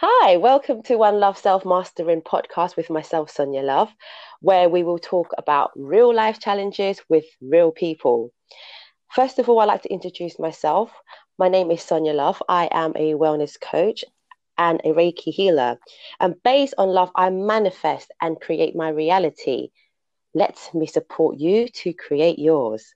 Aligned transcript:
Hi, 0.00 0.36
welcome 0.36 0.84
to 0.84 0.96
One 0.96 1.18
Love 1.18 1.36
Self 1.36 1.64
Mastering 1.64 2.22
podcast 2.22 2.76
with 2.76 2.88
myself, 2.88 3.30
Sonia 3.30 3.62
Love, 3.62 3.92
where 4.40 4.68
we 4.68 4.84
will 4.84 5.00
talk 5.00 5.32
about 5.36 5.72
real 5.74 6.14
life 6.14 6.38
challenges 6.38 7.00
with 7.08 7.24
real 7.42 7.72
people. 7.72 8.30
First 9.10 9.40
of 9.40 9.48
all, 9.48 9.58
I'd 9.58 9.64
like 9.64 9.82
to 9.82 9.92
introduce 9.92 10.38
myself. 10.38 10.92
My 11.36 11.48
name 11.48 11.72
is 11.72 11.82
Sonia 11.82 12.12
Love. 12.12 12.40
I 12.48 12.68
am 12.70 12.92
a 12.94 13.14
wellness 13.14 13.60
coach 13.60 14.04
and 14.56 14.80
a 14.84 14.90
Reiki 14.90 15.32
healer. 15.32 15.80
And 16.20 16.40
based 16.44 16.74
on 16.78 16.90
love, 16.90 17.10
I 17.16 17.30
manifest 17.30 18.12
and 18.20 18.40
create 18.40 18.76
my 18.76 18.90
reality. 18.90 19.70
Let 20.32 20.58
me 20.74 20.86
support 20.86 21.38
you 21.38 21.66
to 21.68 21.92
create 21.92 22.38
yours. 22.38 22.94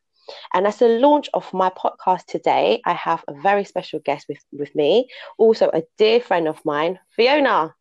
And 0.54 0.66
as 0.66 0.78
the 0.78 0.88
launch 0.88 1.28
of 1.34 1.52
my 1.52 1.70
podcast 1.70 2.26
today, 2.26 2.80
I 2.84 2.92
have 2.94 3.24
a 3.28 3.34
very 3.34 3.64
special 3.64 4.00
guest 4.00 4.26
with, 4.28 4.38
with 4.52 4.74
me, 4.74 5.08
also 5.38 5.70
a 5.72 5.82
dear 5.98 6.20
friend 6.20 6.48
of 6.48 6.60
mine, 6.64 6.98
Fiona. 7.10 7.74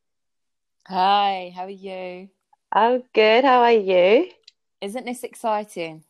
Hi, 0.87 1.51
how 1.55 1.63
are 1.63 1.69
you? 1.69 2.29
I'm 2.71 3.03
good. 3.13 3.43
How 3.43 3.61
are 3.61 3.71
you? 3.71 4.29
Isn't 4.81 5.05
this 5.05 5.23
exciting? 5.23 6.03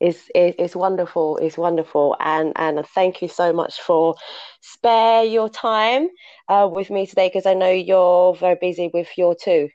It's, 0.00 0.28
it's 0.34 0.76
wonderful. 0.76 1.38
It's 1.38 1.56
wonderful. 1.56 2.16
And, 2.20 2.52
and 2.56 2.84
thank 2.94 3.22
you 3.22 3.28
so 3.28 3.52
much 3.52 3.80
for 3.80 4.16
spare 4.60 5.24
your 5.24 5.48
time 5.48 6.08
uh, 6.48 6.68
with 6.70 6.90
me 6.90 7.06
today 7.06 7.28
because 7.28 7.46
I 7.46 7.54
know 7.54 7.70
you're 7.70 8.34
very 8.34 8.56
busy 8.60 8.90
with 8.92 9.08
your 9.16 9.34
two. 9.34 9.68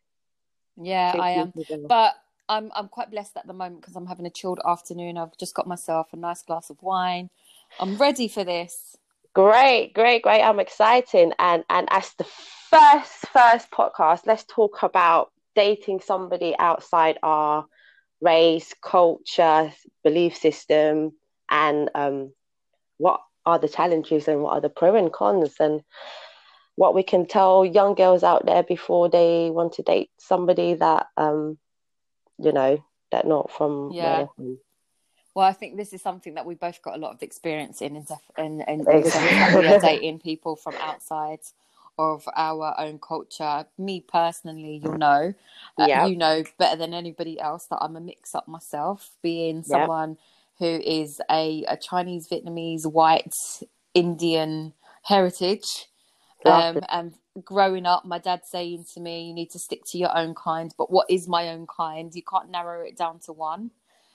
Yeah, 0.81 1.15
I 1.17 1.31
am. 1.31 1.53
But 1.87 2.15
I'm 2.49 2.71
I'm 2.75 2.89
quite 2.89 3.11
blessed 3.11 3.37
at 3.37 3.47
the 3.47 3.53
moment 3.53 3.81
because 3.81 3.95
I'm 3.95 4.07
having 4.07 4.25
a 4.25 4.31
chilled 4.31 4.59
afternoon. 4.65 5.17
I've 5.17 5.37
just 5.37 5.53
got 5.53 5.67
myself 5.67 6.07
a 6.11 6.17
nice 6.17 6.41
glass 6.41 6.69
of 6.69 6.81
wine. 6.81 7.29
I'm 7.79 7.97
ready 7.97 8.27
for 8.27 8.43
this. 8.43 8.97
Great, 9.35 9.93
great, 9.93 10.23
great. 10.23 10.41
I'm 10.41 10.59
excited. 10.59 11.33
And 11.37 11.63
and 11.69 11.87
as 11.91 12.11
the 12.17 12.23
first 12.23 13.27
first 13.31 13.69
podcast, 13.71 14.25
let's 14.25 14.43
talk 14.45 14.81
about 14.81 15.31
dating 15.55 16.01
somebody 16.01 16.55
outside 16.57 17.19
our 17.21 17.65
race, 18.19 18.73
culture, 18.81 19.71
belief 20.03 20.35
system, 20.35 21.11
and 21.49 21.89
um, 21.93 22.33
what 22.97 23.21
are 23.45 23.59
the 23.59 23.69
challenges 23.69 24.27
and 24.27 24.41
what 24.41 24.53
are 24.53 24.61
the 24.61 24.69
pro 24.69 24.95
and 24.95 25.13
cons 25.13 25.55
and 25.59 25.81
what 26.75 26.95
we 26.95 27.03
can 27.03 27.25
tell 27.25 27.65
young 27.65 27.93
girls 27.93 28.23
out 28.23 28.45
there 28.45 28.63
before 28.63 29.09
they 29.09 29.49
want 29.51 29.73
to 29.73 29.83
date 29.83 30.09
somebody 30.17 30.73
that 30.73 31.07
um, 31.17 31.57
you 32.39 32.51
know, 32.51 32.83
that 33.11 33.27
not 33.27 33.51
from 33.51 33.91
yeah. 33.91 34.25
Well, 35.35 35.47
I 35.47 35.53
think 35.53 35.77
this 35.77 35.93
is 35.93 36.01
something 36.01 36.33
that 36.33 36.45
we 36.45 36.55
both 36.55 36.81
got 36.81 36.95
a 36.95 36.99
lot 36.99 37.13
of 37.13 37.21
experience 37.21 37.81
in, 37.81 37.95
in, 37.95 38.05
in, 38.37 38.61
in, 38.67 38.81
in 38.87 39.79
dating 39.79 40.19
people 40.19 40.55
from 40.55 40.73
outside 40.81 41.39
of 41.99 42.27
our 42.35 42.73
own 42.79 42.97
culture. 42.99 43.65
Me 43.77 44.01
personally, 44.01 44.81
you'll 44.83 44.97
know, 44.97 45.33
uh, 45.77 45.85
yep. 45.87 46.09
you 46.09 46.15
know 46.15 46.43
better 46.57 46.77
than 46.77 46.93
anybody 46.93 47.39
else 47.39 47.67
that 47.67 47.77
I'm 47.79 47.95
a 47.95 48.01
mix 48.01 48.33
up 48.33 48.47
myself, 48.47 49.11
being 49.21 49.63
someone 49.63 50.11
yep. 50.11 50.17
who 50.59 50.83
is 50.83 51.21
a, 51.29 51.63
a 51.67 51.77
Chinese, 51.77 52.27
Vietnamese, 52.27 52.85
white, 52.85 53.33
Indian 53.93 54.73
heritage. 55.03 55.87
Um, 56.45 56.79
and 56.89 57.13
growing 57.43 57.85
up, 57.85 58.05
my 58.05 58.19
dad 58.19 58.45
saying 58.45 58.85
to 58.93 58.99
me, 58.99 59.23
"You 59.23 59.33
need 59.33 59.51
to 59.51 59.59
stick 59.59 59.85
to 59.85 59.97
your 59.97 60.15
own 60.17 60.35
kind." 60.35 60.73
But 60.77 60.91
what 60.91 61.09
is 61.09 61.27
my 61.27 61.49
own 61.49 61.67
kind? 61.67 62.13
You 62.13 62.23
can't 62.23 62.49
narrow 62.49 62.81
it 62.81 62.97
down 62.97 63.19
to 63.19 63.33
one. 63.33 63.71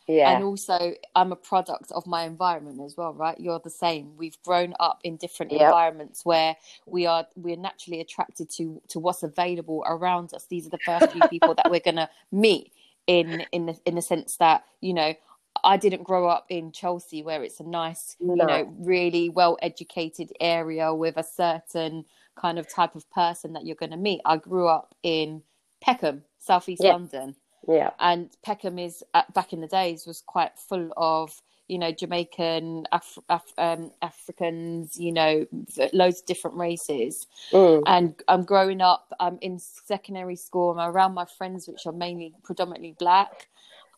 Yeah. 0.07 0.35
And 0.35 0.45
also, 0.45 0.95
I'm 1.17 1.33
a 1.33 1.37
product 1.37 1.91
of 1.93 2.07
my 2.07 2.25
environment 2.25 2.81
as 2.85 2.97
well, 2.97 3.15
right? 3.15 3.39
You're 3.41 3.61
the 3.61 3.71
same. 3.71 4.17
We've 4.19 4.37
grown 4.43 4.75
up 4.79 5.01
in 5.03 5.17
different 5.17 5.53
yep. 5.53 5.63
environments 5.63 6.25
where 6.25 6.57
we 6.87 7.07
are 7.07 7.27
we're 7.37 7.57
naturally 7.57 8.01
attracted 8.01 8.51
to 8.51 8.83
to 8.89 8.99
what's 8.99 9.23
available 9.23 9.83
around 9.87 10.35
us. 10.35 10.47
These 10.47 10.67
are 10.67 10.71
the 10.71 10.79
first 10.79 11.13
few 11.13 11.23
people 11.29 11.55
that 11.55 11.71
we're 11.71 11.81
gonna 11.81 12.11
meet 12.33 12.73
in 13.07 13.47
in 13.53 13.67
the 13.67 13.79
in 13.87 13.95
the 13.95 14.03
sense 14.03 14.37
that 14.37 14.65
you 14.81 14.93
know 14.93 15.15
I 15.63 15.77
didn't 15.77 16.03
grow 16.03 16.29
up 16.29 16.47
in 16.49 16.73
Chelsea 16.73 17.23
where 17.23 17.43
it's 17.43 17.61
a 17.61 17.65
nice, 17.65 18.17
no. 18.21 18.35
you 18.35 18.47
know, 18.47 18.75
really 18.79 19.29
well 19.29 19.57
educated 19.63 20.33
area 20.41 20.93
with 20.93 21.17
a 21.17 21.23
certain 21.23 22.05
kind 22.37 22.59
of 22.59 22.69
type 22.69 22.95
of 22.95 23.09
person 23.11 23.53
that 23.53 23.65
you're 23.65 23.77
going 23.77 23.91
to 23.91 23.97
meet. 23.97 24.21
I 24.25 24.37
grew 24.37 24.69
up 24.69 24.95
in 25.03 25.43
Peckham, 25.81 26.23
southeast 26.39 26.83
yeah. 26.85 26.93
London. 26.93 27.35
Yeah. 27.67 27.91
And 27.99 28.31
Peckham 28.43 28.79
is 28.79 29.03
back 29.35 29.53
in 29.53 29.61
the 29.61 29.67
days 29.67 30.07
was 30.07 30.23
quite 30.27 30.59
full 30.59 30.93
of 30.97 31.41
you 31.69 31.79
know 31.79 31.93
Jamaican, 31.93 32.87
Af- 32.93 33.19
Af- 33.29 33.55
um, 33.57 33.91
Africans, 34.03 34.99
you 34.99 35.13
know, 35.13 35.47
loads 35.93 36.21
of 36.21 36.27
different 36.27 36.57
races. 36.57 37.27
Mm. 37.53 37.83
And 37.87 38.15
I'm 38.29 38.45
growing 38.45 38.81
up. 38.81 39.13
I'm 39.19 39.39
in 39.41 39.59
secondary 39.59 40.37
school. 40.37 40.79
I'm 40.79 40.91
around 40.91 41.15
my 41.15 41.25
friends, 41.25 41.67
which 41.67 41.87
are 41.87 41.93
mainly 41.93 42.35
predominantly 42.43 42.95
black. 42.99 43.49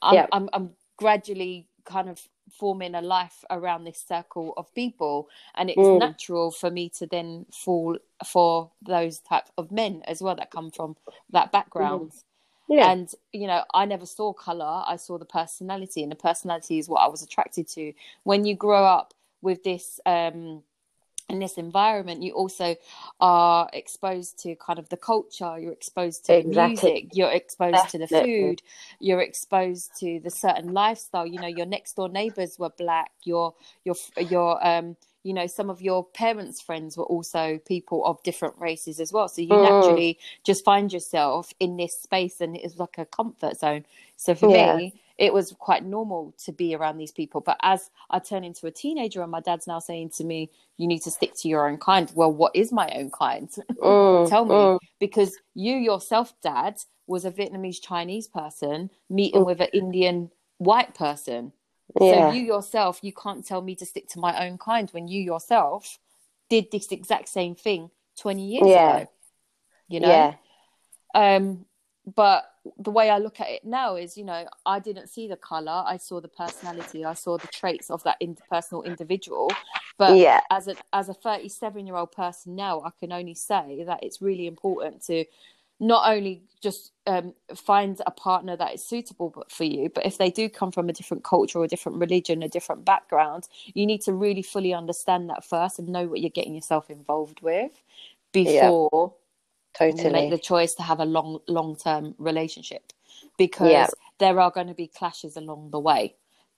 I'm, 0.02 0.14
yeah. 0.14 0.26
I'm, 0.30 0.48
I'm 0.52 0.70
gradually 0.96 1.66
kind 1.84 2.08
of 2.08 2.20
forming 2.50 2.94
a 2.94 3.02
life 3.02 3.44
around 3.50 3.84
this 3.84 4.02
circle 4.06 4.54
of 4.56 4.72
people 4.74 5.28
and 5.56 5.70
it's 5.70 5.78
mm. 5.78 5.98
natural 5.98 6.50
for 6.50 6.70
me 6.70 6.88
to 6.88 7.06
then 7.06 7.44
fall 7.52 7.96
for 8.24 8.70
those 8.82 9.18
type 9.20 9.46
of 9.58 9.70
men 9.70 10.02
as 10.06 10.22
well 10.22 10.34
that 10.34 10.50
come 10.50 10.70
from 10.70 10.96
that 11.30 11.50
background 11.52 12.10
mm. 12.10 12.76
yeah. 12.76 12.90
and 12.90 13.12
you 13.32 13.46
know 13.46 13.64
i 13.74 13.84
never 13.84 14.06
saw 14.06 14.32
color 14.32 14.82
i 14.86 14.96
saw 14.96 15.18
the 15.18 15.24
personality 15.24 16.02
and 16.02 16.12
the 16.12 16.16
personality 16.16 16.78
is 16.78 16.88
what 16.88 17.00
i 17.00 17.08
was 17.08 17.22
attracted 17.22 17.66
to 17.66 17.92
when 18.22 18.44
you 18.44 18.54
grow 18.54 18.84
up 18.84 19.12
with 19.42 19.62
this 19.64 20.00
um 20.06 20.62
in 21.28 21.38
this 21.40 21.58
environment 21.58 22.22
you 22.22 22.32
also 22.32 22.76
are 23.20 23.68
exposed 23.72 24.38
to 24.38 24.54
kind 24.56 24.78
of 24.78 24.88
the 24.88 24.96
culture 24.96 25.58
you're 25.58 25.72
exposed 25.72 26.24
to 26.24 26.36
exactly. 26.36 26.52
the 26.52 26.68
music 26.68 27.16
you're 27.16 27.30
exposed 27.30 27.74
Definitely. 27.74 28.06
to 28.06 28.14
the 28.14 28.24
food 28.24 28.62
you're 29.00 29.20
exposed 29.20 29.90
to 29.98 30.20
the 30.20 30.30
certain 30.30 30.72
lifestyle 30.72 31.26
you 31.26 31.40
know 31.40 31.48
your 31.48 31.66
next 31.66 31.94
door 31.96 32.08
neighbors 32.08 32.58
were 32.58 32.70
black 32.70 33.10
your 33.24 33.54
your 33.84 33.96
your 34.18 34.64
um 34.66 34.96
you 35.26 35.34
know 35.34 35.48
some 35.48 35.68
of 35.68 35.82
your 35.82 36.04
parents 36.04 36.60
friends 36.60 36.96
were 36.96 37.04
also 37.04 37.58
people 37.66 38.04
of 38.06 38.22
different 38.22 38.54
races 38.58 39.00
as 39.00 39.12
well 39.12 39.28
so 39.28 39.42
you 39.42 39.48
mm. 39.48 39.62
naturally 39.62 40.18
just 40.44 40.64
find 40.64 40.92
yourself 40.92 41.52
in 41.58 41.76
this 41.76 42.00
space 42.00 42.40
and 42.40 42.56
it's 42.56 42.78
like 42.78 42.96
a 42.98 43.04
comfort 43.04 43.58
zone 43.58 43.84
so 44.16 44.34
for 44.34 44.50
yeah. 44.50 44.76
me 44.76 45.00
it 45.18 45.32
was 45.32 45.54
quite 45.58 45.84
normal 45.84 46.34
to 46.44 46.52
be 46.52 46.74
around 46.74 46.98
these 46.98 47.12
people. 47.12 47.40
But 47.40 47.58
as 47.62 47.90
I 48.10 48.18
turn 48.18 48.44
into 48.44 48.66
a 48.66 48.70
teenager 48.70 49.22
and 49.22 49.30
my 49.30 49.40
dad's 49.40 49.66
now 49.66 49.78
saying 49.78 50.10
to 50.16 50.24
me, 50.24 50.50
you 50.76 50.86
need 50.86 51.02
to 51.02 51.10
stick 51.10 51.32
to 51.36 51.48
your 51.48 51.68
own 51.68 51.78
kind. 51.78 52.10
Well, 52.14 52.32
what 52.32 52.54
is 52.54 52.70
my 52.70 52.88
own 52.90 53.10
kind? 53.10 53.48
Mm, 53.80 54.28
Tell 54.28 54.44
me. 54.44 54.54
Mm. 54.54 54.78
Because 54.98 55.36
you 55.54 55.76
yourself, 55.76 56.34
dad, 56.42 56.76
was 57.06 57.24
a 57.24 57.30
Vietnamese 57.30 57.80
Chinese 57.80 58.28
person 58.28 58.90
meeting 59.08 59.42
mm. 59.42 59.46
with 59.46 59.60
an 59.60 59.68
Indian 59.72 60.30
white 60.58 60.94
person. 60.94 61.52
Yeah. 61.98 62.30
So 62.30 62.32
you 62.32 62.42
yourself, 62.42 62.98
you 63.02 63.12
can't 63.12 63.46
tell 63.46 63.62
me 63.62 63.74
to 63.76 63.86
stick 63.86 64.08
to 64.10 64.18
my 64.18 64.46
own 64.46 64.58
kind 64.58 64.90
when 64.90 65.08
you 65.08 65.22
yourself 65.22 65.98
did 66.50 66.70
this 66.70 66.88
exact 66.92 67.28
same 67.28 67.54
thing 67.54 67.90
20 68.18 68.44
years 68.44 68.66
yeah. 68.66 68.96
ago. 68.96 69.10
You 69.88 70.00
know? 70.00 70.08
Yeah. 70.08 70.34
Um, 71.14 71.64
but 72.14 72.44
the 72.78 72.90
way 72.90 73.10
I 73.10 73.18
look 73.18 73.40
at 73.40 73.48
it 73.48 73.64
now 73.64 73.96
is, 73.96 74.16
you 74.16 74.24
know, 74.24 74.46
I 74.64 74.78
didn't 74.78 75.08
see 75.08 75.28
the 75.28 75.36
color. 75.36 75.82
I 75.86 75.96
saw 75.96 76.20
the 76.20 76.28
personality. 76.28 77.04
I 77.04 77.14
saw 77.14 77.38
the 77.38 77.48
traits 77.48 77.90
of 77.90 78.02
that 78.04 78.16
interpersonal 78.20 78.84
individual. 78.84 79.50
But 79.98 80.16
yeah. 80.16 80.40
as 80.50 80.68
a 80.68 80.76
as 80.92 81.08
a 81.08 81.14
37 81.14 81.86
year 81.86 81.96
old 81.96 82.12
person 82.12 82.54
now, 82.54 82.82
I 82.82 82.90
can 83.00 83.12
only 83.12 83.34
say 83.34 83.84
that 83.86 84.02
it's 84.02 84.20
really 84.20 84.46
important 84.46 85.02
to 85.06 85.24
not 85.78 86.10
only 86.10 86.42
just 86.62 86.92
um, 87.06 87.34
find 87.54 88.00
a 88.06 88.10
partner 88.10 88.56
that 88.56 88.74
is 88.74 88.84
suitable 88.84 89.44
for 89.48 89.64
you, 89.64 89.90
but 89.94 90.06
if 90.06 90.16
they 90.16 90.30
do 90.30 90.48
come 90.48 90.72
from 90.72 90.88
a 90.88 90.92
different 90.92 91.22
culture 91.22 91.58
or 91.58 91.64
a 91.64 91.68
different 91.68 91.98
religion, 91.98 92.42
a 92.42 92.48
different 92.48 92.84
background, 92.84 93.46
you 93.74 93.84
need 93.86 94.00
to 94.02 94.12
really 94.12 94.42
fully 94.42 94.72
understand 94.72 95.28
that 95.28 95.44
first 95.44 95.78
and 95.78 95.88
know 95.88 96.06
what 96.06 96.20
you're 96.20 96.30
getting 96.30 96.54
yourself 96.54 96.88
involved 96.88 97.42
with 97.42 97.72
before 98.32 99.14
totally 99.76 100.10
make 100.10 100.30
the 100.30 100.38
choice 100.38 100.74
to 100.74 100.82
have 100.82 101.00
a 101.00 101.04
long 101.04 101.38
long 101.48 101.76
term 101.76 102.14
relationship 102.18 102.92
because 103.38 103.70
yeah. 103.70 103.86
there 104.18 104.40
are 104.40 104.50
going 104.50 104.68
to 104.68 104.74
be 104.74 104.86
clashes 104.86 105.36
along 105.36 105.70
the 105.70 105.80
way. 105.80 106.14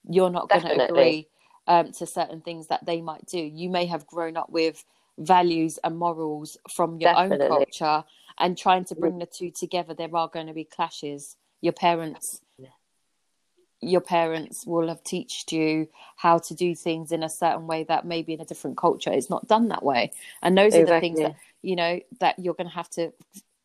You're 0.09 0.29
not 0.29 0.49
going 0.49 0.63
to 0.63 0.85
agree 0.85 1.27
um, 1.67 1.91
to 1.93 2.05
certain 2.05 2.41
things 2.41 2.67
that 2.67 2.85
they 2.85 3.01
might 3.01 3.25
do. 3.25 3.39
You 3.39 3.69
may 3.69 3.85
have 3.85 4.07
grown 4.07 4.37
up 4.37 4.49
with 4.49 4.83
values 5.17 5.77
and 5.83 5.97
morals 5.97 6.57
from 6.69 6.99
your 6.99 7.13
Definitely. 7.13 7.45
own 7.45 7.49
culture 7.49 8.03
and 8.39 8.57
trying 8.57 8.85
to 8.85 8.95
bring 8.95 9.19
the 9.19 9.25
two 9.25 9.51
together 9.51 9.93
there 9.93 10.15
are 10.15 10.29
going 10.29 10.47
to 10.47 10.53
be 10.53 10.63
clashes. 10.63 11.35
Your 11.61 11.73
parents 11.73 12.41
your 13.81 14.01
parents 14.01 14.65
will 14.65 14.87
have 14.87 15.03
taught 15.03 15.51
you 15.51 15.87
how 16.17 16.37
to 16.37 16.53
do 16.53 16.75
things 16.75 17.11
in 17.11 17.23
a 17.23 17.29
certain 17.29 17.67
way 17.67 17.83
that 17.83 18.05
maybe 18.05 18.33
in 18.33 18.41
a 18.41 18.45
different 18.45 18.77
culture 18.77 19.11
it's 19.11 19.29
not 19.29 19.47
done 19.47 19.69
that 19.69 19.83
way 19.83 20.11
and 20.41 20.57
those 20.57 20.73
exactly. 20.73 20.81
are 20.81 20.95
the 20.95 21.01
things 21.01 21.19
that 21.19 21.35
you 21.61 21.75
know 21.75 21.99
that 22.19 22.37
you're 22.39 22.53
going 22.53 22.67
to 22.67 22.73
have 22.73 22.89
to 22.89 23.11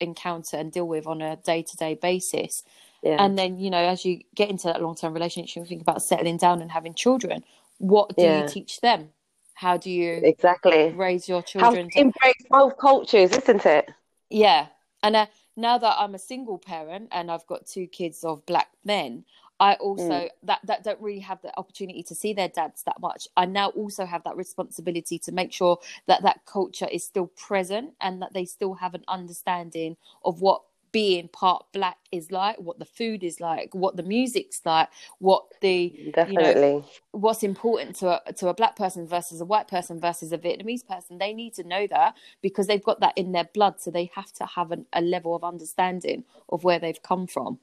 encounter 0.01 0.57
and 0.57 0.73
deal 0.73 0.87
with 0.87 1.07
on 1.07 1.23
a 1.23 1.37
day-to-day 1.37 1.95
basis 1.95 2.63
yeah. 3.03 3.17
and 3.19 3.39
then 3.39 3.59
you 3.59 3.71
know 3.71 3.79
as 3.79 4.05
you 4.05 4.21
get 4.35 4.51
into 4.51 4.67
that 4.67 4.83
long-term 4.83 5.15
relationship 5.15 5.63
you 5.63 5.67
think 5.67 5.83
about 5.83 6.03
settling 6.03 6.37
down 6.37 6.61
and 6.61 6.71
having 6.71 6.95
children 6.95 7.43
what 7.79 8.15
do 8.17 8.23
yeah. 8.23 8.43
you 8.43 8.49
teach 8.49 8.81
them 8.81 9.09
how 9.55 9.77
do 9.77 9.91
you 9.91 10.21
exactly 10.23 10.91
raise 10.91 11.29
your 11.29 11.43
children 11.43 11.85
how 11.85 11.89
to 11.91 12.01
embrace 12.01 12.35
both 12.51 12.77
cultures 12.77 13.31
isn't 13.33 13.65
it 13.67 13.91
Yeah, 14.35 14.67
and 15.03 15.15
uh, 15.15 15.27
now 15.57 15.79
that 15.79 15.97
I'm 15.99 16.15
a 16.15 16.19
single 16.19 16.59
parent 16.59 17.09
and 17.13 17.31
I've 17.31 17.47
got 17.47 17.67
two 17.67 17.87
kids 17.87 18.25
of 18.25 18.45
black 18.47 18.69
men, 18.85 19.25
I 19.61 19.75
also 19.75 20.03
mm. 20.03 20.29
that 20.43 20.61
that 20.65 20.85
don't 20.85 21.01
really 21.01 21.21
have 21.21 21.41
the 21.43 21.57
opportunity 21.57 22.03
to 22.05 22.15
see 22.15 22.33
their 22.33 22.49
dads 22.49 22.83
that 22.85 23.01
much. 23.01 23.29
I 23.37 23.47
now 23.47 23.69
also 23.71 24.05
have 24.05 24.25
that 24.25 24.37
responsibility 24.37 25.19
to 25.21 25.33
make 25.33 25.53
sure 25.53 25.79
that 26.07 26.23
that 26.23 26.45
culture 26.45 26.89
is 26.91 27.05
still 27.05 27.29
present 27.29 27.95
and 28.01 28.21
that 28.23 28.33
they 28.33 28.45
still 28.45 28.75
have 28.75 28.95
an 28.95 29.05
understanding 29.09 29.97
of 30.25 30.41
what 30.41 30.63
being 30.95 31.27
part 31.27 31.67
black 31.73 31.99
is 32.13 32.31
like, 32.31 32.57
what 32.61 32.79
the 32.79 32.85
food 32.85 33.25
is 33.25 33.41
like, 33.41 33.75
what 33.75 33.97
the 33.97 34.03
music's 34.05 34.61
like, 34.65 34.89
what 35.19 35.45
the 35.61 36.13
definitely 36.15 36.69
you 36.69 36.79
know, 36.79 36.85
what's 37.11 37.43
important 37.43 37.97
to 37.97 38.23
a, 38.29 38.33
to 38.33 38.47
a 38.47 38.55
black 38.55 38.77
person 38.77 39.05
versus 39.05 39.41
a 39.41 39.45
white 39.45 39.67
person 39.67 40.01
versus 40.01 40.31
a 40.33 40.39
Vietnamese 40.39 40.87
person. 40.87 41.19
They 41.19 41.33
need 41.33 41.55
to 41.55 41.65
know 41.65 41.89
that 41.89 42.15
because 42.43 42.69
they've 42.69 42.83
got 42.83 43.01
that 43.01 43.19
in 43.19 43.33
their 43.33 43.49
blood, 43.53 43.81
so 43.81 43.91
they 43.91 44.09
have 44.15 44.33
to 44.35 44.47
have 44.47 44.71
an, 44.71 44.87
a 44.93 45.01
level 45.01 45.35
of 45.35 45.43
understanding 45.43 46.23
of 46.49 46.63
where 46.63 46.79
they've 46.79 47.03
come 47.03 47.27
from. 47.27 47.59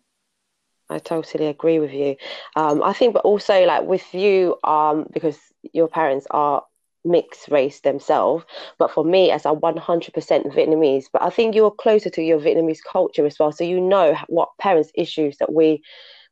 I 0.91 0.99
totally 0.99 1.47
agree 1.47 1.79
with 1.79 1.93
you. 1.93 2.15
Um, 2.55 2.83
I 2.83 2.93
think, 2.93 3.13
but 3.13 3.23
also 3.23 3.65
like 3.65 3.83
with 3.83 4.13
you, 4.13 4.57
um, 4.63 5.07
because 5.11 5.37
your 5.73 5.87
parents 5.87 6.27
are 6.31 6.63
mixed 7.03 7.49
race 7.49 7.79
themselves. 7.81 8.45
But 8.77 8.91
for 8.91 9.03
me, 9.03 9.31
as 9.31 9.45
a 9.45 9.49
100% 9.49 10.53
Vietnamese, 10.53 11.05
but 11.11 11.21
I 11.21 11.29
think 11.29 11.55
you're 11.55 11.71
closer 11.71 12.09
to 12.09 12.21
your 12.21 12.39
Vietnamese 12.39 12.79
culture 12.89 13.25
as 13.25 13.39
well. 13.39 13.51
So 13.51 13.63
you 13.63 13.79
know 13.79 14.15
what 14.27 14.49
parents' 14.59 14.91
issues 14.95 15.37
that 15.37 15.53
we 15.53 15.81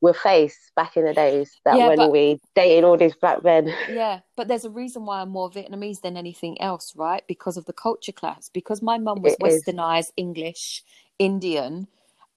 will 0.02 0.14
face 0.14 0.72
back 0.76 0.96
in 0.96 1.06
the 1.06 1.14
days 1.14 1.52
that 1.66 1.78
yeah, 1.78 1.88
when 1.88 1.98
but, 1.98 2.12
we 2.12 2.40
dated 2.56 2.84
all 2.84 2.98
these 2.98 3.16
black 3.16 3.44
men. 3.44 3.74
Yeah, 3.90 4.20
but 4.38 4.48
there's 4.48 4.66
a 4.66 4.70
reason 4.70 5.06
why 5.06 5.22
I'm 5.22 5.30
more 5.30 5.50
Vietnamese 5.50 6.02
than 6.02 6.16
anything 6.16 6.62
else, 6.62 6.94
right? 6.96 7.24
Because 7.28 7.58
of 7.58 7.66
the 7.66 7.74
culture 7.74 8.12
class. 8.12 8.50
Because 8.54 8.82
my 8.82 8.98
mum 8.98 9.22
was 9.22 9.34
it 9.34 9.40
westernized 9.40 10.00
is. 10.00 10.14
English, 10.16 10.84
Indian 11.18 11.88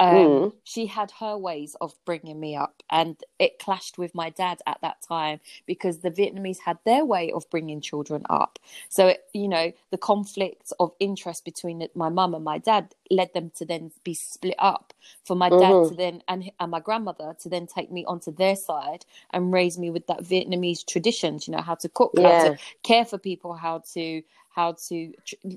um, 0.02 0.16
mm. 0.16 0.52
She 0.64 0.86
had 0.86 1.12
her 1.20 1.38
ways 1.38 1.76
of 1.80 1.94
bringing 2.04 2.40
me 2.40 2.56
up, 2.56 2.82
and 2.90 3.16
it 3.38 3.60
clashed 3.60 3.98
with 3.98 4.16
my 4.16 4.30
dad 4.30 4.60
at 4.66 4.80
that 4.82 5.00
time 5.00 5.38
because 5.64 6.00
the 6.00 6.10
Vietnamese 6.10 6.58
had 6.58 6.78
their 6.84 7.04
way 7.04 7.30
of 7.30 7.48
bringing 7.50 7.80
children 7.80 8.24
up. 8.28 8.58
So, 8.88 9.08
it, 9.08 9.24
you 9.32 9.46
know, 9.46 9.72
the 9.92 9.98
conflict 9.98 10.72
of 10.80 10.92
interest 10.98 11.44
between 11.44 11.86
my 11.94 12.08
mum 12.08 12.34
and 12.34 12.42
my 12.42 12.58
dad 12.58 12.96
led 13.12 13.32
them 13.32 13.52
to 13.56 13.64
then 13.64 13.92
be 14.02 14.14
split 14.14 14.56
up. 14.58 14.92
For 15.24 15.36
my 15.36 15.48
dad 15.48 15.60
mm-hmm. 15.60 15.90
to 15.90 15.96
then 15.96 16.22
and, 16.26 16.50
and 16.58 16.70
my 16.70 16.80
grandmother 16.80 17.36
to 17.40 17.48
then 17.48 17.68
take 17.68 17.92
me 17.92 18.04
onto 18.04 18.32
their 18.32 18.56
side 18.56 19.04
and 19.30 19.52
raise 19.52 19.78
me 19.78 19.90
with 19.90 20.08
that 20.08 20.24
Vietnamese 20.24 20.84
traditions. 20.84 21.46
You 21.46 21.52
know, 21.52 21.62
how 21.62 21.76
to 21.76 21.88
cook, 21.88 22.10
yeah. 22.16 22.38
how 22.38 22.44
to 22.48 22.58
care 22.82 23.04
for 23.04 23.18
people, 23.18 23.54
how 23.54 23.82
to 23.94 24.22
how 24.50 24.72
to 24.88 25.12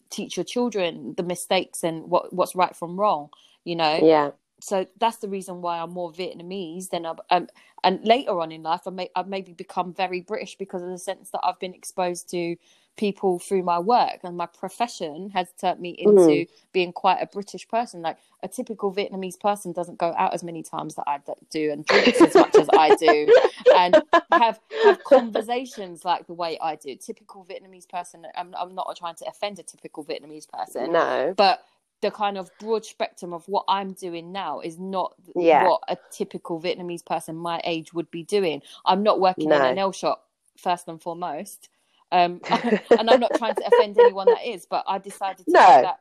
teach 0.10 0.38
your 0.38 0.44
children 0.44 1.16
the 1.18 1.24
mistakes 1.24 1.84
and 1.84 2.04
what 2.10 2.32
what's 2.32 2.56
right 2.56 2.76
from 2.76 3.00
wrong 3.00 3.30
you 3.66 3.76
know 3.76 4.00
yeah 4.02 4.32
so 4.62 4.88
that's 5.00 5.18
the 5.18 5.28
reason 5.28 5.62
why 5.62 5.80
I'm 5.80 5.92
more 5.92 6.12
Vietnamese 6.12 6.90
than 6.90 7.06
I'm, 7.06 7.18
um, 7.30 7.48
and 7.84 8.04
later 8.04 8.40
on 8.40 8.52
in 8.52 8.64
life 8.64 8.82
I 8.88 8.90
may 8.90 9.10
I've 9.16 9.28
maybe 9.28 9.52
become 9.52 9.94
very 9.94 10.22
British 10.22 10.56
because 10.56 10.82
of 10.82 10.90
the 10.90 10.98
sense 10.98 11.30
that 11.32 11.42
I've 11.44 11.60
been 11.60 11.74
exposed 11.74 12.30
to 12.32 12.56
people 12.98 13.40
through 13.40 13.64
my 13.64 13.78
work 13.78 14.20
and 14.24 14.38
my 14.38 14.46
profession 14.46 15.30
has 15.32 15.48
turned 15.60 15.80
me 15.80 15.90
into 15.90 16.22
mm. 16.22 16.50
being 16.72 16.94
quite 16.94 17.18
a 17.22 17.26
British 17.26 17.68
person. 17.68 18.02
Like 18.02 18.18
a 18.42 18.48
typical 18.48 18.94
Vietnamese 18.94 19.40
person 19.40 19.74
doesn't 19.74 19.98
go 19.98 20.14
out 20.18 20.34
as 20.34 20.44
many 20.44 20.64
times 20.64 20.96
that 20.96 21.04
I 21.08 21.20
do 21.52 21.72
and 21.72 21.86
drinks 21.86 22.22
as 22.22 22.34
much 22.34 22.56
as 22.56 22.68
I 22.74 22.96
do 22.96 23.28
and 23.76 24.02
have 24.32 24.60
have 24.84 25.04
conversations 25.04 26.06
like 26.06 26.28
the 26.28 26.34
way 26.34 26.58
I 26.62 26.76
do. 26.76 26.96
Typical 26.96 27.46
Vietnamese 27.46 27.88
person. 27.88 28.26
I'm 28.36 28.56
I'm 28.58 28.74
not 28.74 28.96
trying 28.98 29.16
to 29.16 29.26
offend 29.28 29.60
a 29.60 29.64
typical 29.64 30.04
Vietnamese 30.06 30.50
person. 30.50 30.94
No, 30.94 31.34
but 31.36 31.66
the 32.06 32.12
kind 32.12 32.38
of 32.38 32.52
broad 32.60 32.86
spectrum 32.86 33.34
of 33.34 33.48
what 33.48 33.66
I'm 33.68 33.94
doing 33.94 34.32
now 34.32 34.60
is 34.60 34.78
not 34.78 35.16
yeah. 35.36 35.68
what 35.68 35.82
a 35.88 35.98
typical 36.12 36.62
Vietnamese 36.62 37.04
person 37.04 37.36
my 37.36 37.60
age 37.64 37.94
would 37.94 38.12
be 38.12 38.24
doing. 38.24 38.62
I'm 38.86 39.02
not 39.02 39.20
working 39.20 39.50
no. 39.50 39.56
in 39.56 39.62
a 39.64 39.74
nail 39.74 39.92
shop 39.92 40.30
first 40.56 40.88
and 40.88 41.02
foremost. 41.02 41.70
Um, 42.12 42.42
and 42.50 43.10
I'm 43.10 43.20
not 43.20 43.34
trying 43.38 43.56
to 43.56 43.66
offend 43.66 43.98
anyone 43.98 44.28
that 44.28 44.48
is, 44.48 44.68
but 44.68 44.84
I 44.88 45.00
decided 45.00 45.48
to 45.48 45.52
no. 45.52 45.60
take 45.60 45.82
that 45.82 46.00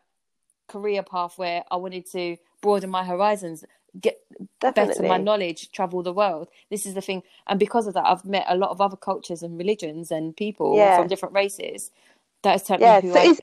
career 0.69 1.03
path 1.03 1.39
where 1.39 1.65
I 1.71 1.77
wanted 1.77 2.05
to 2.13 2.37
broaden 2.61 2.91
my 2.91 3.03
horizons, 3.03 3.65
get 3.99 4.19
Definitely. 4.61 4.95
better 4.95 5.09
my 5.09 5.17
knowledge, 5.17 5.73
travel 5.73 6.03
the 6.03 6.13
world. 6.13 6.49
This 6.71 6.85
is 6.85 6.93
the 6.93 7.01
thing, 7.01 7.23
and 7.47 7.59
because 7.59 7.87
of 7.87 7.95
that, 7.95 8.05
I've 8.05 8.27
met 8.27 8.45
a 8.47 8.57
lot 8.57 8.71
of 8.71 8.83
other 8.83 8.97
cultures 8.97 9.43
and 9.43 9.57
religions 9.57 10.11
and 10.11 10.37
people 10.37 10.77
yeah. 10.77 10.99
from 10.99 11.09
different 11.09 11.35
races. 11.35 11.91
That 12.45 12.53
has 12.53 12.63
turned 12.63 12.81
yeah, 12.81 13.01
so 13.01 13.15
I 13.15 13.35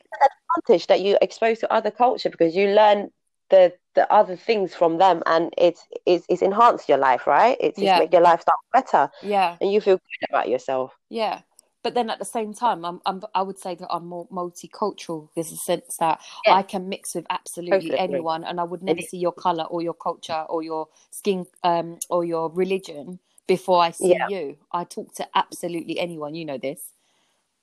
advantage 0.56 0.86
that 0.86 1.00
you 1.00 1.18
expose 1.20 1.58
to 1.60 1.72
other 1.72 1.90
culture? 1.90 2.30
Because 2.30 2.54
you 2.54 2.68
learn 2.68 3.10
the 3.50 3.72
the 3.94 4.10
other 4.10 4.36
things 4.36 4.74
from 4.74 4.96
them 4.96 5.22
and 5.26 5.52
it's 5.58 5.86
it's, 6.06 6.24
it's 6.28 6.40
enhanced 6.42 6.88
your 6.88 6.98
life 6.98 7.26
right? 7.26 7.56
It's, 7.60 7.78
yeah. 7.78 7.98
make 7.98 8.12
your 8.12 8.22
lifestyle 8.22 8.56
better. 8.72 9.10
Yeah. 9.22 9.56
And 9.60 9.70
you 9.70 9.80
feel 9.80 9.96
good 9.96 10.28
about 10.30 10.48
yourself. 10.48 10.96
Yeah. 11.10 11.42
But 11.82 11.94
then 11.94 12.08
at 12.08 12.18
the 12.18 12.24
same 12.24 12.54
time 12.54 12.84
I'm, 12.84 13.00
I'm 13.04 13.20
i 13.34 13.42
would 13.42 13.58
say 13.58 13.74
that 13.74 13.88
i'm 13.90 14.06
more 14.06 14.28
multicultural 14.28 15.30
there's 15.34 15.50
a 15.50 15.56
sense 15.56 15.96
that 15.96 16.20
yeah. 16.46 16.54
i 16.54 16.62
can 16.62 16.88
mix 16.88 17.16
with 17.16 17.26
absolutely 17.28 17.90
totally. 17.90 17.98
anyone 17.98 18.44
and 18.44 18.60
i 18.60 18.62
would 18.62 18.84
never 18.84 19.00
see 19.00 19.16
your 19.16 19.32
color 19.32 19.64
or 19.64 19.82
your 19.82 19.94
culture 19.94 20.44
or 20.48 20.62
your 20.62 20.86
skin 21.10 21.44
um 21.64 21.98
or 22.08 22.24
your 22.24 22.50
religion 22.52 23.18
before 23.48 23.82
i 23.82 23.90
see 23.90 24.10
yeah. 24.10 24.28
you. 24.28 24.56
I 24.70 24.84
talk 24.84 25.12
to 25.16 25.26
absolutely 25.34 25.98
anyone. 25.98 26.36
You 26.36 26.44
know 26.44 26.56
this 26.58 26.92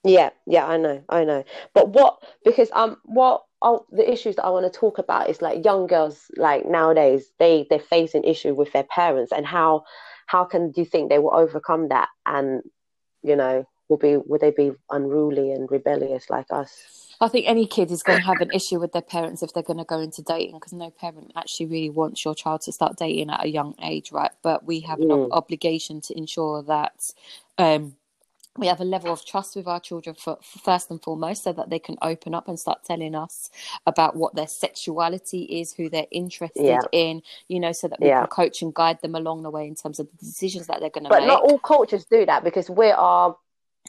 yeah, 0.04 0.30
yeah, 0.48 0.66
I 0.66 0.78
know, 0.78 1.04
I 1.10 1.24
know. 1.24 1.44
But 1.74 1.90
what 1.90 2.24
because 2.44 2.70
um 2.74 2.98
what 3.04 3.44
oh, 3.62 3.86
the 3.92 4.10
issues 4.10 4.38
that 4.38 4.46
I 4.46 4.50
want 4.50 4.72
to 4.72 4.80
talk 4.80 4.98
about 4.98 5.30
is 5.30 5.42
like 5.42 5.66
young 5.66 5.88
girls 5.88 6.32
like 6.38 6.66
nowadays 6.66 7.32
they 7.40 7.68
they 7.70 7.80
face 7.80 8.16
an 8.16 8.24
issue 8.24 8.54
with 8.54 8.72
their 8.72 8.84
parents 8.84 9.32
and 9.32 9.46
how 9.46 9.84
how 10.28 10.46
can 10.46 10.72
do 10.72 10.82
you 10.82 10.86
think 10.86 11.10
they 11.10 11.20
will 11.20 11.34
overcome 11.34 11.90
that 11.90 12.10
and 12.26 12.62
you 13.24 13.36
know 13.36 13.66
will 13.90 13.98
be 13.98 14.16
would 14.18 14.40
they 14.40 14.52
be 14.52 14.72
unruly 14.90 15.52
and 15.52 15.70
rebellious 15.70 16.30
like 16.30 16.46
us? 16.52 17.08
I 17.22 17.28
think 17.28 17.48
any 17.50 17.66
kid 17.66 17.92
is 17.92 18.02
going 18.02 18.20
to 18.20 18.26
have 18.26 18.40
an 18.40 18.52
issue 18.52 18.80
with 18.80 18.94
their 18.94 19.02
parents 19.02 19.44
if 19.44 19.52
they're 19.52 19.62
going 19.62 19.80
to 19.80 19.84
go 19.84 20.00
into 20.00 20.22
dating 20.22 20.56
because 20.56 20.72
no 20.72 20.90
parent 20.90 21.34
actually 21.36 21.66
really 21.66 21.90
wants 21.90 22.24
your 22.24 22.34
child 22.34 22.62
to 22.62 22.72
start 22.72 22.96
dating 22.96 23.30
at 23.30 23.44
a 23.44 23.50
young 23.50 23.76
age, 23.84 24.14
right? 24.14 24.32
But 24.42 24.64
we 24.64 24.80
have 24.82 25.00
an 25.00 25.10
mm. 25.10 25.28
obligation 25.32 26.00
to 26.02 26.18
ensure 26.18 26.62
that 26.64 27.12
um, 27.58 27.96
we 28.58 28.68
have 28.68 28.82
a 28.82 28.86
level 28.86 29.12
of 29.12 29.26
trust 29.26 29.56
with 29.56 29.68
our 29.68 29.80
children 29.80 30.16
for, 30.16 30.38
for, 30.42 30.60
first 30.60 30.90
and 30.90 31.02
foremost 31.02 31.44
so 31.44 31.54
that 31.54 31.70
they 31.70 31.80
can 31.80 31.96
open 32.02 32.34
up 32.34 32.48
and 32.48 32.60
start 32.60 32.84
telling 32.84 33.16
us 33.16 33.50
about 33.86 34.16
what 34.16 34.36
their 34.36 34.48
sexuality 34.48 35.44
is 35.44 35.74
who 35.74 35.90
they're 35.90 36.08
interested 36.12 36.64
yeah. 36.64 36.80
in 36.92 37.22
you 37.48 37.60
know 37.60 37.72
so 37.72 37.88
that 37.88 38.00
we 38.00 38.08
yeah. 38.08 38.22
can 38.22 38.28
coach 38.28 38.62
and 38.62 38.74
guide 38.74 39.02
them 39.02 39.16
along 39.16 39.44
the 39.44 39.50
way 39.50 39.68
in 39.68 39.76
terms 39.76 40.00
of 40.00 40.08
the 40.12 40.26
decisions 40.26 40.68
that 40.68 40.80
they're 40.80 40.90
going 40.90 41.04
to 41.04 41.10
make 41.10 41.20
but 41.20 41.26
not 41.26 41.44
all 41.44 41.60
cultures 41.60 42.06
do 42.06 42.26
that 42.26 42.44
because 42.44 42.70
we 42.70 42.90
are 42.90 43.36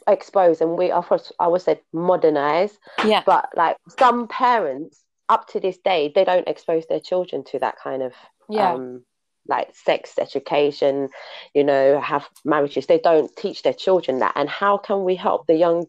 exposed 0.07 0.61
and 0.61 0.77
we 0.77 0.89
are 0.89 1.05
i 1.39 1.47
would 1.47 1.61
say 1.61 1.79
modernized 1.93 2.77
yeah 3.05 3.21
but 3.25 3.49
like 3.55 3.77
some 3.99 4.27
parents 4.27 5.03
up 5.29 5.47
to 5.47 5.59
this 5.59 5.77
day 5.77 6.11
they 6.13 6.23
don't 6.23 6.47
expose 6.47 6.85
their 6.87 6.99
children 6.99 7.43
to 7.43 7.59
that 7.59 7.75
kind 7.77 8.01
of 8.01 8.13
yeah. 8.49 8.73
um 8.73 9.03
like 9.51 9.75
sex 9.75 10.13
education, 10.17 11.09
you 11.53 11.63
know, 11.63 11.99
have 11.99 12.27
marriages. 12.43 12.87
They 12.87 12.99
don't 13.09 13.29
teach 13.35 13.61
their 13.61 13.77
children 13.85 14.19
that. 14.19 14.33
And 14.35 14.49
how 14.49 14.77
can 14.77 15.03
we 15.03 15.15
help 15.15 15.45
the 15.45 15.55
young 15.55 15.85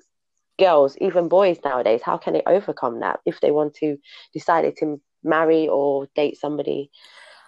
girls, 0.59 0.97
even 1.01 1.29
boys 1.29 1.59
nowadays, 1.65 2.03
how 2.05 2.19
can 2.19 2.35
they 2.35 2.43
overcome 2.47 3.01
that 3.01 3.21
if 3.25 3.41
they 3.41 3.51
want 3.51 3.75
to 3.75 3.97
decide 4.35 4.65
to 4.77 5.01
marry 5.25 5.69
or 5.69 6.09
date 6.15 6.37
somebody 6.39 6.91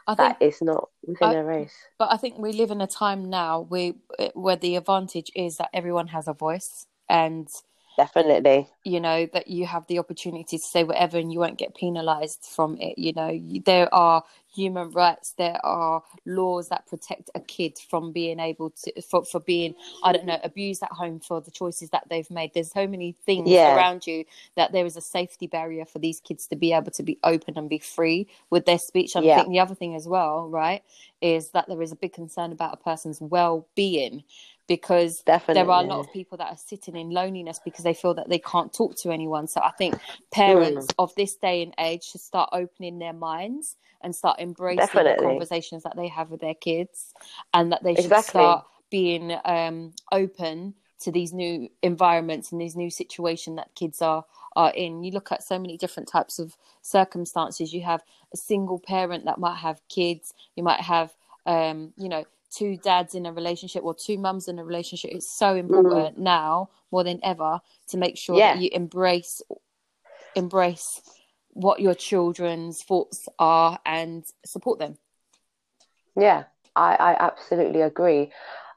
I 0.06 0.14
think, 0.14 0.38
that 0.38 0.46
is 0.46 0.62
not 0.62 0.88
within 1.06 1.28
I, 1.28 1.32
their 1.32 1.44
race? 1.44 1.76
But 1.98 2.12
I 2.12 2.16
think 2.16 2.38
we 2.38 2.52
live 2.52 2.70
in 2.70 2.80
a 2.80 2.86
time 2.86 3.28
now 3.28 3.60
where 3.60 3.92
where 4.34 4.56
the 4.56 4.76
advantage 4.76 5.30
is 5.34 5.56
that 5.58 5.70
everyone 5.74 6.08
has 6.08 6.28
a 6.28 6.32
voice 6.32 6.86
and 7.08 7.48
definitely. 7.96 8.68
you 8.84 9.00
know 9.00 9.26
that 9.32 9.48
you 9.48 9.66
have 9.66 9.86
the 9.86 9.98
opportunity 9.98 10.58
to 10.58 10.64
say 10.64 10.84
whatever 10.84 11.18
and 11.18 11.32
you 11.32 11.38
won't 11.38 11.58
get 11.58 11.74
penalized 11.74 12.44
from 12.44 12.76
it 12.80 12.98
you 12.98 13.12
know. 13.12 13.40
There 13.64 13.92
are 13.94 14.22
human 14.54 14.90
rights 14.90 15.34
there 15.36 15.58
are 15.64 16.00
laws 16.26 16.68
that 16.68 16.86
protect 16.86 17.28
a 17.34 17.40
kid 17.40 17.76
from 17.90 18.12
being 18.12 18.38
able 18.38 18.70
to 18.70 19.02
for, 19.02 19.24
for 19.24 19.40
being 19.40 19.74
i 20.04 20.12
don't 20.12 20.26
know 20.26 20.38
abused 20.44 20.80
at 20.80 20.92
home 20.92 21.18
for 21.18 21.40
the 21.40 21.50
choices 21.50 21.90
that 21.90 22.04
they've 22.08 22.30
made. 22.30 22.52
There's 22.54 22.72
so 22.72 22.86
many 22.86 23.12
things 23.12 23.48
yeah. 23.48 23.76
around 23.76 24.06
you 24.06 24.24
that 24.56 24.72
there 24.72 24.86
is 24.86 24.96
a 24.96 25.00
safety 25.00 25.46
barrier 25.46 25.84
for 25.84 25.98
these 25.98 26.20
kids 26.20 26.46
to 26.48 26.56
be 26.56 26.72
able 26.72 26.90
to 26.92 27.02
be 27.02 27.18
open 27.24 27.58
and 27.58 27.68
be 27.68 27.78
free 27.78 28.28
with 28.50 28.66
their 28.66 28.78
speech. 28.78 29.14
And 29.14 29.24
yeah. 29.24 29.34
i 29.34 29.36
think 29.38 29.48
the 29.48 29.60
other 29.60 29.74
thing 29.74 29.94
as 29.94 30.06
well 30.06 30.48
right 30.48 30.82
is 31.20 31.50
that 31.50 31.66
there 31.68 31.80
is 31.80 31.92
a 31.92 31.96
big 31.96 32.12
concern 32.12 32.52
about 32.52 32.74
a 32.74 32.76
person's 32.76 33.20
well-being 33.20 34.22
because 34.66 35.20
Definitely. 35.22 35.62
there 35.62 35.70
are 35.70 35.82
a 35.82 35.86
lot 35.86 36.00
of 36.00 36.12
people 36.12 36.38
that 36.38 36.50
are 36.50 36.56
sitting 36.56 36.96
in 36.96 37.10
loneliness 37.10 37.60
because 37.64 37.84
they 37.84 37.94
feel 37.94 38.14
that 38.14 38.28
they 38.28 38.38
can't 38.38 38.72
talk 38.72 38.96
to 38.98 39.10
anyone. 39.10 39.46
So 39.46 39.60
I 39.60 39.70
think 39.72 39.98
parents 40.32 40.86
mm. 40.86 40.94
of 40.98 41.14
this 41.14 41.36
day 41.36 41.62
and 41.62 41.74
age 41.78 42.04
should 42.04 42.20
start 42.20 42.50
opening 42.52 42.98
their 42.98 43.12
minds 43.12 43.76
and 44.00 44.14
start 44.14 44.38
embracing 44.40 44.78
Definitely. 44.78 45.24
the 45.24 45.30
conversations 45.30 45.82
that 45.82 45.96
they 45.96 46.08
have 46.08 46.30
with 46.30 46.40
their 46.40 46.54
kids 46.54 47.12
and 47.52 47.72
that 47.72 47.82
they 47.82 47.94
should 47.94 48.04
exactly. 48.04 48.40
start 48.40 48.66
being 48.90 49.36
um, 49.44 49.92
open 50.12 50.74
to 51.00 51.10
these 51.10 51.32
new 51.32 51.68
environments 51.82 52.52
and 52.52 52.60
these 52.60 52.76
new 52.76 52.90
situations 52.90 53.56
that 53.56 53.74
kids 53.74 54.00
are 54.00 54.24
are 54.56 54.70
in. 54.70 55.02
You 55.02 55.10
look 55.10 55.32
at 55.32 55.42
so 55.42 55.58
many 55.58 55.76
different 55.76 56.08
types 56.08 56.38
of 56.38 56.56
circumstances. 56.82 57.72
You 57.72 57.82
have 57.82 58.02
a 58.32 58.36
single 58.36 58.78
parent 58.78 59.24
that 59.24 59.38
might 59.38 59.56
have 59.56 59.80
kids. 59.88 60.32
You 60.54 60.62
might 60.62 60.80
have, 60.80 61.12
um, 61.44 61.92
you 61.96 62.08
know, 62.08 62.24
two 62.56 62.76
dads 62.76 63.14
in 63.14 63.26
a 63.26 63.32
relationship 63.32 63.84
or 63.84 63.94
two 63.94 64.18
mums 64.18 64.48
in 64.48 64.58
a 64.58 64.64
relationship. 64.64 65.10
It's 65.12 65.30
so 65.30 65.54
important 65.54 66.18
mm. 66.18 66.22
now 66.22 66.70
more 66.90 67.04
than 67.04 67.20
ever 67.22 67.60
to 67.88 67.96
make 67.96 68.16
sure 68.16 68.36
yeah. 68.36 68.54
that 68.54 68.62
you 68.62 68.70
embrace 68.72 69.42
embrace 70.34 71.00
what 71.54 71.80
your 71.80 71.94
children's 71.94 72.82
thoughts 72.82 73.28
are 73.38 73.78
and 73.86 74.24
support 74.44 74.78
them. 74.78 74.98
Yeah, 76.16 76.44
I, 76.76 76.96
I 76.96 77.16
absolutely 77.18 77.80
agree. 77.80 78.32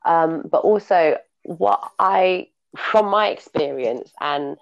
Um, 0.05 0.43
but 0.49 0.59
also, 0.59 1.17
what 1.43 1.91
I, 1.99 2.49
from 2.75 3.07
my 3.07 3.29
experience, 3.29 4.11
and 4.21 4.57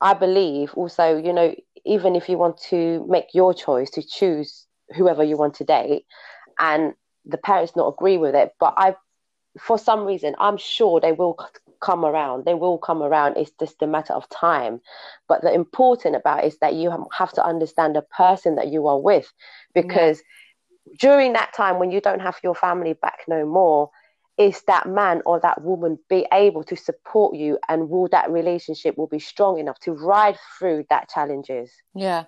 I 0.00 0.14
believe 0.14 0.72
also, 0.74 1.16
you 1.16 1.32
know, 1.32 1.54
even 1.84 2.16
if 2.16 2.28
you 2.28 2.38
want 2.38 2.58
to 2.70 3.06
make 3.08 3.34
your 3.34 3.54
choice 3.54 3.90
to 3.90 4.02
choose 4.02 4.66
whoever 4.96 5.22
you 5.22 5.36
want 5.36 5.54
to 5.54 5.64
date, 5.64 6.06
and 6.58 6.94
the 7.28 7.38
parents 7.38 7.76
not 7.76 7.88
agree 7.88 8.16
with 8.16 8.34
it, 8.34 8.52
but 8.58 8.74
I, 8.76 8.96
for 9.60 9.78
some 9.78 10.04
reason, 10.04 10.34
I'm 10.38 10.56
sure 10.56 11.00
they 11.00 11.12
will 11.12 11.38
come 11.80 12.04
around. 12.04 12.44
They 12.44 12.54
will 12.54 12.78
come 12.78 13.02
around. 13.02 13.36
It's 13.36 13.52
just 13.60 13.82
a 13.82 13.86
matter 13.86 14.14
of 14.14 14.28
time. 14.30 14.80
But 15.28 15.42
the 15.42 15.52
important 15.52 16.16
about 16.16 16.44
is 16.44 16.58
that 16.58 16.74
you 16.74 17.06
have 17.16 17.32
to 17.34 17.44
understand 17.44 17.94
the 17.94 18.02
person 18.02 18.56
that 18.56 18.68
you 18.68 18.86
are 18.86 18.98
with, 18.98 19.32
because 19.74 20.22
yeah. 20.86 20.94
during 20.98 21.34
that 21.34 21.52
time 21.54 21.78
when 21.78 21.90
you 21.90 22.00
don't 22.00 22.20
have 22.20 22.38
your 22.42 22.54
family 22.54 22.94
back 22.94 23.20
no 23.28 23.46
more, 23.46 23.90
is 24.38 24.62
that 24.68 24.88
man 24.88 25.20
or 25.26 25.40
that 25.40 25.60
woman 25.62 25.98
be 26.08 26.24
able 26.32 26.62
to 26.62 26.76
support 26.76 27.34
you 27.34 27.58
and 27.68 27.90
will 27.90 28.08
that 28.08 28.30
relationship 28.30 28.96
will 28.96 29.08
be 29.08 29.18
strong 29.18 29.58
enough 29.58 29.78
to 29.80 29.92
ride 29.92 30.38
through 30.56 30.84
that 30.88 31.08
challenges 31.08 31.72
yeah 31.94 32.24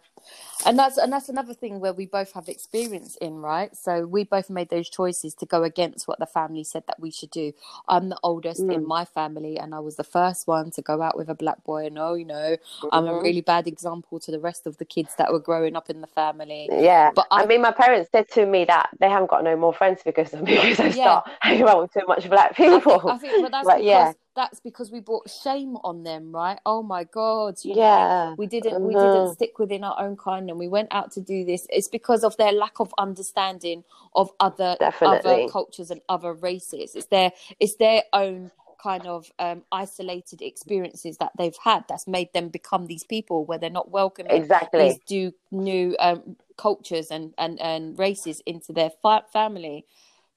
and 0.66 0.78
that's 0.78 0.98
and 0.98 1.12
that's 1.12 1.28
another 1.28 1.54
thing 1.54 1.80
where 1.80 1.92
we 1.92 2.06
both 2.06 2.32
have 2.32 2.48
experience 2.48 3.16
in 3.16 3.36
right 3.36 3.76
so 3.76 4.06
we 4.06 4.24
both 4.24 4.50
made 4.50 4.68
those 4.68 4.88
choices 4.88 5.34
to 5.34 5.46
go 5.46 5.62
against 5.62 6.06
what 6.06 6.18
the 6.18 6.26
family 6.26 6.64
said 6.64 6.82
that 6.86 6.98
we 7.00 7.10
should 7.10 7.30
do 7.30 7.52
i'm 7.88 8.08
the 8.08 8.18
oldest 8.22 8.60
mm. 8.60 8.74
in 8.74 8.86
my 8.86 9.04
family 9.04 9.58
and 9.58 9.74
i 9.74 9.78
was 9.78 9.96
the 9.96 10.04
first 10.04 10.46
one 10.46 10.70
to 10.70 10.82
go 10.82 11.00
out 11.02 11.16
with 11.16 11.28
a 11.28 11.34
black 11.34 11.62
boy 11.64 11.86
and 11.86 11.98
oh 11.98 12.14
you 12.14 12.24
know 12.24 12.56
mm-hmm. 12.56 12.88
i'm 12.92 13.06
a 13.06 13.10
mm-hmm. 13.10 13.24
really 13.24 13.40
bad 13.40 13.66
example 13.66 14.20
to 14.20 14.30
the 14.30 14.40
rest 14.40 14.66
of 14.66 14.76
the 14.78 14.84
kids 14.84 15.14
that 15.16 15.32
were 15.32 15.40
growing 15.40 15.76
up 15.76 15.88
in 15.90 16.00
the 16.00 16.06
family 16.06 16.68
yeah 16.70 17.10
but 17.14 17.26
i, 17.30 17.42
I 17.42 17.46
mean 17.46 17.62
my 17.62 17.72
parents 17.72 18.10
said 18.12 18.28
to 18.32 18.46
me 18.46 18.64
that 18.66 18.90
they 18.98 19.08
haven't 19.08 19.30
got 19.30 19.44
no 19.44 19.56
more 19.56 19.72
friends 19.72 20.02
because 20.04 20.32
of 20.34 20.42
me 20.42 20.56
because 20.62 20.80
i 20.80 20.86
yeah. 20.86 20.92
start 20.92 21.30
hanging 21.40 21.68
out 21.68 21.82
with 21.82 21.92
too 21.92 22.06
much 22.06 22.28
black 22.28 22.56
people 22.56 22.92
i 22.92 22.98
think, 22.98 23.12
I 23.12 23.18
think 23.18 23.42
but 23.42 23.52
that's 23.52 23.66
but, 23.66 23.76
because 23.78 23.86
yeah 23.86 24.12
that's 24.40 24.60
because 24.60 24.90
we 24.90 25.00
brought 25.00 25.28
shame 25.28 25.76
on 25.84 26.02
them, 26.02 26.32
right? 26.32 26.58
Oh 26.64 26.82
my 26.82 27.04
God, 27.04 27.58
yeah, 27.62 27.74
know, 27.74 28.34
we 28.38 28.46
didn't 28.46 28.82
we 28.82 28.94
didn't 28.94 29.34
stick 29.34 29.58
within 29.58 29.84
our 29.84 30.00
own 30.00 30.16
kind, 30.16 30.48
and 30.48 30.58
we 30.58 30.66
went 30.66 30.88
out 30.92 31.12
to 31.12 31.20
do 31.20 31.44
this. 31.44 31.66
It's 31.68 31.88
because 31.88 32.24
of 32.24 32.36
their 32.38 32.52
lack 32.52 32.80
of 32.80 32.92
understanding 32.96 33.84
of 34.14 34.30
other 34.40 34.76
Definitely. 34.80 35.42
other 35.44 35.52
cultures 35.52 35.90
and 35.90 36.00
other 36.08 36.32
races. 36.32 36.94
It's 36.94 37.06
their 37.06 37.32
it's 37.58 37.76
their 37.76 38.02
own 38.14 38.50
kind 38.82 39.06
of 39.06 39.30
um, 39.38 39.62
isolated 39.70 40.40
experiences 40.40 41.18
that 41.18 41.32
they've 41.36 41.58
had 41.62 41.84
that's 41.86 42.06
made 42.06 42.32
them 42.32 42.48
become 42.48 42.86
these 42.86 43.04
people 43.04 43.44
where 43.44 43.58
they're 43.58 43.68
not 43.68 43.90
welcoming 43.90 44.32
exactly 44.32 44.98
these 45.06 45.32
new 45.50 45.94
um, 45.98 46.34
cultures 46.56 47.10
and, 47.10 47.34
and 47.36 47.60
and 47.60 47.98
races 47.98 48.40
into 48.46 48.72
their 48.72 48.90
fa- 49.02 49.26
family. 49.30 49.84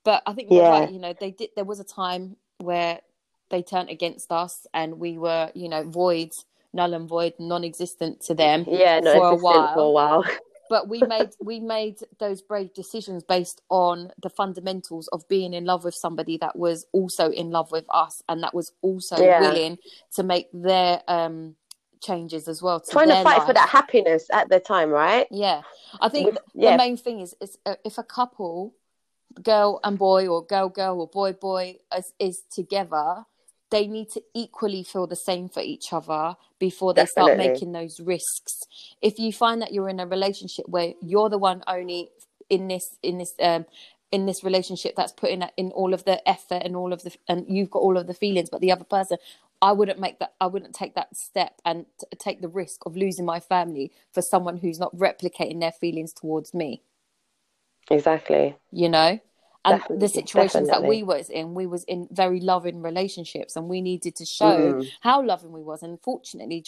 But 0.03 0.24
I 0.25 0.33
think 0.33 0.50
yeah. 0.51 0.67
right. 0.67 0.91
You 0.91 1.00
know, 1.00 1.13
they 1.17 1.31
did. 1.31 1.51
There 1.55 1.63
was 1.63 1.79
a 1.79 1.86
time 1.86 2.36
where 2.57 3.00
they 3.53 3.62
turned 3.62 3.89
against 3.89 4.31
us 4.31 4.65
and 4.74 5.00
we 5.00 5.19
were, 5.19 5.51
you 5.53 5.69
know, 5.69 5.83
void, 5.83 6.31
null 6.74 6.95
and 6.95 7.07
void, 7.07 7.33
non-existent 7.38 8.19
to 8.22 8.33
them. 8.33 8.65
Yeah, 8.67 9.00
for 9.00 9.27
a 9.27 9.36
while. 9.36 9.74
For 9.75 9.79
a 9.79 9.91
while. 9.91 10.25
but 10.72 10.89
we 10.89 11.01
made 11.01 11.29
we 11.39 11.60
made 11.60 12.00
those 12.19 12.41
brave 12.41 12.74
decisions 12.74 13.24
based 13.24 13.62
on 13.69 14.12
the 14.24 14.29
fundamentals 14.31 15.07
of 15.10 15.27
being 15.27 15.53
in 15.53 15.65
love 15.65 15.83
with 15.83 15.93
somebody 15.93 16.36
that 16.38 16.55
was 16.55 16.88
also 16.93 17.29
in 17.29 17.51
love 17.51 17.72
with 17.72 17.86
us 17.89 18.24
and 18.27 18.41
that 18.41 18.55
was 18.55 18.72
also 18.81 19.17
yeah. 19.24 19.39
willing 19.39 19.77
to 20.15 20.24
make 20.24 20.48
their 20.51 21.01
um 21.07 21.55
changes 22.01 22.48
as 22.48 22.60
well. 22.60 22.79
Trying 22.81 23.10
to 23.10 23.22
fight 23.22 23.38
life. 23.38 23.48
for 23.48 23.53
that 23.53 23.69
happiness 23.69 24.25
at 24.33 24.50
the 24.50 24.60
time, 24.60 24.89
right? 24.89 25.27
Yeah, 25.29 25.62
I 26.01 26.10
think 26.10 26.25
With, 26.25 26.39
yeah. 26.55 26.72
the 26.72 26.77
main 26.77 26.98
thing 26.98 27.19
is, 27.19 27.36
is 27.39 27.57
uh, 27.67 27.75
if 27.86 28.00
a 28.00 28.03
couple, 28.03 28.74
girl 29.41 29.79
and 29.83 29.98
boy, 29.98 30.27
or 30.27 30.43
girl 30.43 30.69
girl, 30.69 31.00
or 31.00 31.07
boy 31.07 31.33
boy, 31.33 31.77
is, 31.95 32.13
is 32.19 32.41
together, 32.51 33.25
they 33.74 33.88
need 33.88 34.08
to 34.12 34.22
equally 34.36 34.84
feel 34.84 35.08
the 35.08 35.15
same 35.15 35.50
for 35.50 35.60
each 35.60 35.92
other 35.92 36.36
before 36.60 36.94
they 36.94 37.06
Definitely. 37.06 37.34
start 37.34 37.38
making 37.53 37.72
those 37.72 38.00
risks. 38.00 38.62
If 39.01 39.18
you 39.18 39.34
find 39.34 39.63
that 39.63 39.74
you're 39.74 39.89
in 39.89 40.00
a 40.00 40.06
relationship 40.06 40.70
where 40.70 40.94
you're 41.01 41.27
the 41.27 41.39
one 41.39 41.63
only 41.65 42.10
in 42.51 42.68
this 42.68 42.96
in 43.01 43.18
this 43.18 43.34
um, 43.42 43.65
in 44.12 44.27
this 44.27 44.44
relationship 44.44 44.96
that's 44.96 45.12
putting 45.12 45.42
in 45.58 45.72
all 45.72 45.92
of 45.92 46.06
the 46.06 46.25
effort 46.30 46.62
and 46.63 46.75
all 46.75 46.94
of 46.94 47.01
the 47.01 47.12
and 47.27 47.46
you've 47.50 47.72
got 47.72 47.80
all 47.80 47.98
of 47.98 48.06
the 48.06 48.13
feelings, 48.13 48.48
but 48.51 48.62
the 48.62 48.72
other 48.72 48.84
person, 48.84 49.18
I 49.60 49.72
wouldn't 49.72 50.00
make 50.00 50.20
that. 50.20 50.36
I 50.39 50.46
wouldn't 50.46 50.75
take 50.75 50.94
that 50.94 51.18
step 51.18 51.60
and 51.65 51.88
t- 52.00 52.06
take 52.20 52.42
the 52.42 52.50
risk 52.50 52.86
of 52.86 52.96
losing 52.96 53.25
my 53.25 53.39
family 53.39 53.92
for 54.12 54.22
someone 54.22 54.58
who's 54.58 54.77
not 54.77 54.96
replicating 54.96 55.60
their 55.62 55.72
feelings 55.72 56.13
towards 56.13 56.53
me. 56.53 56.84
Exactly. 57.89 58.56
You 58.72 58.89
know 58.89 59.20
and 59.65 59.79
definitely, 59.79 60.08
the 60.08 60.13
situations 60.13 60.67
definitely. 60.67 60.82
that 60.82 60.89
we 60.89 61.03
was 61.03 61.29
in 61.29 61.53
we 61.53 61.65
was 61.65 61.84
in 61.86 62.08
very 62.12 62.39
loving 62.39 62.82
relationships 62.82 63.55
and 63.55 63.67
we 63.67 63.82
needed 63.82 64.15
to 64.15 64.25
show 64.25 64.74
mm. 64.74 64.91
how 65.01 65.24
loving 65.24 65.51
we 65.51 65.63
was 65.63 65.84
and 65.84 66.00
fortunately 66.01 66.62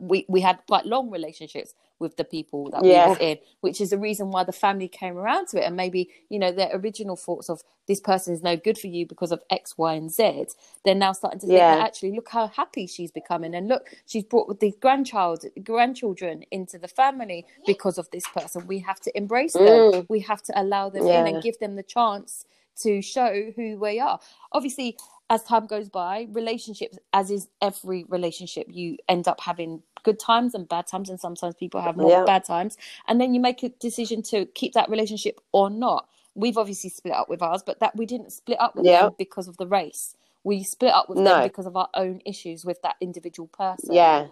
we 0.00 0.24
we 0.28 0.40
had 0.40 0.58
quite 0.66 0.86
long 0.86 1.10
relationships 1.10 1.74
with 1.98 2.16
the 2.16 2.24
people 2.24 2.70
that 2.70 2.84
yeah. 2.84 3.04
we 3.04 3.10
was 3.10 3.18
in 3.20 3.38
which 3.60 3.80
is 3.80 3.90
the 3.90 3.98
reason 3.98 4.30
why 4.30 4.42
the 4.42 4.52
family 4.52 4.88
came 4.88 5.16
around 5.16 5.46
to 5.46 5.58
it 5.58 5.64
and 5.64 5.76
maybe 5.76 6.10
you 6.28 6.38
know 6.38 6.50
their 6.50 6.70
original 6.74 7.16
thoughts 7.16 7.48
of 7.48 7.62
this 7.86 8.00
person 8.00 8.34
is 8.34 8.42
no 8.42 8.56
good 8.56 8.76
for 8.76 8.88
you 8.88 9.06
because 9.06 9.30
of 9.30 9.42
x 9.50 9.78
y 9.78 9.94
and 9.94 10.10
z 10.10 10.46
they're 10.84 10.94
now 10.94 11.12
starting 11.12 11.38
to 11.38 11.46
yeah. 11.46 11.74
think 11.74 11.86
actually 11.86 12.12
look 12.12 12.28
how 12.28 12.48
happy 12.48 12.86
she's 12.86 13.10
becoming 13.10 13.54
and 13.54 13.68
look 13.68 13.88
she's 14.06 14.24
brought 14.24 14.58
these 14.60 14.74
grandchild 14.80 15.44
grandchildren 15.62 16.44
into 16.50 16.78
the 16.78 16.88
family 16.88 17.46
because 17.66 17.98
of 17.98 18.10
this 18.10 18.26
person 18.28 18.66
we 18.66 18.78
have 18.78 19.00
to 19.00 19.16
embrace 19.16 19.52
them 19.52 19.62
mm. 19.62 20.06
we 20.08 20.18
have 20.18 20.42
to 20.42 20.52
allow 20.60 20.88
them 20.88 21.06
yeah. 21.06 21.20
in 21.20 21.34
and 21.34 21.42
give 21.42 21.58
them 21.58 21.76
the 21.76 21.82
chance 21.82 22.46
to 22.76 23.00
show 23.00 23.52
who 23.54 23.78
we 23.78 24.00
are 24.00 24.18
obviously 24.52 24.96
as 25.30 25.42
time 25.42 25.66
goes 25.66 25.88
by, 25.88 26.28
relationships, 26.32 26.98
as 27.12 27.30
is 27.30 27.48
every 27.62 28.04
relationship, 28.08 28.66
you 28.70 28.98
end 29.08 29.26
up 29.26 29.40
having 29.40 29.82
good 30.02 30.18
times 30.18 30.54
and 30.54 30.68
bad 30.68 30.86
times, 30.86 31.08
and 31.08 31.18
sometimes 31.18 31.54
people 31.54 31.80
have 31.80 31.96
more 31.96 32.10
yeah. 32.10 32.24
bad 32.24 32.44
times. 32.44 32.76
And 33.08 33.20
then 33.20 33.34
you 33.34 33.40
make 33.40 33.62
a 33.62 33.70
decision 33.70 34.22
to 34.24 34.44
keep 34.46 34.74
that 34.74 34.90
relationship 34.90 35.40
or 35.52 35.70
not. 35.70 36.08
We've 36.34 36.58
obviously 36.58 36.90
split 36.90 37.14
up 37.14 37.28
with 37.28 37.42
ours, 37.42 37.62
but 37.64 37.80
that 37.80 37.96
we 37.96 38.06
didn't 38.06 38.32
split 38.32 38.60
up 38.60 38.76
with 38.76 38.84
yeah. 38.84 39.02
them 39.02 39.12
because 39.16 39.48
of 39.48 39.56
the 39.56 39.66
race. 39.66 40.14
We 40.42 40.62
split 40.62 40.92
up 40.92 41.08
with 41.08 41.18
no. 41.18 41.36
them 41.36 41.42
because 41.44 41.66
of 41.66 41.76
our 41.76 41.88
own 41.94 42.20
issues 42.26 42.64
with 42.64 42.82
that 42.82 42.96
individual 43.00 43.48
person. 43.48 43.94
Yeah, 43.94 44.26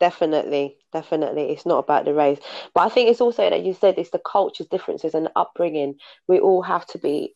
definitely 0.00 0.76
definitely 0.92 1.52
it's 1.52 1.66
not 1.66 1.78
about 1.78 2.06
the 2.06 2.14
race 2.14 2.38
but 2.74 2.80
i 2.80 2.88
think 2.88 3.08
it's 3.08 3.20
also 3.20 3.48
that 3.48 3.62
you 3.62 3.74
said 3.74 3.96
it's 3.98 4.10
the 4.10 4.18
cultures 4.18 4.66
differences 4.68 5.14
and 5.14 5.28
upbringing 5.36 5.94
we 6.26 6.40
all 6.40 6.62
have 6.62 6.86
to 6.86 6.96
be 6.98 7.34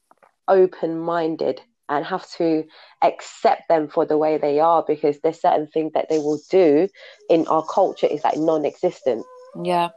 open 0.48 0.98
minded 0.98 1.60
and 1.88 2.04
have 2.04 2.28
to 2.38 2.64
accept 3.02 3.68
them 3.68 3.88
for 3.88 4.04
the 4.04 4.18
way 4.18 4.38
they 4.38 4.60
are 4.60 4.84
because 4.86 5.20
there's 5.20 5.40
certain 5.40 5.66
things 5.66 5.92
that 5.94 6.08
they 6.08 6.18
will 6.18 6.40
do 6.50 6.88
in 7.28 7.46
our 7.46 7.64
culture 7.64 8.06
is 8.06 8.24
like 8.24 8.36
non-existent. 8.36 9.24
Yeah. 9.62 9.90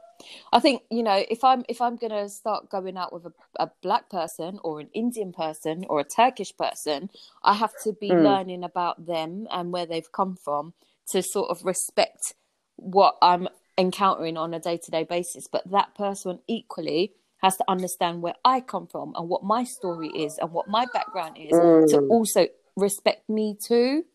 I 0.52 0.60
think 0.60 0.82
you 0.90 1.04
know 1.04 1.24
if 1.30 1.44
i'm 1.44 1.64
if 1.70 1.80
i'm 1.80 1.96
gonna 1.96 2.28
start 2.28 2.72
going 2.72 2.98
out 2.98 3.14
with 3.14 3.28
a, 3.28 3.34
a 3.60 3.72
black 3.84 4.10
person 4.10 4.60
or 4.64 4.80
an 4.80 4.90
indian 4.92 5.32
person 5.32 5.86
or 5.88 6.00
a 6.00 6.04
turkish 6.04 6.52
person 6.58 7.12
i 7.44 7.54
have 7.54 7.72
to 7.84 7.94
be 7.94 8.10
mm. 8.10 8.24
learning 8.24 8.64
about 8.64 9.06
them 9.06 9.46
and 9.52 9.72
where 9.72 9.86
they've 9.86 10.12
come 10.12 10.36
from 10.36 10.74
to 11.12 11.22
sort 11.22 11.52
of 11.52 11.64
respect 11.64 12.34
what 12.78 13.16
i'm 13.22 13.48
encountering 13.78 14.38
on 14.38 14.54
a 14.54 14.60
day-to-day 14.60 15.04
basis. 15.04 15.48
But 15.52 15.70
that 15.72 15.96
person 15.96 16.40
equally 16.48 17.14
has 17.42 17.58
to 17.58 17.64
understand 17.68 18.22
where 18.22 18.36
I 18.44 18.62
come 18.62 18.88
from 18.88 19.14
and 19.16 19.30
what 19.30 19.44
my 19.44 19.64
story 19.64 20.10
is 20.10 20.38
and 20.38 20.52
what 20.52 20.68
my 20.68 20.86
background 20.94 21.38
is 21.38 21.52
mm. 21.52 21.88
to 21.90 22.00
also 22.08 22.48
respect 22.76 23.30
me 23.30 23.56
too. 23.62 24.06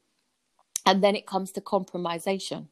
And 0.84 1.02
then 1.02 1.14
it 1.14 1.26
comes 1.26 1.52
to 1.52 1.60
compromisation 1.60 2.66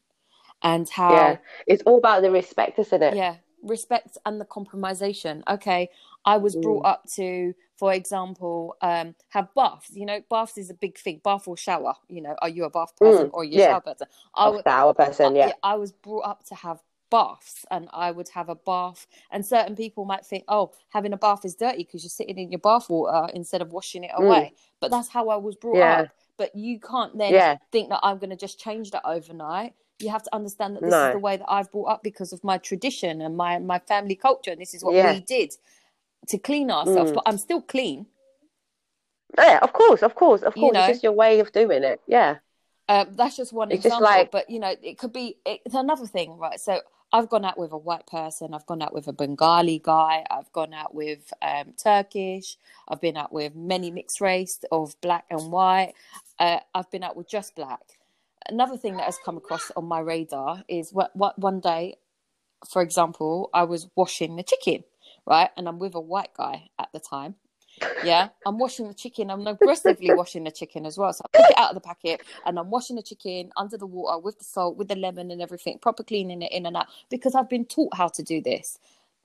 and 0.62 0.88
how 0.88 1.12
yeah. 1.12 1.37
it's 1.66 1.83
all 1.85 1.99
about 1.99 2.23
the 2.23 2.30
respect, 2.30 2.78
isn't 2.78 3.02
it? 3.02 3.14
Yeah, 3.16 3.37
respect 3.62 4.19
and 4.26 4.40
the 4.40 4.45
compromisation. 4.45 5.42
Okay, 5.49 5.90
I 6.25 6.37
was 6.37 6.57
mm. 6.57 6.62
brought 6.62 6.87
up 6.87 7.04
to, 7.16 7.54
for 7.76 7.92
example, 7.92 8.76
um, 8.83 9.14
have 9.28 9.49
baths. 9.54 9.90
You 9.92 10.07
know, 10.07 10.21
baths 10.28 10.59
is 10.59 10.71
a 10.71 10.75
big 10.75 10.99
thing. 10.99 11.21
Bath 11.23 11.47
or 11.49 11.57
shower. 11.57 11.95
You 12.09 12.23
know, 12.23 12.35
are 12.40 12.49
you 12.49 12.64
a 12.64 12.71
bath 12.71 12.97
person 12.97 13.28
mm. 13.28 13.33
or 13.33 13.42
are 13.42 13.45
you 13.45 13.59
yeah. 13.59 13.66
a 13.66 13.69
shower 13.71 13.80
person? 13.80 14.07
I 14.35 14.49
a 14.50 14.62
shower 14.62 14.95
person. 14.95 15.37
Yeah. 15.37 15.52
I 15.62 15.76
was 15.76 15.92
brought 15.92 16.26
up 16.26 16.45
to 16.47 16.54
have 16.57 16.80
baths 17.11 17.67
and 17.71 17.88
I 17.93 18.11
would 18.11 18.29
have 18.31 18.49
a 18.49 18.55
bath. 18.55 19.07
And 19.31 19.45
certain 19.45 19.76
people 19.76 20.05
might 20.05 20.25
think, 20.25 20.45
oh, 20.49 20.73
having 20.90 21.12
a 21.12 21.17
bath 21.17 21.45
is 21.45 21.55
dirty 21.55 21.85
because 21.85 22.02
you're 22.05 22.11
sitting 22.11 22.38
in 22.38 22.50
your 22.50 22.61
bath 22.61 22.88
water 22.88 23.31
instead 23.35 23.61
of 23.62 23.73
washing 23.73 24.05
it 24.05 24.12
away. 24.14 24.52
Mm. 24.55 24.59
But 24.81 24.90
that's 24.90 25.09
how 25.09 25.29
I 25.29 25.37
was 25.37 25.57
brought 25.57 25.76
yeah. 25.76 26.00
up. 26.02 26.09
but 26.38 26.55
you 26.57 26.81
can't 26.81 27.19
then 27.19 27.35
Yeah. 27.35 27.57
think 27.71 27.90
that 27.90 28.00
I'm 28.02 28.17
going 28.19 28.31
to 28.31 28.37
just 28.37 28.59
change 28.59 28.93
that 28.93 29.02
overnight. 29.05 29.75
You 29.99 30.09
have 30.09 30.23
to 30.23 30.35
understand 30.35 30.76
that 30.76 30.81
this 30.83 30.90
No. 30.90 31.09
is 31.09 31.12
the 31.12 31.19
way 31.19 31.37
that 31.37 31.45
I've 31.50 31.71
brought 31.71 31.90
up 31.90 32.02
because 32.02 32.33
of 32.33 32.43
my 32.43 32.57
tradition 32.57 33.21
and 33.21 33.37
my 33.37 33.59
my 33.59 33.79
family 33.81 34.14
culture, 34.17 34.50
and 34.52 34.59
this 34.61 34.73
is 34.73 34.83
what 34.83 34.95
Yeah. 34.95 35.12
we 35.12 35.21
did 35.21 35.50
to 36.29 36.38
clean 36.38 36.71
ourselves. 36.71 37.11
Mm. 37.11 37.14
But 37.17 37.25
I'm 37.26 37.37
still 37.37 37.61
clean. 37.61 38.07
Yeah, 39.37 39.59
of 39.61 39.73
course, 39.75 40.02
of 40.02 40.14
course, 40.14 40.43
of 40.43 40.57
You 40.57 40.62
course. 40.62 40.75
know? 40.75 40.81
It's 40.81 40.88
just 40.95 41.02
your 41.02 41.12
way 41.12 41.40
of 41.40 41.52
doing 41.52 41.85
it. 41.85 42.00
Yeah. 42.07 42.38
Um, 42.88 43.09
that's 43.12 43.37
just 43.37 43.52
one 43.52 43.71
It's 43.71 43.83
just 43.83 43.95
example, 43.97 44.11
like- 44.11 44.31
but 44.31 44.50
you 44.50 44.59
know, 44.59 44.75
it 44.83 44.99
could 44.99 45.12
be 45.12 45.37
it's 45.45 45.75
another 45.75 46.07
thing, 46.07 46.38
right? 46.38 46.59
So 46.59 46.81
I've 47.12 47.29
gone 47.31 47.45
out 47.45 47.59
with 47.59 47.73
a 47.73 47.79
white 47.79 48.07
person, 48.07 48.55
I've 48.55 48.67
gone 48.67 48.83
out 48.83 48.95
with 48.95 49.09
a 49.09 49.12
Bengali 49.14 49.81
guy, 49.83 50.25
I've 50.31 50.52
gone 50.52 50.75
out 50.75 50.95
with 50.95 51.33
um, 51.43 51.75
Turkish, 51.83 52.57
I've 52.88 53.00
been 53.00 53.17
out 53.17 53.33
with 53.33 53.57
many 53.57 53.90
mixed 53.90 54.21
race 54.21 54.61
of 54.73 55.00
black 55.00 55.26
and 55.31 55.52
white, 55.52 55.95
uh, 56.38 56.61
I've 56.75 56.90
been 56.93 57.02
out 57.05 57.17
with 57.17 57.29
just 57.29 57.57
black. 57.57 57.81
Another 58.49 58.76
thing 58.76 58.97
that 58.99 59.07
has 59.07 59.19
come 59.25 59.37
across 59.38 59.73
on 59.76 59.87
my 59.87 60.00
radar 60.00 60.64
is 60.69 60.93
what, 60.93 61.17
what 61.17 61.38
one 61.38 61.61
day, 61.61 61.97
for 62.69 62.83
example, 62.83 63.50
I 63.55 63.64
was 63.64 63.88
washing 63.97 64.37
the 64.37 64.45
chicken, 64.45 64.85
right, 65.26 65.50
and 65.57 65.69
I'm 65.69 65.81
with 65.81 65.97
a 65.97 66.00
white 66.00 66.35
guy 66.37 66.71
at 66.79 66.90
the 66.93 67.00
time. 67.00 67.37
Yeah, 68.05 68.29
I'm 68.47 68.59
washing 68.59 68.89
the 68.89 68.95
chicken. 68.95 69.31
I'm 69.31 69.47
aggressively 69.47 70.13
washing 70.15 70.45
the 70.45 70.51
chicken 70.51 70.87
as 70.87 70.99
well. 70.99 71.13
So 71.13 71.25
I 71.27 71.39
pick 71.39 71.51
it 71.51 71.59
out 71.59 71.71
of 71.71 71.75
the 71.75 71.81
packet 71.81 72.23
and 72.47 72.59
I'm 72.59 72.71
washing 72.71 72.97
the 72.97 73.03
chicken 73.03 73.51
under 73.57 73.77
the 73.79 73.87
water 73.87 74.19
with 74.19 74.39
the 74.39 74.45
salt, 74.45 74.77
with 74.77 74.89
the 74.89 74.97
lemon 74.97 75.31
and 75.31 75.43
everything, 75.43 75.79
proper 75.79 76.03
cleaning 76.03 76.43
it 76.43 76.53
in 76.53 76.67
and 76.67 76.77
out 76.77 76.87
because 77.11 77.35
I've 77.35 77.49
been 77.51 77.67
taught 77.67 77.97
how 77.97 78.09
to 78.09 78.23
do 78.23 78.41
this. 78.43 78.79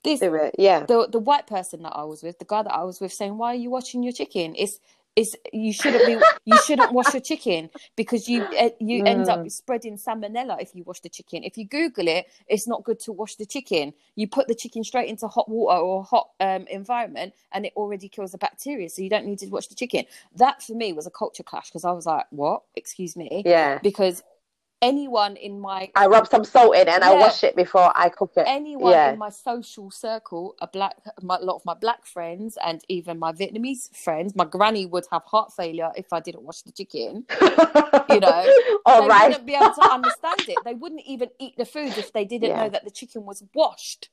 This 0.04 0.20
Do 0.20 0.34
it. 0.34 0.54
Yeah. 0.58 0.86
the 0.86 1.08
the 1.10 1.18
white 1.18 1.46
person 1.46 1.82
that 1.82 1.92
I 1.94 2.04
was 2.04 2.22
with, 2.22 2.38
the 2.38 2.44
guy 2.44 2.62
that 2.62 2.72
I 2.72 2.84
was 2.84 3.00
with, 3.00 3.12
saying, 3.12 3.38
"Why 3.38 3.52
are 3.52 3.56
you 3.56 3.70
washing 3.70 4.02
your 4.02 4.12
chicken?" 4.12 4.54
It's 4.56 4.78
it's 5.16 5.34
you 5.52 5.72
shouldn't 5.72 6.06
be 6.06 6.18
you 6.44 6.58
shouldn't 6.66 6.92
wash 6.92 7.12
your 7.14 7.22
chicken 7.22 7.70
because 7.96 8.28
you 8.28 8.46
eh, 8.54 8.70
you 8.78 9.02
end 9.06 9.28
up 9.28 9.48
spreading 9.50 9.96
salmonella 9.96 10.60
if 10.60 10.74
you 10.74 10.84
wash 10.84 11.00
the 11.00 11.08
chicken. 11.08 11.42
If 11.42 11.56
you 11.56 11.66
Google 11.66 12.06
it, 12.06 12.26
it's 12.46 12.68
not 12.68 12.84
good 12.84 13.00
to 13.00 13.12
wash 13.12 13.36
the 13.36 13.46
chicken. 13.46 13.94
You 14.14 14.28
put 14.28 14.46
the 14.46 14.54
chicken 14.54 14.84
straight 14.84 15.08
into 15.08 15.26
hot 15.26 15.48
water 15.48 15.78
or 15.78 16.04
hot 16.04 16.30
um, 16.38 16.66
environment, 16.68 17.32
and 17.52 17.64
it 17.64 17.72
already 17.76 18.08
kills 18.08 18.32
the 18.32 18.38
bacteria. 18.38 18.90
So 18.90 19.02
you 19.02 19.08
don't 19.08 19.24
need 19.24 19.38
to 19.38 19.46
wash 19.46 19.68
the 19.68 19.74
chicken. 19.74 20.04
That 20.36 20.62
for 20.62 20.74
me 20.74 20.92
was 20.92 21.06
a 21.06 21.10
culture 21.10 21.42
clash 21.42 21.70
because 21.70 21.84
I 21.84 21.92
was 21.92 22.04
like, 22.04 22.26
"What? 22.30 22.62
Excuse 22.74 23.16
me?" 23.16 23.42
Yeah. 23.46 23.78
Because 23.82 24.22
anyone 24.82 25.36
in 25.36 25.60
my 25.60 25.90
I 25.94 26.06
rub 26.06 26.26
some 26.28 26.44
salt 26.44 26.76
in 26.76 26.88
and 26.88 27.02
I 27.02 27.14
wash 27.14 27.42
it 27.44 27.56
before 27.56 27.90
I 27.94 28.08
cook 28.08 28.32
it. 28.36 28.44
anyone 28.46 28.92
Yeah. 28.92 29.12
in 29.12 29.18
my 29.18 29.30
social 29.30 29.90
circle, 29.90 30.54
a 30.60 30.66
black, 30.66 30.96
my, 31.22 31.36
a 31.36 31.44
lot 31.44 31.56
of 31.56 31.64
my 31.64 31.74
black 31.74 32.06
friends, 32.06 32.58
and 32.64 32.82
even 32.88 33.18
my 33.18 33.32
Vietnamese 33.32 33.94
friends, 33.96 34.34
my 34.36 34.44
granny 34.44 34.86
would 34.86 35.04
have 35.10 35.22
heart 35.24 35.52
failure 35.52 35.90
if 35.96 36.12
I 36.12 36.20
didn't 36.20 36.42
wash 36.42 36.62
the 36.62 36.72
chicken. 36.72 37.24
You 38.08 38.20
know, 38.20 38.46
All 38.84 39.02
they 39.02 39.08
right. 39.08 39.28
wouldn't 39.30 39.46
be 39.46 39.54
able 39.56 39.74
to 39.74 39.82
understand 39.90 40.48
it. 40.48 40.64
They 40.64 40.74
wouldn't 40.74 41.02
even 41.06 41.30
eat 41.40 41.56
the 41.56 41.64
food 41.64 41.98
if 41.98 42.12
they 42.12 42.24
didn't 42.24 42.50
Yeah. 42.50 42.62
know 42.62 42.68
that 42.68 42.84
the 42.84 42.90
chicken 42.90 43.26
was 43.26 43.42
washed. 43.52 44.10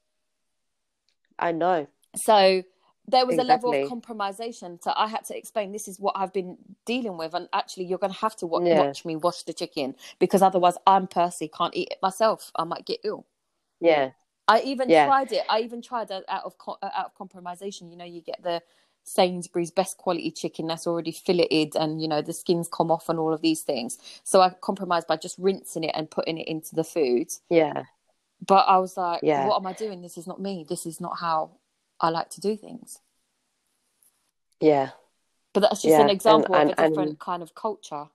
I 1.37 1.51
know. 1.51 1.85
So 2.15 2.63
there 3.07 3.25
was 3.25 3.37
a 3.37 3.43
level 3.43 3.69
of 3.71 3.75
Exactly. 3.75 3.99
compromisation. 4.01 4.81
So 4.81 4.93
I 4.95 5.07
had 5.07 5.25
to 5.25 5.37
explain 5.37 5.71
this 5.71 5.87
is 5.87 5.99
what 5.99 6.13
I've 6.15 6.31
been 6.31 6.57
dealing 6.85 7.17
with, 7.17 7.33
and 7.33 7.49
actually 7.53 7.85
you're 7.85 7.97
going 7.97 8.13
to 8.13 8.19
have 8.19 8.35
to 8.37 8.47
wa- 8.47 8.59
Yeah. 8.61 8.79
watch 8.81 9.03
me 9.03 9.15
wash 9.15 9.43
the 9.43 9.53
chicken 9.53 9.95
because 10.19 10.41
otherwise 10.41 10.77
I'm 10.87 11.07
personally 11.07 11.51
can't 11.55 11.75
eat 11.75 11.89
it 11.91 11.97
myself. 12.01 12.51
I 12.55 12.63
might 12.63 12.85
get 12.85 12.99
ill. 13.03 13.25
Yeah. 13.79 14.11
I 14.47 14.61
even 14.61 14.89
Yeah. 14.89 15.05
tried 15.05 15.31
it. 15.31 15.45
I 15.49 15.59
even 15.61 15.81
tried 15.81 16.11
it 16.11 16.23
out 16.27 16.43
of 16.43 16.57
co- 16.57 16.77
uh, 16.81 16.89
out 16.93 17.05
of 17.07 17.15
compromisation. 17.15 17.89
You 17.89 17.97
know, 17.97 18.05
you 18.05 18.21
get 18.21 18.41
the 18.41 18.61
Sainsbury's 19.05 19.71
best 19.71 19.97
quality 19.97 20.31
chicken 20.31 20.67
that's 20.67 20.87
already 20.87 21.11
filleted, 21.11 21.75
and 21.75 22.01
you 22.01 22.07
know 22.07 22.21
the 22.21 22.31
skins 22.33 22.69
come 22.69 22.89
off 22.89 23.09
and 23.09 23.19
all 23.19 23.33
of 23.33 23.41
these 23.41 23.63
things. 23.63 23.97
So 24.23 24.39
I 24.41 24.49
compromised 24.49 25.07
by 25.07 25.17
just 25.17 25.37
rinsing 25.37 25.83
it 25.83 25.91
and 25.93 26.09
putting 26.09 26.37
it 26.37 26.47
into 26.47 26.73
the 26.75 26.85
food. 26.85 27.31
Yeah. 27.49 27.83
But 28.45 28.65
I 28.67 28.77
was 28.77 28.95
like, 28.97 29.21
Yeah. 29.23 29.47
what 29.47 29.57
am 29.57 29.67
I 29.67 29.73
doing? 29.73 30.01
This 30.01 30.17
is 30.17 30.25
not 30.27 30.39
me. 30.41 30.65
This 30.67 30.85
is 30.85 30.99
not 31.01 31.17
how 31.19 31.51
I 31.99 32.09
like 32.09 32.29
to 32.31 32.41
do 32.41 32.55
things. 32.57 32.99
Yeah. 34.59 34.91
But 35.53 35.61
that's 35.61 35.81
just 35.81 35.91
Yeah, 35.91 35.95
an 35.97 36.01
and- 36.03 36.11
example 36.11 36.55
and- 36.55 36.71
of 36.71 36.79
a 36.79 36.89
different 36.89 37.09
and- 37.09 37.19
kind 37.19 37.43
of 37.43 37.53
culture. 37.55 38.07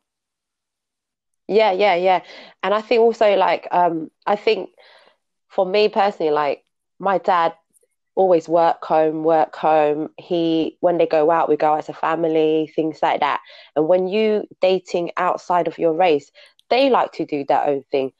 Yeah, 1.47 1.73
yeah, 1.73 1.95
yeah. 1.95 2.23
And 2.63 2.75
I 2.75 2.81
think 2.83 3.01
also 3.01 3.35
like 3.37 3.69
um 3.71 4.11
I 4.27 4.37
think 4.37 4.71
for 5.49 5.65
me 5.65 5.89
personally, 5.89 6.33
like 6.33 6.65
my 6.99 7.19
dad 7.19 7.55
always 8.15 8.49
work 8.49 8.85
home, 8.85 9.23
work 9.25 9.55
home. 9.57 10.11
He 10.19 10.77
when 10.81 10.99
they 10.99 11.07
go 11.07 11.31
out, 11.31 11.49
we 11.49 11.57
go 11.57 11.73
out 11.73 11.79
as 11.79 11.89
a 11.89 11.95
family, 11.95 12.71
things 12.75 13.01
like 13.03 13.21
that. 13.21 13.41
And 13.77 13.89
when 13.89 14.09
you 14.09 14.47
dating 14.61 15.13
outside 15.17 15.69
of 15.69 15.79
your 15.79 15.93
race, 15.95 16.31
they 16.69 16.91
like 16.91 17.13
to 17.13 17.25
do 17.25 17.45
their 17.45 17.65
own 17.65 17.83
thing. 17.91 18.13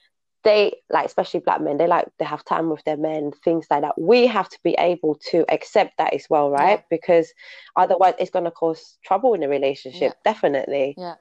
They 0.45 0.77
like 0.89 1.07
especially 1.07 1.41
black 1.41 1.61
men, 1.61 1.79
they 1.79 1.87
like 1.87 2.07
they 2.19 2.25
have 2.25 2.45
time 2.45 2.71
with 2.71 2.85
their 2.85 2.97
men, 2.97 3.33
things 3.45 3.67
like 3.71 3.83
that. 3.83 4.01
We 4.01 4.27
have 4.29 4.49
to 4.49 4.59
be 4.63 4.75
able 4.79 5.17
to 5.31 5.45
accept 5.53 5.99
that 5.99 6.15
as 6.15 6.27
well, 6.31 6.51
right? 6.51 6.79
Yeah. 6.79 6.85
Because 6.91 7.33
otherwise 7.77 8.15
it's 8.19 8.31
gonna 8.31 8.53
cause 8.53 8.99
trouble 9.05 9.35
in 9.35 9.41
the 9.41 9.49
relationship, 9.49 10.15
definitely. 10.25 10.95
Yeah. 10.97 11.15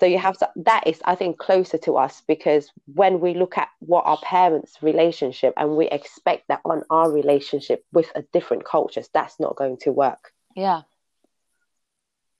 So 0.00 0.06
you 0.06 0.18
have 0.18 0.38
to, 0.38 0.48
that 0.56 0.86
is, 0.86 0.98
I 1.04 1.14
think, 1.14 1.36
closer 1.36 1.76
to 1.78 1.98
us 1.98 2.22
because 2.26 2.70
when 2.94 3.20
we 3.20 3.34
look 3.34 3.58
at 3.58 3.68
what 3.80 4.06
our 4.06 4.16
parents' 4.22 4.78
relationship 4.80 5.52
and 5.58 5.76
we 5.76 5.90
expect 5.90 6.48
that 6.48 6.62
on 6.64 6.82
our 6.88 7.10
relationship 7.10 7.84
with 7.92 8.10
a 8.14 8.22
different 8.32 8.64
cultures, 8.64 9.10
that's 9.12 9.38
not 9.38 9.56
going 9.56 9.76
to 9.82 9.92
work. 9.92 10.32
Yeah. 10.56 10.82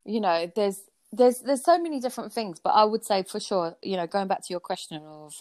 You 0.06 0.22
know, 0.22 0.50
there's 0.56 0.80
there's 1.12 1.40
there's 1.40 1.62
so 1.62 1.78
many 1.78 2.00
different 2.00 2.32
things, 2.32 2.60
but 2.60 2.70
I 2.70 2.84
would 2.84 3.04
say 3.04 3.24
for 3.24 3.38
sure, 3.38 3.76
you 3.82 3.98
know, 3.98 4.06
going 4.06 4.26
back 4.26 4.40
to 4.46 4.52
your 4.52 4.60
question 4.60 5.02
of, 5.04 5.34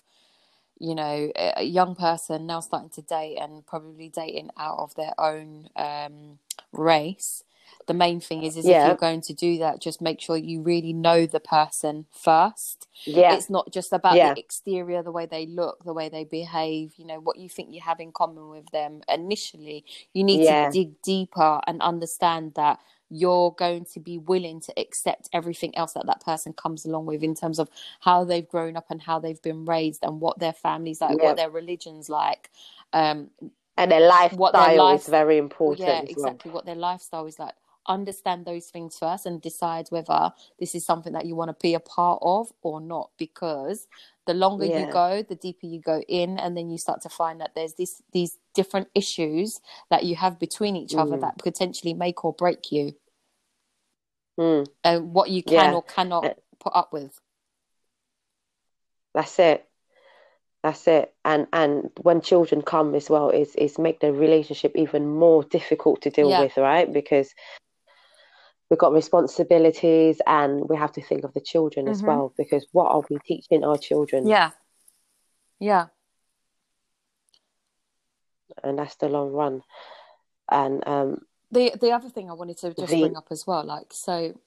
you 0.79 0.95
know, 0.95 1.31
a 1.35 1.63
young 1.63 1.95
person 1.95 2.47
now 2.47 2.61
starting 2.61 2.89
to 2.91 3.01
date 3.01 3.37
and 3.37 3.65
probably 3.65 4.09
dating 4.09 4.49
out 4.57 4.79
of 4.79 4.95
their 4.95 5.13
own 5.19 5.69
um, 5.75 6.39
race. 6.71 7.43
The 7.87 7.93
main 7.93 8.19
thing 8.19 8.43
is, 8.43 8.55
is 8.57 8.65
if 8.65 8.83
you're 8.85 8.95
going 8.95 9.21
to 9.21 9.33
do 9.33 9.57
that, 9.59 9.81
just 9.81 10.01
make 10.01 10.21
sure 10.21 10.37
you 10.37 10.61
really 10.61 10.93
know 10.93 11.25
the 11.25 11.39
person 11.39 12.05
first. 12.11 12.87
Yeah, 13.05 13.35
It's 13.35 13.49
not 13.49 13.71
just 13.71 13.93
about 13.93 14.15
Yeah. 14.15 14.33
the 14.33 14.39
exterior, 14.39 15.03
the 15.03 15.11
way 15.11 15.25
they 15.25 15.45
look, 15.45 15.83
the 15.83 15.93
way 15.93 16.09
they 16.09 16.23
behave, 16.23 16.93
you 16.97 17.05
know, 17.05 17.19
what 17.19 17.37
you 17.37 17.49
think 17.49 17.73
you 17.73 17.81
have 17.81 17.99
in 17.99 18.11
common 18.11 18.49
with 18.49 18.69
them 18.71 19.01
initially. 19.07 19.85
You 20.13 20.23
need 20.23 20.43
Yeah. 20.43 20.69
to 20.69 20.71
dig 20.71 21.01
deeper 21.01 21.61
and 21.67 21.81
understand 21.81 22.53
that 22.55 22.79
you're 23.09 23.51
going 23.51 23.85
to 23.85 23.99
be 23.99 24.17
willing 24.17 24.59
to 24.61 24.73
accept 24.79 25.29
everything 25.33 25.75
else 25.77 25.93
that 25.93 26.05
that 26.05 26.23
person 26.23 26.53
comes 26.53 26.85
along 26.85 27.05
with 27.05 27.23
in 27.23 27.35
terms 27.35 27.59
of 27.59 27.69
how 28.01 28.23
they've 28.23 28.47
grown 28.47 28.77
up 28.77 28.85
and 28.89 29.01
how 29.01 29.19
they've 29.19 29.41
been 29.41 29.65
raised 29.65 30.03
and 30.03 30.21
what 30.21 30.39
their 30.39 30.53
families 30.53 31.01
like, 31.01 31.17
Yeah. 31.17 31.25
what 31.25 31.37
their 31.37 31.49
religion's 31.49 32.09
like. 32.09 32.49
Um, 32.93 33.29
and 33.77 33.91
their 33.91 34.01
what 34.35 34.51
their 34.53 34.61
lifestyle 34.61 34.85
life- 34.85 34.99
is 35.01 35.07
very 35.07 35.37
important 35.37 35.87
yeah, 35.87 35.93
as 35.95 36.15
well. 36.17 36.27
exactly 36.27 36.51
what 36.51 36.65
their 36.65 36.75
lifestyle 36.75 37.25
is 37.25 37.39
like. 37.39 37.53
Understand 37.87 38.45
those 38.45 38.67
things 38.67 38.97
first 38.99 39.25
and 39.25 39.41
decide 39.41 39.87
whether 39.89 40.31
this 40.59 40.75
is 40.75 40.85
something 40.85 41.13
that 41.13 41.25
you 41.25 41.35
want 41.35 41.49
to 41.49 41.55
be 41.61 41.73
a 41.73 41.79
part 41.79 42.19
of 42.21 42.51
or 42.61 42.79
not. 42.81 43.09
Because 43.17 43.87
the 44.29 44.35
longer 44.35 44.65
you 44.65 44.85
go, 44.93 45.23
the 45.23 45.33
deeper 45.33 45.65
you 45.65 45.81
go 45.81 46.01
in, 46.07 46.37
and 46.37 46.55
then 46.55 46.69
you 46.69 46.77
start 46.77 47.01
to 47.01 47.09
find 47.09 47.41
that 47.41 47.55
there's 47.55 47.73
this 47.73 48.03
these 48.11 48.37
different 48.53 48.87
issues 48.93 49.59
that 49.89 50.03
you 50.03 50.15
have 50.15 50.37
between 50.37 50.75
each 50.75 50.93
other 50.93 51.17
Mm. 51.17 51.21
that 51.21 51.39
potentially 51.39 51.95
make 51.95 52.23
or 52.23 52.31
break 52.31 52.71
you, 52.71 52.93
Mm, 54.37 54.67
and 54.83 55.13
what 55.15 55.31
you 55.31 55.41
can 55.41 55.53
Yeah. 55.53 55.73
or 55.73 55.81
cannot 55.81 56.25
Uh, 56.25 56.33
put 56.59 56.73
up 56.75 56.93
with. 56.93 57.19
that's 59.15 59.39
it. 59.39 59.65
That's 60.61 60.87
it. 60.87 61.11
And 61.25 61.47
and 61.51 61.89
when 62.03 62.21
children 62.21 62.61
come 62.61 62.93
as 62.93 63.09
well, 63.09 63.31
is 63.31 63.55
is 63.55 63.79
make 63.79 63.99
the 63.99 64.13
relationship 64.13 64.73
even 64.75 65.09
more 65.09 65.43
difficult 65.43 66.03
to 66.03 66.11
deal 66.11 66.29
Yeah. 66.29 66.41
with, 66.41 66.55
right? 66.57 66.91
Because 66.93 67.33
we've 68.69 68.79
got 68.79 68.93
responsibilities 68.93 70.21
and 70.27 70.69
we 70.69 70.75
have 70.77 70.91
to 70.93 71.01
think 71.01 71.23
of 71.23 71.33
the 71.33 71.41
children 71.41 71.87
as 71.87 72.01
Mhm. 72.01 72.07
well. 72.07 72.33
Because 72.37 72.65
what 72.71 72.91
are 72.91 73.03
we 73.09 73.17
teaching 73.25 73.63
our 73.63 73.77
children? 73.77 74.27
Yeah, 74.27 74.51
yeah, 75.59 75.87
and 78.63 78.77
that's 78.77 78.95
the 78.95 79.09
long 79.09 79.31
run. 79.31 79.63
And 80.49 80.87
um, 80.87 81.25
the 81.51 81.73
the 81.79 81.91
other 81.91 82.09
thing 82.09 82.29
I 82.29 82.33
wanted 82.33 82.57
to 82.59 82.73
just 82.73 82.91
The- 82.91 82.99
bring 83.01 83.17
up 83.17 83.27
as 83.31 83.45
well, 83.47 83.63
like 83.63 83.91
so 83.93 84.39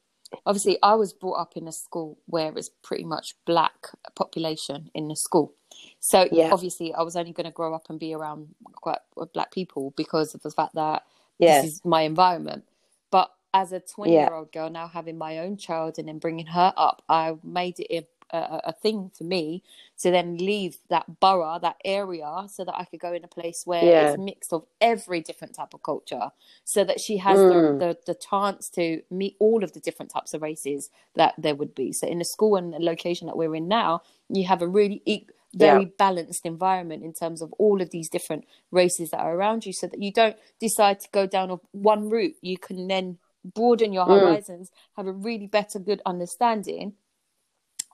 obviously 0.47 0.79
I 0.83 0.95
was 0.95 1.13
brought 1.13 1.35
up 1.41 1.57
in 1.57 1.69
a 1.69 1.73
school 1.73 2.19
where 2.27 2.57
it's 2.57 2.71
pretty 2.83 3.05
much 3.05 3.37
black 3.45 3.89
population 4.15 4.91
in 4.95 5.09
the 5.09 5.17
school. 5.17 5.55
So 6.01 6.29
Yeah. 6.31 6.51
obviously 6.53 6.95
I 6.95 7.03
was 7.03 7.17
only 7.17 7.33
going 7.33 7.45
to 7.47 7.51
grow 7.53 7.75
up 7.75 7.91
and 7.91 7.99
be 7.99 8.15
around 8.15 8.55
quite 8.81 8.99
black 9.35 9.51
people 9.53 9.93
because 9.97 10.35
of 10.35 10.43
the 10.43 10.51
fact 10.51 10.75
that 10.75 11.05
yeah, 11.39 11.61
this 11.61 11.73
is 11.73 11.85
my 11.85 12.03
environment. 12.03 12.65
But 13.11 13.31
as 13.55 13.73
a 13.73 13.81
20 13.81 14.13
year 14.13 14.33
old 14.33 14.53
girl 14.53 14.71
now 14.71 14.89
having 14.89 15.19
my 15.19 15.39
own 15.39 15.57
child 15.57 15.99
and 15.99 16.09
then 16.09 16.19
bringing 16.19 16.47
her 16.47 16.73
up, 16.77 17.03
I 17.09 17.37
made 17.45 17.79
it 17.79 18.09
a, 18.33 18.37
a, 18.37 18.61
a 18.67 18.73
thing 18.73 19.11
for 19.17 19.25
me 19.25 19.63
to 20.01 20.11
then 20.11 20.39
leave 20.39 20.79
that 20.89 21.21
borough, 21.21 21.59
that 21.61 21.77
area, 21.85 22.47
so 22.49 22.65
that 22.65 22.75
I 22.75 22.85
could 22.85 23.01
go 23.01 23.13
in 23.13 23.25
a 23.25 23.29
place 23.29 23.63
where 23.65 23.85
yeah. 23.85 24.11
it's 24.11 24.19
mixed 24.19 24.53
of 24.53 24.65
every 24.81 25.21
different 25.21 25.55
type 25.55 25.75
of 25.75 25.83
culture, 25.83 26.31
so 26.65 26.83
that 26.85 26.99
she 27.01 27.19
has 27.19 27.39
mm. 27.39 27.79
the, 27.79 27.87
the, 27.87 27.99
the 28.07 28.15
chance 28.15 28.69
to 28.71 29.03
meet 29.11 29.37
all 29.39 29.63
of 29.63 29.73
the 29.75 29.81
different 29.81 30.11
types 30.13 30.33
of 30.35 30.43
races 30.43 30.91
that 31.15 31.35
there 31.37 31.55
would 31.55 31.75
be. 31.75 31.93
So 31.93 32.07
in 32.07 32.19
the 32.19 32.25
school 32.25 32.57
and 32.57 32.73
the 32.73 32.79
location 32.79 33.27
that 33.27 33.37
we're 33.37 33.55
in 33.55 33.69
now, 33.69 34.03
you 34.29 34.47
have 34.47 34.63
a 34.63 34.69
really 34.69 35.03
e- 35.05 35.27
very 35.55 35.83
yeah. 35.83 35.89
balanced 35.99 36.47
environment 36.47 37.05
in 37.05 37.13
terms 37.13 37.43
of 37.43 37.53
all 37.59 37.83
of 37.83 37.91
these 37.91 38.09
different 38.09 38.47
races 38.71 39.11
that 39.11 39.21
are 39.21 39.35
around 39.35 39.67
you, 39.67 39.73
so 39.73 39.87
that 39.87 40.03
you 40.03 40.11
don't 40.11 40.37
decide 40.59 41.01
to 41.01 41.09
go 41.13 41.27
down 41.27 41.61
one 41.73 42.09
route. 42.09 42.37
You 42.41 42.57
can 42.57 42.89
then 42.89 43.19
broaden 43.45 43.93
your 43.93 44.07
mm. 44.07 44.21
horizons, 44.21 44.71
mm. 44.71 44.75
have 44.97 45.07
a 45.07 45.13
really 45.13 45.47
better, 45.47 45.79
good 45.79 46.03
understanding 46.07 46.95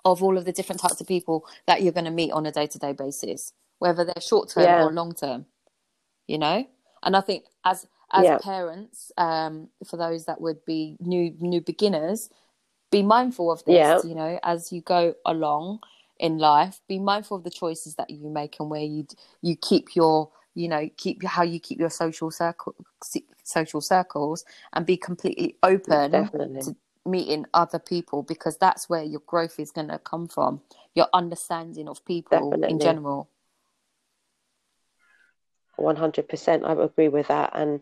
of 0.05 0.23
all 0.23 0.39
of 0.39 0.45
the 0.45 0.53
different 0.53 0.81
types 0.81 1.01
of 1.01 1.07
people 1.07 1.47
that 1.67 1.83
you're 1.83 1.93
going 1.93 2.05
to 2.05 2.11
meet 2.11 2.33
on 2.33 2.47
a 2.47 2.53
day 2.53 2.67
to 2.67 2.79
day 2.79 2.93
basis, 2.93 3.53
whether 3.79 4.05
they're 4.05 4.21
short 4.21 4.51
term 4.51 4.65
yeah. 4.65 4.85
or 4.85 4.93
long 4.93 5.15
term. 5.15 5.47
You 6.27 6.39
know, 6.39 6.67
and 7.03 7.17
I 7.17 7.21
think 7.21 7.45
as 7.65 7.87
as 8.13 8.25
yeah. 8.25 8.39
parents, 8.39 9.13
um, 9.17 9.69
for 9.87 9.97
those 9.97 10.27
that 10.27 10.41
would 10.41 10.65
be 10.65 10.97
new 11.01 11.35
new 11.41 11.61
beginners, 11.61 12.31
be 12.91 13.03
mindful 13.03 13.51
of 13.51 13.65
this. 13.65 13.75
Yeah. 13.75 14.01
You 14.05 14.15
know, 14.15 14.39
as 14.43 14.73
you 14.73 14.83
go 14.83 15.15
along 15.25 15.81
in 16.19 16.39
life, 16.39 16.81
be 16.89 16.99
mindful 16.99 17.37
of 17.37 17.45
the 17.45 17.51
choices 17.51 17.95
that 17.95 18.11
you 18.11 18.29
make 18.29 18.57
and 18.61 18.71
where 18.71 18.83
you 18.83 19.07
you 19.43 19.57
keep 19.57 19.95
your 19.95 20.31
you 20.59 20.69
know 20.69 20.91
keep 20.97 21.25
how 21.25 21.43
you 21.43 21.61
keep 21.61 21.79
your 21.79 21.91
social 21.91 22.31
circle 22.31 22.75
social 23.45 23.81
circles 23.81 24.45
and 24.73 24.85
be 24.85 24.97
completely 24.97 25.57
open 25.63 26.11
Definitely. 26.11 26.61
to 26.63 26.77
meeting 27.07 27.47
other 27.55 27.79
people 27.79 28.25
because 28.25 28.59
that's 28.59 28.89
where 28.89 29.05
your 29.05 29.23
growth 29.27 29.59
is 29.61 29.71
going 29.71 29.89
to 29.89 29.99
come 30.01 30.27
from 30.27 30.61
your 30.95 31.07
understanding 31.15 31.89
of 31.89 32.05
people 32.05 32.51
Definitely. 32.51 32.75
in 32.75 32.81
general 32.81 33.31
100% 35.79 36.65
i 36.65 36.85
agree 36.85 37.09
with 37.09 37.29
that 37.29 37.51
and 37.55 37.81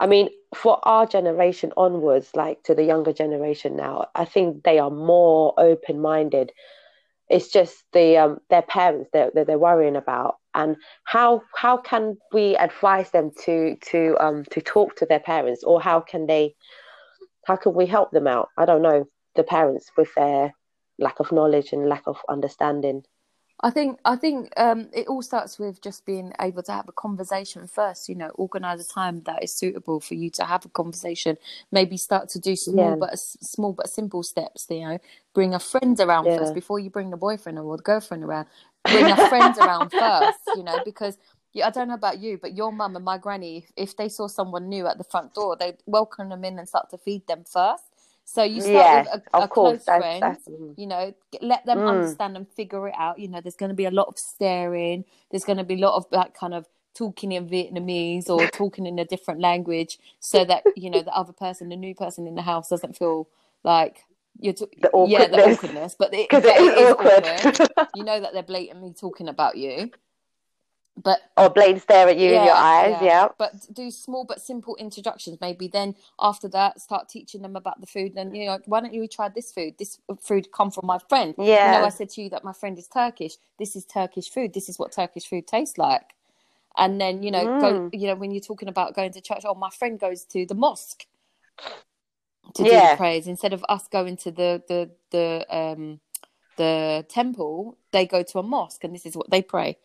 i 0.00 0.06
mean 0.06 0.30
for 0.54 0.78
our 0.88 1.06
generation 1.06 1.70
onwards 1.76 2.30
like 2.34 2.62
to 2.62 2.74
the 2.74 2.82
younger 2.82 3.12
generation 3.12 3.76
now 3.76 4.08
i 4.14 4.24
think 4.24 4.64
they 4.64 4.78
are 4.78 4.90
more 4.90 5.52
open 5.58 6.00
minded 6.00 6.50
it's 7.28 7.48
just 7.48 7.84
the 7.92 8.16
um, 8.16 8.38
their 8.50 8.62
parents 8.62 9.10
that 9.12 9.34
they're, 9.34 9.44
they're 9.44 9.58
worrying 9.58 9.96
about. 9.96 10.36
And 10.54 10.76
how 11.04 11.42
how 11.54 11.76
can 11.76 12.16
we 12.32 12.56
advise 12.56 13.10
them 13.10 13.30
to 13.44 13.76
to 13.90 14.16
um 14.20 14.44
to 14.50 14.60
talk 14.60 14.96
to 14.96 15.06
their 15.06 15.20
parents? 15.20 15.64
Or 15.64 15.80
how 15.80 16.00
can 16.00 16.26
they 16.26 16.54
how 17.46 17.56
can 17.56 17.74
we 17.74 17.86
help 17.86 18.10
them 18.10 18.26
out? 18.26 18.48
I 18.56 18.64
don't 18.64 18.82
know 18.82 19.06
the 19.34 19.42
parents 19.42 19.90
with 19.96 20.08
their 20.16 20.52
lack 20.98 21.20
of 21.20 21.32
knowledge 21.32 21.72
and 21.72 21.88
lack 21.88 22.04
of 22.06 22.16
understanding 22.28 23.02
I 23.60 23.70
think 23.70 23.98
I 24.04 24.16
think 24.16 24.52
um, 24.58 24.88
it 24.92 25.08
all 25.08 25.22
starts 25.22 25.58
with 25.58 25.80
just 25.80 26.04
being 26.04 26.32
able 26.40 26.62
to 26.64 26.72
have 26.72 26.88
a 26.88 26.92
conversation 26.92 27.66
first. 27.66 28.08
You 28.08 28.14
know, 28.14 28.28
organize 28.34 28.84
a 28.84 28.88
time 28.88 29.22
that 29.24 29.42
is 29.42 29.54
suitable 29.54 30.00
for 30.00 30.14
you 30.14 30.28
to 30.30 30.44
have 30.44 30.66
a 30.66 30.68
conversation. 30.68 31.38
Maybe 31.72 31.96
start 31.96 32.28
to 32.30 32.38
do 32.38 32.54
small 32.54 32.90
yeah. 32.90 32.96
but 32.96 33.18
small 33.18 33.72
but 33.72 33.88
simple 33.88 34.22
steps. 34.22 34.66
You 34.68 34.80
know, 34.80 34.98
bring 35.34 35.54
a 35.54 35.58
friend 35.58 35.98
around 35.98 36.26
yeah. 36.26 36.38
first 36.38 36.54
before 36.54 36.78
you 36.78 36.90
bring 36.90 37.10
the 37.10 37.16
boyfriend 37.16 37.58
or 37.58 37.76
the 37.78 37.82
girlfriend 37.82 38.24
around. 38.24 38.46
Bring 38.84 39.10
a 39.10 39.28
friend 39.28 39.56
around 39.58 39.90
first. 39.90 40.38
You 40.54 40.62
know, 40.62 40.78
because 40.84 41.16
yeah, 41.54 41.68
I 41.68 41.70
don't 41.70 41.88
know 41.88 41.94
about 41.94 42.18
you, 42.18 42.36
but 42.36 42.54
your 42.54 42.70
mum 42.70 42.94
and 42.96 43.04
my 43.04 43.16
granny, 43.16 43.66
if 43.74 43.96
they 43.96 44.10
saw 44.10 44.28
someone 44.28 44.68
new 44.68 44.86
at 44.86 44.98
the 44.98 45.04
front 45.04 45.32
door, 45.32 45.56
they'd 45.56 45.78
welcome 45.86 46.28
them 46.28 46.44
in 46.44 46.58
and 46.58 46.68
start 46.68 46.90
to 46.90 46.98
feed 46.98 47.26
them 47.26 47.44
first. 47.50 47.84
So 48.28 48.42
you 48.42 48.60
start 48.60 48.74
yeah, 48.74 49.02
with 49.02 49.22
a, 49.32 49.38
a 49.38 49.48
close 49.48 49.84
that's, 49.84 49.98
friend, 49.98 50.22
that's, 50.22 50.48
you 50.76 50.86
know, 50.88 51.14
let 51.40 51.64
them 51.64 51.78
mm. 51.78 51.88
understand 51.88 52.36
and 52.36 52.46
figure 52.48 52.88
it 52.88 52.94
out. 52.98 53.20
You 53.20 53.28
know, 53.28 53.40
there's 53.40 53.54
going 53.54 53.70
to 53.70 53.74
be 53.74 53.84
a 53.84 53.90
lot 53.90 54.08
of 54.08 54.18
staring. 54.18 55.04
There's 55.30 55.44
going 55.44 55.58
to 55.58 55.64
be 55.64 55.74
a 55.74 55.78
lot 55.78 55.94
of 55.94 56.10
that 56.10 56.34
kind 56.34 56.52
of 56.52 56.66
talking 56.92 57.30
in 57.30 57.48
Vietnamese 57.48 58.28
or 58.28 58.48
talking 58.48 58.84
in 58.84 58.98
a 58.98 59.04
different 59.04 59.40
language, 59.40 60.00
so 60.18 60.44
that 60.44 60.64
you 60.74 60.90
know 60.90 61.02
the 61.02 61.14
other 61.14 61.32
person, 61.32 61.68
the 61.68 61.76
new 61.76 61.94
person 61.94 62.26
in 62.26 62.34
the 62.34 62.42
house, 62.42 62.68
doesn't 62.68 62.96
feel 62.96 63.28
like 63.62 64.04
you're 64.40 64.54
t- 64.54 64.66
the 64.82 64.90
yeah 65.08 65.28
the 65.28 65.44
awkwardness, 65.44 65.94
but 65.96 66.12
it, 66.12 66.28
but 66.30 66.44
it 66.44 66.78
is 66.78 66.92
awkward. 66.92 67.24
awkward. 67.24 67.88
you 67.94 68.02
know 68.02 68.20
that 68.20 68.32
they're 68.32 68.42
blatantly 68.42 68.92
talking 68.92 69.28
about 69.28 69.56
you 69.56 69.92
but 71.02 71.20
or 71.36 71.50
blade 71.50 71.80
stare 71.80 72.08
at 72.08 72.16
you 72.16 72.30
yeah, 72.30 72.40
in 72.40 72.46
your 72.46 72.54
eyes 72.54 72.96
yeah. 73.02 73.04
yeah. 73.04 73.28
but 73.38 73.52
do 73.72 73.90
small 73.90 74.24
but 74.24 74.40
simple 74.40 74.76
introductions. 74.76 75.38
Maybe 75.40 75.68
then 75.68 75.94
after 76.20 76.48
that 76.48 76.80
start 76.80 77.08
teaching 77.08 77.42
them 77.42 77.54
about 77.54 77.80
the 77.80 77.86
food. 77.86 78.14
And 78.16 78.36
you 78.36 78.46
know 78.46 78.58
why 78.64 78.80
don't 78.80 78.94
you 78.94 79.06
try 79.06 79.28
this 79.28 79.52
food? 79.52 79.74
This 79.78 80.00
food 80.20 80.50
come 80.52 80.70
from 80.70 80.86
my 80.86 80.98
friend. 81.08 81.34
Yeah 81.38 81.74
you 81.74 81.80
know 81.80 81.86
i 81.86 81.90
said 81.90 82.10
to 82.10 82.22
you 82.22 82.30
that 82.30 82.44
my 82.44 82.52
friend 82.52 82.78
is 82.78 82.88
turkish. 82.88 83.34
This 83.58 83.76
is 83.76 83.84
turkish 83.84 84.30
food. 84.30 84.54
This 84.54 84.68
is 84.68 84.78
what 84.78 84.92
turkish 84.92 85.26
food 85.26 85.46
tastes 85.46 85.76
like. 85.76 86.14
And 86.78 87.00
then 87.00 87.22
you 87.22 87.30
know 87.30 87.44
mm. 87.44 87.60
go 87.60 87.90
you 87.92 88.06
know 88.06 88.14
when 88.14 88.30
you're 88.30 88.40
talking 88.40 88.68
about 88.68 88.94
going 88.94 89.12
to 89.12 89.20
church 89.20 89.42
oh 89.44 89.54
my 89.54 89.70
friend 89.70 90.00
goes 90.00 90.24
to 90.24 90.46
the 90.46 90.54
mosque 90.54 91.04
to 92.54 92.62
yeah. 92.64 92.70
do 92.70 92.90
the 92.92 92.96
prayers. 92.96 93.26
Instead 93.26 93.52
of 93.52 93.64
us 93.68 93.86
going 93.88 94.16
to 94.18 94.30
the 94.30 94.62
the 94.66 94.90
the 95.10 95.46
um 95.54 96.00
the 96.56 97.04
temple 97.10 97.76
they 97.92 98.06
go 98.06 98.22
to 98.22 98.38
a 98.38 98.42
mosque 98.42 98.82
and 98.82 98.94
this 98.94 99.04
is 99.04 99.14
what 99.14 99.30
they 99.30 99.42
pray 99.42 99.76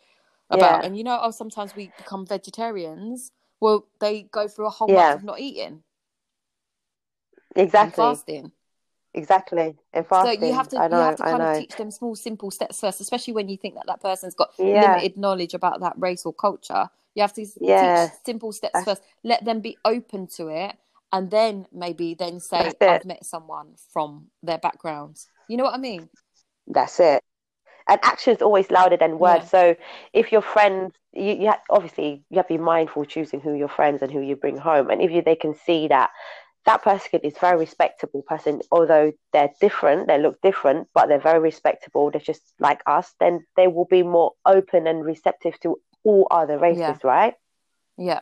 about. 0.51 0.81
Yeah. 0.81 0.85
And 0.85 0.97
you 0.97 1.03
know, 1.03 1.19
oh, 1.21 1.31
sometimes 1.31 1.75
we 1.75 1.91
become 1.97 2.25
vegetarians. 2.25 3.31
Well, 3.59 3.87
they 3.99 4.23
go 4.23 4.47
through 4.47 4.67
a 4.67 4.69
whole 4.69 4.89
yeah. 4.89 5.09
month 5.09 5.19
of 5.19 5.23
not 5.23 5.39
eating. 5.39 5.83
Exactly. 7.55 8.01
fasting. 8.01 8.51
Exactly. 9.13 9.75
And 9.93 10.07
fasting. 10.07 10.39
So 10.39 10.47
you 10.47 10.53
have 10.53 10.69
to 10.69 10.89
know, 10.89 10.97
you 10.97 11.03
have 11.03 11.15
to 11.17 11.23
kind 11.23 11.41
of 11.41 11.57
teach 11.57 11.75
them 11.75 11.91
small, 11.91 12.15
simple 12.15 12.49
steps 12.49 12.79
first, 12.79 13.01
especially 13.01 13.33
when 13.33 13.49
you 13.49 13.57
think 13.57 13.75
that 13.75 13.85
that 13.87 14.01
person's 14.01 14.35
got 14.35 14.51
yeah. 14.57 14.93
limited 14.93 15.17
knowledge 15.17 15.53
about 15.53 15.81
that 15.81 15.93
race 15.97 16.25
or 16.25 16.33
culture. 16.33 16.89
You 17.13 17.21
have 17.21 17.33
to 17.33 17.45
teach 17.45 18.11
simple 18.25 18.53
steps 18.53 18.73
That's... 18.73 18.85
first. 18.85 19.01
Let 19.23 19.43
them 19.43 19.59
be 19.59 19.77
open 19.83 20.27
to 20.37 20.47
it, 20.47 20.75
and 21.11 21.29
then 21.29 21.67
maybe 21.73 22.13
then 22.13 22.39
say, 22.39 22.71
"I've 22.79 23.05
met 23.05 23.25
someone 23.25 23.75
from 23.91 24.27
their 24.41 24.59
background." 24.59 25.17
You 25.49 25.57
know 25.57 25.65
what 25.65 25.73
I 25.73 25.77
mean? 25.77 26.07
That's 26.67 27.01
it 27.01 27.21
and 27.87 27.99
action 28.03 28.35
is 28.35 28.41
always 28.41 28.69
louder 28.71 28.97
than 28.97 29.19
words. 29.19 29.45
Yeah. 29.45 29.49
So 29.49 29.75
if 30.13 30.31
your 30.31 30.41
friends, 30.41 30.93
you, 31.13 31.33
you 31.33 31.45
have, 31.47 31.61
obviously 31.69 32.23
you 32.29 32.37
have 32.37 32.47
to 32.47 32.53
be 32.53 32.57
mindful 32.57 33.05
choosing 33.05 33.41
who 33.41 33.53
your 33.53 33.67
friends 33.67 34.01
and 34.01 34.11
who 34.11 34.21
you 34.21 34.35
bring 34.35 34.57
home, 34.57 34.89
and 34.89 35.01
if 35.01 35.11
you, 35.11 35.21
they 35.21 35.35
can 35.35 35.55
see 35.55 35.87
that 35.87 36.11
that 36.65 36.83
person 36.83 37.19
is 37.23 37.37
very 37.39 37.57
respectable 37.57 38.21
person, 38.21 38.61
although 38.71 39.11
they're 39.33 39.49
different, 39.59 40.07
they 40.07 40.19
look 40.19 40.39
different, 40.41 40.87
but 40.93 41.07
they're 41.07 41.19
very 41.19 41.39
respectable. 41.39 42.11
They're 42.11 42.21
just 42.21 42.53
like 42.59 42.81
us. 42.85 43.13
Then 43.19 43.45
they 43.57 43.67
will 43.67 43.85
be 43.85 44.03
more 44.03 44.33
open 44.45 44.85
and 44.85 45.03
receptive 45.03 45.59
to 45.61 45.79
all 46.03 46.27
other 46.29 46.59
races, 46.59 46.81
yeah. 46.81 46.97
right? 47.03 47.33
Yeah. 47.97 48.19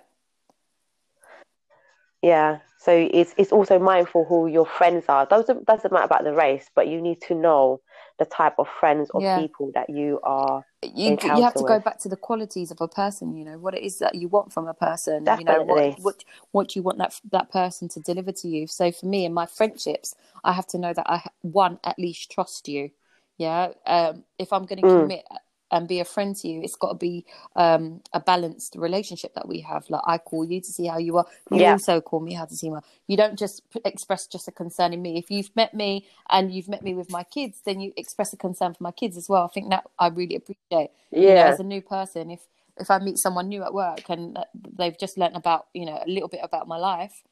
Yeah. 2.21 2.59
So 2.79 2.91
it's 3.11 3.33
it's 3.37 3.51
also 3.51 3.77
mindful 3.77 4.25
who 4.25 4.47
your 4.47 4.65
friends 4.65 5.05
are. 5.09 5.25
Doesn't 5.25 5.65
doesn't 5.65 5.91
matter 5.91 6.05
about 6.05 6.23
the 6.23 6.33
race, 6.33 6.69
but 6.73 6.87
you 6.87 7.01
need 7.01 7.21
to 7.23 7.35
know 7.35 7.81
the 8.19 8.25
type 8.25 8.53
of 8.59 8.67
friends 8.79 9.09
or 9.13 9.21
yeah. 9.21 9.39
people 9.39 9.71
that 9.73 9.89
you 9.89 10.19
are 10.23 10.63
you, 10.83 11.17
you 11.23 11.41
have 11.41 11.53
to 11.53 11.63
go 11.63 11.79
back 11.79 11.97
to 11.99 12.09
the 12.09 12.17
qualities 12.17 12.69
of 12.69 12.79
a 12.81 12.87
person 12.87 13.35
you 13.35 13.45
know 13.45 13.57
what 13.57 13.73
it 13.73 13.81
is 13.81 13.97
that 13.99 14.13
you 14.13 14.27
want 14.27 14.51
from 14.53 14.67
a 14.67 14.73
person 14.73 15.23
Definitely. 15.23 15.53
you 15.53 15.57
know 15.57 15.63
what, 15.63 15.99
what 15.99 16.23
what 16.51 16.75
you 16.75 16.83
want 16.83 16.97
that 16.99 17.19
that 17.31 17.51
person 17.51 17.87
to 17.89 18.01
deliver 18.01 18.31
to 18.33 18.47
you 18.47 18.67
so 18.67 18.91
for 18.91 19.05
me 19.05 19.25
in 19.25 19.33
my 19.33 19.45
friendships 19.45 20.15
i 20.43 20.51
have 20.51 20.67
to 20.67 20.77
know 20.77 20.93
that 20.93 21.09
i 21.09 21.25
one 21.41 21.79
at 21.83 21.97
least 21.97 22.29
trust 22.29 22.67
you 22.67 22.91
yeah 23.37 23.69
um, 23.87 24.23
if 24.37 24.51
i'm 24.51 24.65
going 24.65 24.81
to 24.81 24.87
mm. 24.87 25.01
commit 25.01 25.25
and 25.71 25.87
be 25.87 25.99
a 25.99 26.05
friend 26.05 26.35
to 26.37 26.47
you, 26.47 26.61
it's 26.61 26.75
got 26.75 26.89
to 26.89 26.95
be 26.95 27.25
um, 27.55 28.01
a 28.13 28.19
balanced 28.19 28.75
relationship 28.77 29.33
that 29.35 29.47
we 29.47 29.61
have. 29.61 29.89
Like 29.89 30.01
I 30.05 30.17
call 30.17 30.45
you 30.45 30.61
to 30.61 30.67
see 30.67 30.87
how 30.87 30.97
you 30.97 31.17
are, 31.17 31.25
you 31.51 31.61
yeah. 31.61 31.73
also 31.73 32.01
call 32.01 32.19
me 32.19 32.33
how 32.33 32.45
to 32.45 32.55
see 32.55 32.69
my. 32.69 32.79
You 33.07 33.17
don't 33.17 33.37
just 33.37 33.61
express 33.85 34.27
just 34.27 34.47
a 34.47 34.51
concern 34.51 34.93
in 34.93 35.01
me. 35.01 35.17
If 35.17 35.29
you've 35.29 35.55
met 35.55 35.73
me 35.73 36.07
and 36.29 36.51
you've 36.51 36.69
met 36.69 36.83
me 36.83 36.93
with 36.93 37.11
my 37.11 37.23
kids, 37.23 37.61
then 37.65 37.79
you 37.79 37.93
express 37.97 38.33
a 38.33 38.37
concern 38.37 38.73
for 38.73 38.83
my 38.83 38.91
kids 38.91 39.17
as 39.17 39.27
well. 39.29 39.45
I 39.45 39.47
think 39.47 39.69
that 39.69 39.85
I 39.97 40.07
really 40.07 40.35
appreciate. 40.35 40.91
Yeah, 41.11 41.19
you 41.19 41.27
know, 41.27 41.35
as 41.35 41.59
a 41.59 41.63
new 41.63 41.81
person, 41.81 42.31
if 42.31 42.41
if 42.77 42.89
I 42.89 42.99
meet 42.99 43.17
someone 43.17 43.49
new 43.49 43.63
at 43.63 43.73
work 43.73 44.09
and 44.09 44.37
they've 44.77 44.97
just 44.97 45.17
learned 45.17 45.35
about 45.35 45.67
you 45.73 45.85
know 45.85 46.01
a 46.05 46.09
little 46.09 46.29
bit 46.29 46.41
about 46.43 46.67
my 46.67 46.77
life, 46.77 47.23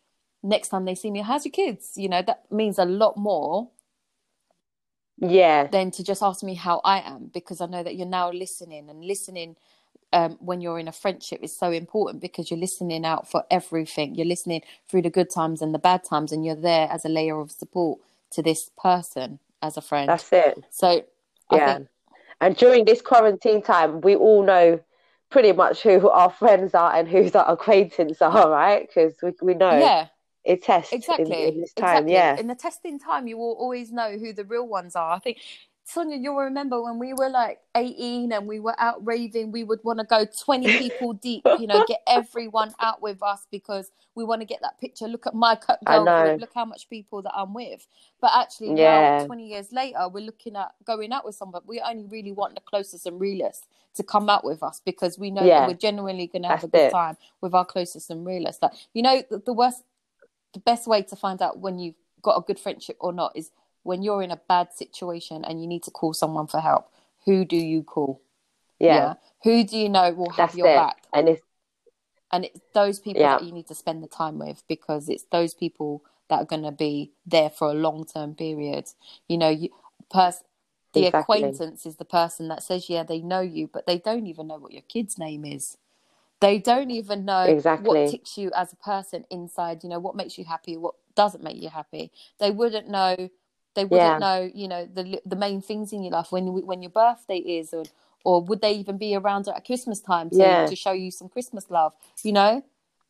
next 0.43 0.69
time 0.69 0.85
they 0.85 0.95
see 0.95 1.11
me, 1.11 1.21
how's 1.21 1.45
your 1.45 1.51
kids? 1.51 1.93
You 1.95 2.09
know 2.09 2.21
that 2.21 2.51
means 2.51 2.77
a 2.77 2.85
lot 2.85 3.17
more 3.17 3.69
yeah. 5.17 5.67
than 5.67 5.91
to 5.91 6.03
just 6.03 6.21
ask 6.21 6.43
me 6.43 6.53
how 6.53 6.81
i 6.83 6.99
am 6.99 7.29
because 7.33 7.61
i 7.61 7.65
know 7.65 7.83
that 7.83 7.95
you're 7.95 8.07
now 8.07 8.31
listening 8.31 8.89
and 8.89 9.03
listening 9.03 9.55
um, 10.13 10.37
when 10.39 10.61
you're 10.61 10.79
in 10.79 10.87
a 10.87 10.91
friendship 10.91 11.39
is 11.43 11.57
so 11.57 11.71
important 11.71 12.21
because 12.21 12.49
you're 12.49 12.59
listening 12.59 13.05
out 13.05 13.29
for 13.29 13.43
everything. 13.51 14.15
You're 14.15 14.25
listening 14.25 14.61
through 14.89 15.01
the 15.01 15.09
good 15.09 15.29
times 15.29 15.61
and 15.61 15.73
the 15.73 15.79
bad 15.79 16.03
times 16.03 16.31
and 16.31 16.45
you're 16.45 16.55
there 16.55 16.87
as 16.89 17.03
a 17.03 17.09
layer 17.09 17.39
of 17.39 17.51
support 17.51 17.99
to 18.31 18.41
this 18.41 18.71
person 18.81 19.39
as 19.61 19.75
a 19.75 19.81
friend. 19.81 20.07
That's 20.07 20.31
it. 20.31 20.63
So 20.69 21.03
yeah. 21.51 21.75
think... 21.75 21.89
and 22.39 22.55
during 22.55 22.85
this 22.85 23.01
quarantine 23.01 23.61
time 23.61 24.01
we 24.01 24.15
all 24.15 24.43
know 24.43 24.79
pretty 25.29 25.51
much 25.51 25.83
who 25.83 26.09
our 26.09 26.29
friends 26.29 26.73
are 26.73 26.95
and 26.95 27.07
who 27.07 27.29
our 27.33 27.51
acquaintances 27.51 28.21
are 28.21 28.49
right? 28.49 28.87
Because 28.87 29.13
we, 29.21 29.33
we 29.41 29.53
know. 29.55 29.77
Yeah 29.77 30.07
it 30.47 30.63
tests 30.63 30.93
exactly 30.93 31.43
in, 31.43 31.53
in 31.53 31.61
this 31.61 31.73
time 31.73 32.07
exactly. 32.07 32.13
yeah 32.13 32.39
in 32.39 32.47
the 32.47 32.55
testing 32.55 32.97
time 32.97 33.27
you 33.27 33.37
will 33.37 33.55
always 33.59 33.91
know 33.91 34.17
who 34.17 34.33
the 34.33 34.45
real 34.45 34.67
ones 34.67 34.95
are 34.95 35.13
i 35.13 35.19
think 35.19 35.37
Sonia, 35.89 36.17
you'll 36.17 36.35
remember 36.35 36.83
when 36.83 36.99
we 36.99 37.13
were 37.13 37.29
like 37.29 37.61
18 37.75 38.33
and 38.33 38.45
we 38.45 38.59
were 38.59 38.75
out 38.77 39.05
raving, 39.07 39.53
we 39.53 39.63
would 39.63 39.79
want 39.85 39.99
to 39.99 40.05
go 40.05 40.25
20 40.25 40.79
people 40.79 41.13
deep, 41.13 41.43
you 41.59 41.65
know, 41.65 41.85
get 41.87 42.01
everyone 42.07 42.73
out 42.81 43.01
with 43.01 43.23
us 43.23 43.47
because 43.51 43.89
we 44.13 44.25
want 44.25 44.41
to 44.41 44.45
get 44.45 44.59
that 44.63 44.77
picture. 44.81 45.07
Look 45.07 45.27
at 45.27 45.33
my 45.33 45.57
girl 45.85 46.25
group, 46.25 46.41
look 46.41 46.53
how 46.53 46.65
much 46.65 46.89
people 46.89 47.21
that 47.21 47.31
I'm 47.33 47.53
with. 47.53 47.87
But 48.19 48.31
actually, 48.35 48.77
yeah. 48.77 49.19
now 49.19 49.27
20 49.27 49.47
years 49.47 49.71
later, 49.71 50.09
we're 50.09 50.25
looking 50.25 50.57
at 50.57 50.73
going 50.83 51.13
out 51.13 51.23
with 51.23 51.35
someone. 51.35 51.61
We 51.65 51.79
only 51.79 52.05
really 52.05 52.33
want 52.33 52.55
the 52.55 52.61
closest 52.61 53.05
and 53.05 53.17
realest 53.17 53.65
to 53.95 54.03
come 54.03 54.29
out 54.29 54.43
with 54.43 54.63
us 54.63 54.81
because 54.83 55.17
we 55.17 55.31
know 55.31 55.43
yeah. 55.43 55.61
that 55.61 55.69
we're 55.69 55.75
genuinely 55.75 56.27
going 56.27 56.43
to 56.43 56.49
have 56.49 56.61
That's 56.61 56.73
a 56.73 56.77
good 56.77 56.87
it. 56.87 56.91
time 56.91 57.15
with 57.39 57.53
our 57.53 57.65
closest 57.65 58.09
and 58.09 58.25
realest. 58.25 58.61
Like, 58.61 58.73
you 58.93 59.03
know, 59.03 59.23
the, 59.29 59.39
the 59.39 59.53
worst, 59.53 59.83
the 60.57 60.63
best 60.71 60.87
way 60.87 61.03
to 61.03 61.15
find 61.15 61.41
out 61.41 61.59
when 61.59 61.77
you've 61.77 61.95
got 62.21 62.37
a 62.37 62.41
good 62.41 62.59
friendship 62.59 62.97
or 62.99 63.13
not 63.13 63.31
is 63.35 63.51
when 63.83 64.01
you're 64.01 64.23
in 64.23 64.31
a 64.31 64.41
bad 64.49 64.73
situation 64.73 65.45
and 65.45 65.61
you 65.61 65.67
need 65.67 65.83
to 65.83 65.91
call 65.91 66.13
someone 66.13 66.47
for 66.47 66.59
help, 66.59 66.91
who 67.25 67.45
do 67.45 67.55
you 67.55 67.83
call? 67.83 68.21
Yeah. 68.79 68.95
yeah? 68.95 69.13
Who 69.43 69.63
do 69.63 69.77
you 69.77 69.89
know 69.89 70.11
will 70.11 70.31
have 70.31 70.37
That's 70.37 70.55
your 70.55 70.67
it. 70.67 70.75
back? 70.75 70.97
And 71.13 71.29
it's 71.29 71.41
and 72.31 72.45
it's 72.45 72.59
those 72.73 72.99
people 72.99 73.21
yeah. 73.21 73.37
that 73.37 73.45
you 73.45 73.53
need 73.53 73.67
to 73.67 73.75
spend 73.75 74.03
the 74.03 74.07
time 74.07 74.39
with 74.39 74.63
because 74.67 75.07
it's 75.07 75.25
those 75.31 75.53
people 75.53 76.03
that 76.29 76.41
are 76.41 76.45
going 76.45 76.63
to 76.63 76.73
be 76.73 77.11
there 77.25 77.49
for 77.49 77.69
a 77.69 77.73
long 77.73 78.05
term 78.05 78.33
period. 78.35 78.85
You 79.29 79.37
know, 79.37 79.49
you 79.49 79.69
pers- 80.11 80.43
the 80.93 81.05
exactly. 81.05 81.37
acquaintance 81.37 81.85
is 81.85 81.97
the 81.97 82.05
person 82.05 82.47
that 82.49 82.63
says, 82.63 82.89
yeah, 82.89 83.03
they 83.03 83.19
know 83.19 83.41
you, 83.41 83.69
but 83.71 83.85
they 83.85 83.99
don't 83.99 84.27
even 84.27 84.47
know 84.47 84.57
what 84.57 84.73
your 84.73 84.81
kid's 84.81 85.17
name 85.17 85.45
is. 85.45 85.77
They 86.39 86.59
don't 86.59 86.91
even 86.91 87.25
know 87.25 87.43
exactly. 87.43 88.01
what 88.01 88.11
ticks 88.11 88.37
you 88.37 88.51
as 88.55 88.71
a 88.71 88.75
person 88.75 89.25
inside, 89.31 89.83
you 89.83 89.89
know, 89.89 89.99
what 89.99 90.15
makes 90.15 90.37
you 90.37 90.45
happy, 90.45 90.77
what 90.77 90.93
doesn't 91.15 91.43
make 91.43 91.61
you 91.61 91.69
happy. 91.69 92.11
They 92.39 92.51
wouldn't 92.51 92.89
know 92.89 93.29
they 93.77 93.85
wouldn't 93.85 93.99
yeah. 93.99 94.17
know, 94.17 94.51
you 94.53 94.67
know, 94.67 94.87
the 94.91 95.21
the 95.23 95.35
main 95.35 95.61
things 95.61 95.93
in 95.93 96.01
your 96.01 96.11
life 96.11 96.31
when 96.31 96.47
when 96.65 96.81
your 96.81 96.89
birthday 96.89 97.37
is, 97.37 97.73
or 97.73 97.83
or 98.25 98.41
would 98.41 98.59
they 98.59 98.73
even 98.73 98.97
be 98.97 99.15
around 99.15 99.47
at 99.47 99.63
Christmas 99.65 100.01
time 100.01 100.31
to, 100.31 100.37
yeah. 100.37 100.65
to 100.65 100.75
show 100.75 100.91
you 100.91 101.11
some 101.11 101.29
Christmas 101.29 101.69
love? 101.69 101.93
You 102.23 102.33
know, 102.33 102.65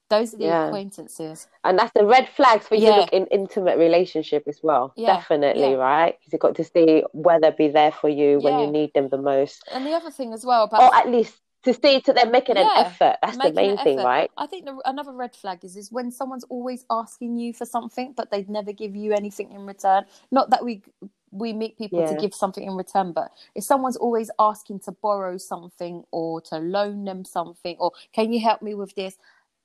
those 0.10 0.34
are 0.34 0.38
the 0.38 0.44
yeah. 0.44 0.66
acquaintances, 0.66 1.48
and 1.64 1.80
that's 1.80 1.94
the 1.96 2.06
red 2.06 2.28
flags 2.28 2.68
for 2.68 2.76
you 2.76 2.90
look 2.90 3.14
in 3.14 3.28
intimate 3.28 3.78
relationship 3.78 4.44
as 4.46 4.60
well. 4.62 4.94
Definitely, 4.98 5.76
right? 5.76 6.18
Because 6.20 6.34
you've 6.34 6.42
got 6.42 6.56
to 6.56 6.66
see 6.66 7.04
whether 7.14 7.52
be 7.52 7.70
there 7.70 7.94
for 7.94 8.10
you 8.10 8.40
when 8.40 8.60
you 8.60 8.68
need 8.68 8.94
them 8.94 9.08
the 9.08 9.18
most. 9.18 9.64
And 9.72 9.86
the 9.86 9.92
other 9.92 10.12
thing 10.12 10.34
as 10.34 10.46
well, 10.46 10.66
about 10.66 10.82
or 10.82 10.94
at 10.94 11.08
least 11.10 11.38
to 11.64 11.74
see 11.74 12.02
to 12.02 12.14
them 12.14 12.32
making 12.32 12.56
yeah, 12.56 12.80
an 12.80 12.86
effort. 12.86 13.18
That's 13.22 13.38
the 13.38 13.54
main 13.54 13.78
thing, 13.78 13.98
right? 13.98 14.30
I 14.38 14.48
think 14.48 14.66
the, 14.66 14.80
another 14.86 15.12
red 15.12 15.36
flag 15.36 15.64
is 15.64 15.76
is 15.76 15.92
when 15.92 16.12
someone's 16.12 16.46
always 16.46 16.86
asking 16.90 17.38
you 17.38 17.54
for 17.54 17.66
something, 17.66 18.14
but 18.16 18.32
they'd 18.32 18.50
never 18.50 18.72
give 18.72 18.96
you 18.96 19.14
anything 19.14 19.52
in 19.52 19.66
return. 19.66 20.06
Not 20.32 20.50
that 20.52 20.64
we 20.64 20.84
we 21.32 21.54
meet 21.54 21.78
people 21.78 22.00
yeah. 22.00 22.14
to 22.14 22.16
give 22.16 22.34
something 22.34 22.64
in 22.64 22.76
return, 22.76 23.12
but 23.12 23.32
if 23.56 23.64
someone's 23.64 23.98
always 23.98 24.32
asking 24.40 24.80
to 24.82 24.92
borrow 24.92 25.38
something 25.38 26.04
or 26.12 26.42
to 26.42 26.58
loan 26.58 27.04
them 27.06 27.26
something, 27.26 27.76
or 27.80 27.92
can 28.14 28.32
you 28.32 28.40
help 28.40 28.62
me 28.62 28.74
with 28.74 28.96
this? 28.96 29.18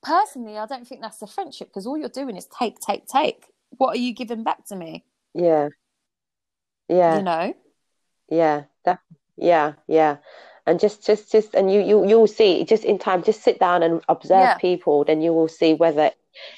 Personally, 0.02 0.59
I 0.59 0.66
don't 0.66 0.87
think 0.87 1.00
that's 1.00 1.22
a 1.22 1.28
friendship 1.28 1.68
because 1.68 1.87
all 1.87 1.96
you're 1.96 2.09
doing 2.09 2.37
is 2.37 2.46
take, 2.46 2.81
take, 2.81 3.07
take. 3.07 3.46
What 3.76 3.94
are 3.94 4.00
you 4.00 4.12
giving 4.12 4.42
back 4.42 4.66
to 4.66 4.76
me? 4.76 5.05
Yeah, 5.35 5.68
yeah, 6.88 7.16
you 7.18 7.22
know, 7.22 7.55
yeah, 8.28 8.64
that, 8.85 8.98
yeah, 9.37 9.74
yeah 9.87 10.16
and 10.66 10.79
just 10.79 11.05
just 11.05 11.31
just 11.33 11.55
and 11.55 11.72
you 11.72 11.81
you 11.81 12.07
you'll 12.07 12.27
see 12.27 12.64
just 12.64 12.85
in 12.85 12.98
time 12.98 13.22
just 13.22 13.42
sit 13.42 13.59
down 13.59 13.83
and 13.83 14.03
observe 14.09 14.40
yeah. 14.40 14.59
people 14.59 15.05
then 15.05 15.20
you 15.20 15.33
will 15.33 15.48
see 15.48 15.75
whether 15.75 16.11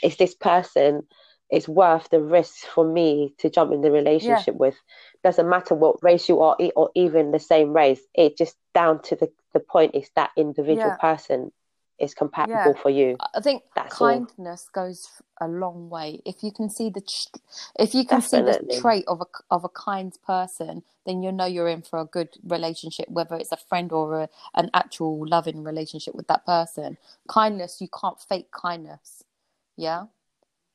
it's 0.03 0.17
this 0.17 0.35
person 0.35 1.03
is 1.51 1.69
worth 1.69 2.09
the 2.11 2.21
risk 2.21 2.67
for 2.67 2.85
me 2.85 3.35
to 3.39 3.51
jump 3.51 3.73
in 3.73 3.81
the 3.81 3.91
relationship 3.91 4.55
yeah. 4.55 4.59
with 4.59 4.75
doesn't 5.23 5.49
matter 5.49 5.75
what 5.75 6.03
race 6.03 6.29
you 6.29 6.41
are 6.41 6.57
or 6.77 6.91
even 6.95 7.31
the 7.31 7.41
same 7.41 7.73
race 7.73 8.01
it 8.15 8.37
just 8.37 8.57
down 8.75 9.01
to 9.03 9.17
the 9.17 9.31
the 9.53 9.61
point 9.61 9.95
is 9.95 10.11
that 10.17 10.31
individual 10.37 10.89
yeah. 10.89 10.97
person 10.97 11.51
is 11.99 12.15
compatible 12.15 12.73
yeah. 12.75 12.83
for 12.83 12.91
you. 12.91 13.17
I 13.35 13.41
think 13.41 13.63
That's 13.75 13.97
kindness 13.97 14.69
all. 14.75 14.85
goes 14.85 15.09
a 15.41 15.49
long 15.49 15.89
way. 15.89 16.21
If 16.25 16.43
you 16.43 16.51
can 16.51 16.69
see 16.69 16.91
the 16.91 17.03
if 17.79 17.95
you 17.95 18.05
can 18.05 18.21
Definitely. 18.21 18.53
see 18.53 18.77
the 18.77 18.81
trait 18.81 19.05
of 19.07 19.21
a 19.21 19.27
of 19.51 19.65
a 19.65 19.69
kind 19.69 20.13
person, 20.27 20.83
then 21.07 21.23
you 21.23 21.31
know 21.31 21.47
you're 21.47 21.69
in 21.69 21.83
for 21.83 22.01
a 22.01 22.05
good 22.05 22.31
relationship, 22.45 23.09
whether 23.09 23.37
it's 23.37 23.53
a 23.53 23.57
friend 23.57 23.93
or 23.93 24.23
a, 24.23 24.29
an 24.55 24.71
actual 24.75 25.27
loving 25.27 25.63
relationship 25.63 26.15
with 26.15 26.27
that 26.29 26.45
person. 26.45 26.99
Kindness, 27.29 27.81
you 27.81 27.89
can't 27.89 28.21
fake 28.21 28.51
kindness. 28.51 29.23
Yeah. 29.77 30.07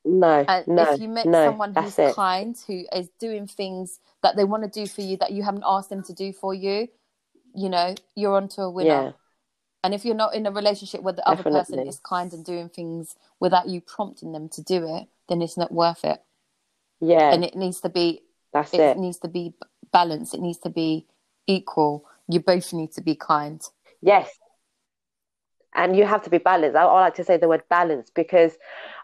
No, 0.06 0.46
and 0.48 0.66
no, 0.68 0.94
if 0.94 1.02
you 1.02 1.10
met 1.10 1.26
no, 1.26 1.46
someone 1.46 1.76
who's 1.76 2.00
it. 2.00 2.16
kind, 2.16 2.56
who 2.68 2.86
is 2.96 3.10
doing 3.20 3.48
things 3.48 4.00
that 4.24 4.38
they 4.38 4.46
want 4.46 4.64
to 4.64 4.70
do 4.70 4.88
for 4.88 5.02
you 5.02 5.18
that 5.18 5.32
you 5.32 5.44
haven't 5.44 5.64
asked 5.66 5.90
them 5.90 6.04
to 6.04 6.14
do 6.14 6.32
for 6.32 6.54
you, 6.54 6.88
you 7.54 7.70
know, 7.70 7.96
you're 8.16 8.36
onto 8.36 8.62
a 8.62 8.70
winner. 8.70 8.88
Yeah. 8.90 9.12
And 9.84 9.94
if 9.94 10.04
you're 10.04 10.16
not 10.16 10.36
in 10.36 10.46
a 10.46 10.52
relationship 10.52 11.02
where 11.02 11.14
the 11.14 11.24
Definitely. 11.26 11.52
other 11.52 11.66
person 11.66 11.88
is 11.88 12.00
kind 12.00 12.34
and 12.34 12.44
doing 12.44 12.70
things 12.70 13.16
without 13.40 13.70
you 13.70 13.82
prompting 13.82 14.34
them 14.34 14.50
to 14.50 14.62
do 14.62 14.98
it, 14.98 15.08
then 15.30 15.42
it's 15.42 15.58
not 15.58 15.72
worth 15.72 16.04
it. 16.04 16.22
Yeah. 17.00 17.32
And 17.32 17.46
it 17.46 17.56
needs 17.56 17.80
to 17.82 17.90
be 17.90 18.22
That's 18.52 18.74
it. 18.74 18.80
it. 18.82 18.98
needs 18.98 19.20
to 19.20 19.30
be 19.30 19.54
balanced. 19.94 20.34
It 20.34 20.42
needs 20.42 20.60
to 20.60 20.70
be 20.70 21.08
equal. 21.48 22.06
You 22.28 22.42
both 22.42 22.74
need 22.74 22.92
to 22.94 23.02
be 23.02 23.16
kind. 23.16 23.62
Yes. 24.02 24.30
And 25.74 25.96
you 25.96 26.06
have 26.06 26.24
to 26.24 26.30
be 26.30 26.40
balanced. 26.40 26.76
I, 26.76 26.84
I 26.84 27.02
like 27.02 27.16
to 27.16 27.24
say 27.24 27.38
the 27.38 27.48
word 27.48 27.64
balance 27.70 28.12
because 28.14 28.58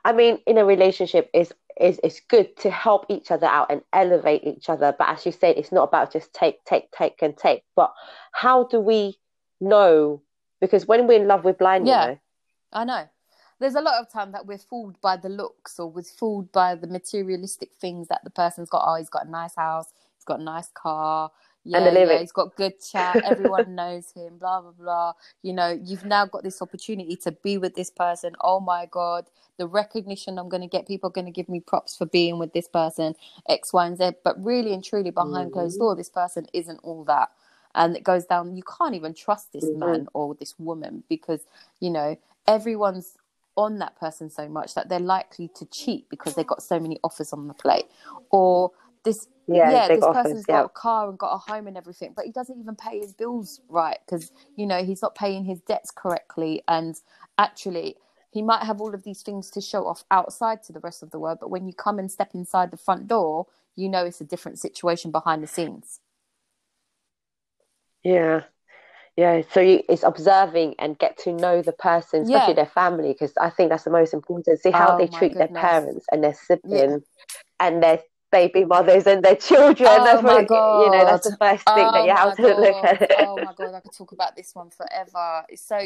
I 0.04 0.12
mean 0.12 0.40
in 0.46 0.58
a 0.58 0.66
relationship 0.66 1.30
is 1.34 1.54
is 1.80 2.00
it's 2.04 2.22
good 2.22 2.56
to 2.58 2.70
help 2.70 3.06
each 3.10 3.32
other 3.32 3.48
out 3.48 3.68
and 3.70 3.82
elevate 3.94 4.44
each 4.46 4.70
other. 4.70 4.94
But 4.98 5.10
as 5.10 5.26
you 5.26 5.32
said, 5.32 5.58
it's 5.58 5.72
not 5.72 5.84
about 5.84 6.12
just 6.12 6.34
take, 6.34 6.64
take, 6.66 6.92
take 6.92 7.22
and 7.22 7.38
take. 7.38 7.64
But 7.76 7.94
how 8.32 8.64
do 8.66 8.80
we 8.80 9.18
know 9.60 10.22
because 10.60 10.88
when 10.88 11.08
we're 11.08 11.22
in 11.22 11.28
love, 11.28 11.44
we're 11.44 11.54
blind. 11.54 11.88
Yeah, 11.88 12.04
you 12.04 12.12
know? 12.12 12.20
I 12.74 12.84
know. 12.86 13.10
There's 13.60 13.76
a 13.76 13.82
lot 13.82 14.02
of 14.02 14.12
time 14.12 14.34
that 14.34 14.46
we're 14.46 14.58
fooled 14.58 15.00
by 15.00 15.16
the 15.16 15.30
looks 15.30 15.80
or 15.80 15.90
we're 15.90 16.04
fooled 16.04 16.52
by 16.52 16.76
the 16.76 16.88
materialistic 16.88 17.70
things 17.80 18.10
that 18.10 18.22
the 18.24 18.30
person's 18.30 18.70
got. 18.70 18.84
Oh, 18.86 18.96
he's 18.96 19.10
got 19.10 19.28
a 19.28 19.30
nice 19.30 19.56
house, 19.56 19.94
he's 20.18 20.26
got 20.26 20.42
a 20.42 20.44
nice 20.44 20.70
car, 20.74 21.32
yeah, 21.68 21.92
yeah, 21.92 22.20
he's 22.20 22.32
got 22.32 22.56
good 22.56 22.80
chat. 22.80 23.24
Everyone 23.26 23.74
knows 23.76 24.12
him. 24.12 24.38
Blah 24.38 24.62
blah 24.62 24.72
blah. 24.72 25.14
You 25.42 25.54
know, 25.54 25.78
you've 25.84 26.06
now 26.06 26.28
got 26.28 26.44
this 26.44 26.62
opportunity 26.62 27.16
to 27.18 27.32
be 27.32 27.58
with 27.58 27.74
this 27.74 27.90
person. 27.90 28.34
Oh 28.42 28.60
my 28.60 28.86
god, 28.86 29.26
the 29.58 29.68
recognition 29.68 30.38
I'm 30.38 30.48
going 30.48 30.62
to 30.62 30.68
get. 30.68 30.88
People 30.88 31.10
are 31.10 31.14
going 31.14 31.26
to 31.26 31.32
give 31.32 31.50
me 31.50 31.60
props 31.60 31.98
for 31.98 32.06
being 32.06 32.38
with 32.38 32.54
this 32.54 32.68
person. 32.68 33.16
X, 33.50 33.74
Y, 33.74 33.88
and 33.88 33.98
Z. 33.98 34.12
But 34.24 34.42
really 34.44 34.74
and 34.74 34.84
truly, 34.84 35.10
behind 35.10 35.34
mm-hmm. 35.34 35.54
closed 35.54 35.80
door, 35.80 35.96
this 35.96 36.10
person 36.10 36.46
isn't 36.54 36.80
all 36.84 37.04
that 37.06 37.30
and 37.76 37.96
it 37.96 38.04
goes 38.04 38.26
down 38.26 38.56
you 38.56 38.64
can't 38.78 38.96
even 38.96 39.14
trust 39.14 39.54
this 39.54 39.66
mm-hmm. 39.66 39.80
man 39.80 40.08
or 40.14 40.34
this 40.36 40.56
woman 40.58 41.04
because 41.10 41.42
you 41.80 41.90
know 41.90 42.18
everyone's 42.48 43.18
on 43.58 43.80
that 43.80 43.98
person 43.98 44.30
so 44.30 44.50
much 44.50 44.74
that 44.74 44.90
they're 44.90 45.00
likely 45.00 45.50
to 45.56 45.66
cheat 45.68 46.10
because 46.10 46.36
they've 46.36 46.48
got 46.48 46.62
so 46.62 46.80
many 46.80 47.00
offers 47.04 47.32
on 47.32 47.48
the 47.48 47.54
plate 47.54 47.86
or 48.32 48.72
this 49.04 49.28
yeah, 49.48 49.72
yeah 49.72 49.88
this 49.88 50.04
offers, 50.04 50.24
person's 50.24 50.46
yeah. 50.50 50.56
got 50.56 50.66
a 50.66 50.70
car 50.70 51.10
and 51.10 51.18
got 51.20 51.34
a 51.34 51.38
home 51.38 51.68
and 51.68 51.78
everything 51.78 52.12
but 52.16 52.26
he 52.26 52.32
doesn't 52.32 52.60
even 52.60 52.76
pay 52.76 53.00
his 53.00 53.14
bills 53.14 53.62
right 53.70 54.00
because 54.06 54.32
you 54.56 54.66
know 54.66 54.84
he's 54.84 55.02
not 55.02 55.16
paying 55.16 55.46
his 55.46 55.62
debts 55.62 55.92
correctly 55.92 56.64
and 56.68 57.02
actually 57.38 57.96
he 58.32 58.42
might 58.42 58.64
have 58.64 58.82
all 58.82 58.94
of 58.94 59.04
these 59.04 59.22
things 59.22 59.50
to 59.50 59.62
show 59.62 59.88
off 59.88 60.04
outside 60.12 60.62
to 60.64 60.74
the 60.74 60.80
rest 60.82 61.02
of 61.04 61.12
the 61.12 61.20
world 61.20 61.38
but 61.40 61.50
when 61.50 61.66
you 61.68 61.74
come 61.74 62.00
and 62.00 62.12
step 62.12 62.32
inside 62.34 62.72
the 62.72 62.78
front 62.78 63.08
door 63.08 63.46
you 63.76 63.88
know 63.88 64.04
it's 64.04 64.20
a 64.20 64.26
different 64.26 64.60
situation 64.60 65.12
behind 65.12 65.44
the 65.44 65.48
scenes 65.48 66.02
yeah. 68.06 68.44
Yeah, 69.18 69.44
so 69.50 69.62
you, 69.62 69.82
it's 69.88 70.04
observing 70.04 70.76
and 70.78 71.00
get 71.00 71.18
to 71.20 71.32
know 71.32 71.62
the 71.62 71.72
person, 71.72 72.24
especially 72.24 72.50
yeah. 72.50 72.54
their 72.54 72.66
family, 72.66 73.14
because 73.14 73.32
I 73.40 73.50
think 73.50 73.70
that's 73.70 73.86
the 73.86 73.90
most 73.90 74.14
important. 74.14 74.60
See 74.60 74.72
how 74.72 74.96
oh, 74.96 74.98
they 74.98 75.08
treat 75.08 75.32
goodness. 75.32 75.52
their 75.54 75.62
parents 75.62 76.06
and 76.12 76.22
their 76.22 76.34
siblings 76.34 77.04
yeah. 77.04 77.66
and 77.66 77.82
their 77.82 78.00
baby 78.30 78.66
mothers 78.66 79.08
and 79.08 79.24
their 79.24 79.38
children. 79.38 79.88
Oh 79.90 80.04
that's 80.04 80.22
my 80.22 80.34
what, 80.34 80.48
god! 80.48 80.82
You 80.82 80.92
know, 80.92 81.06
that's 81.06 81.30
the 81.30 81.38
first 81.38 81.64
thing 81.64 81.86
oh 81.88 81.92
that 81.94 82.06
you 82.06 82.14
have 82.14 82.36
to 82.36 82.42
god. 82.42 82.60
look 82.60 82.84
at. 82.84 83.12
oh 83.20 83.38
my 83.38 83.54
god, 83.56 83.74
I 83.74 83.80
could 83.80 83.94
talk 83.94 84.12
about 84.12 84.36
this 84.36 84.54
one 84.54 84.70
forever. 84.70 85.46
So, 85.56 85.80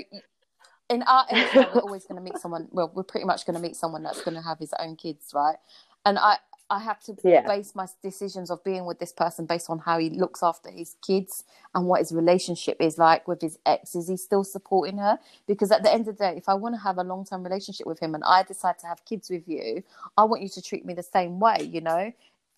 in 0.89 1.03
our 1.03 1.25
industry, 1.29 1.67
we're 1.75 1.82
always 1.82 2.05
going 2.05 2.15
to 2.15 2.23
meet 2.23 2.39
someone. 2.39 2.67
Well, 2.71 2.91
we're 2.95 3.03
pretty 3.03 3.27
much 3.27 3.45
going 3.45 3.58
to 3.58 3.62
meet 3.62 3.75
someone 3.75 4.01
that's 4.01 4.23
going 4.23 4.36
to 4.36 4.41
have 4.41 4.58
his 4.58 4.73
own 4.79 4.95
kids, 4.95 5.32
right? 5.36 5.58
And 6.03 6.17
I, 6.17 6.38
I 6.69 6.79
have 6.79 7.01
to 7.03 7.15
yeah. 7.23 7.47
base 7.47 7.73
my 7.73 7.88
decisions 8.03 8.51
of 8.51 8.63
being 8.63 8.86
with 8.86 8.99
this 8.99 9.12
person 9.12 9.45
based 9.45 9.69
on 9.69 9.79
how 9.79 9.97
he 9.97 10.10
looks 10.12 10.43
after 10.43 10.69
his 10.69 10.95
kids 11.01 11.43
and 11.73 11.88
what 11.88 11.99
his 11.99 12.12
relationship 12.12 12.77
is 12.79 12.97
like 12.97 13.27
with 13.27 13.41
his 13.41 13.58
ex. 13.65 13.95
Is 13.95 14.08
he 14.08 14.17
still 14.17 14.43
supporting 14.43 14.97
her? 14.99 15.17
Because 15.47 15.71
at 15.71 15.82
the 15.82 15.91
end 15.91 16.08
of 16.08 16.17
the 16.17 16.25
day, 16.25 16.38
if 16.38 16.47
I 16.47 16.53
want 16.53 16.75
to 16.75 16.82
have 16.82 16.99
a 16.99 17.03
long 17.03 17.25
term 17.25 17.43
relationship 17.43 17.88
with 17.88 17.99
him 17.99 18.13
and 18.13 18.23
I 18.23 18.43
decide 18.43 18.77
to 18.79 18.88
have 18.88 19.03
kids 19.05 19.29
with 19.29 19.47
you, 19.47 19.84
I 20.15 20.25
want 20.25 20.43
you 20.43 20.49
to 20.49 20.62
treat 20.62 20.86
me 20.86 20.93
the 20.93 21.03
same 21.03 21.39
way, 21.39 21.58
you 21.62 21.82
know? 21.82 22.13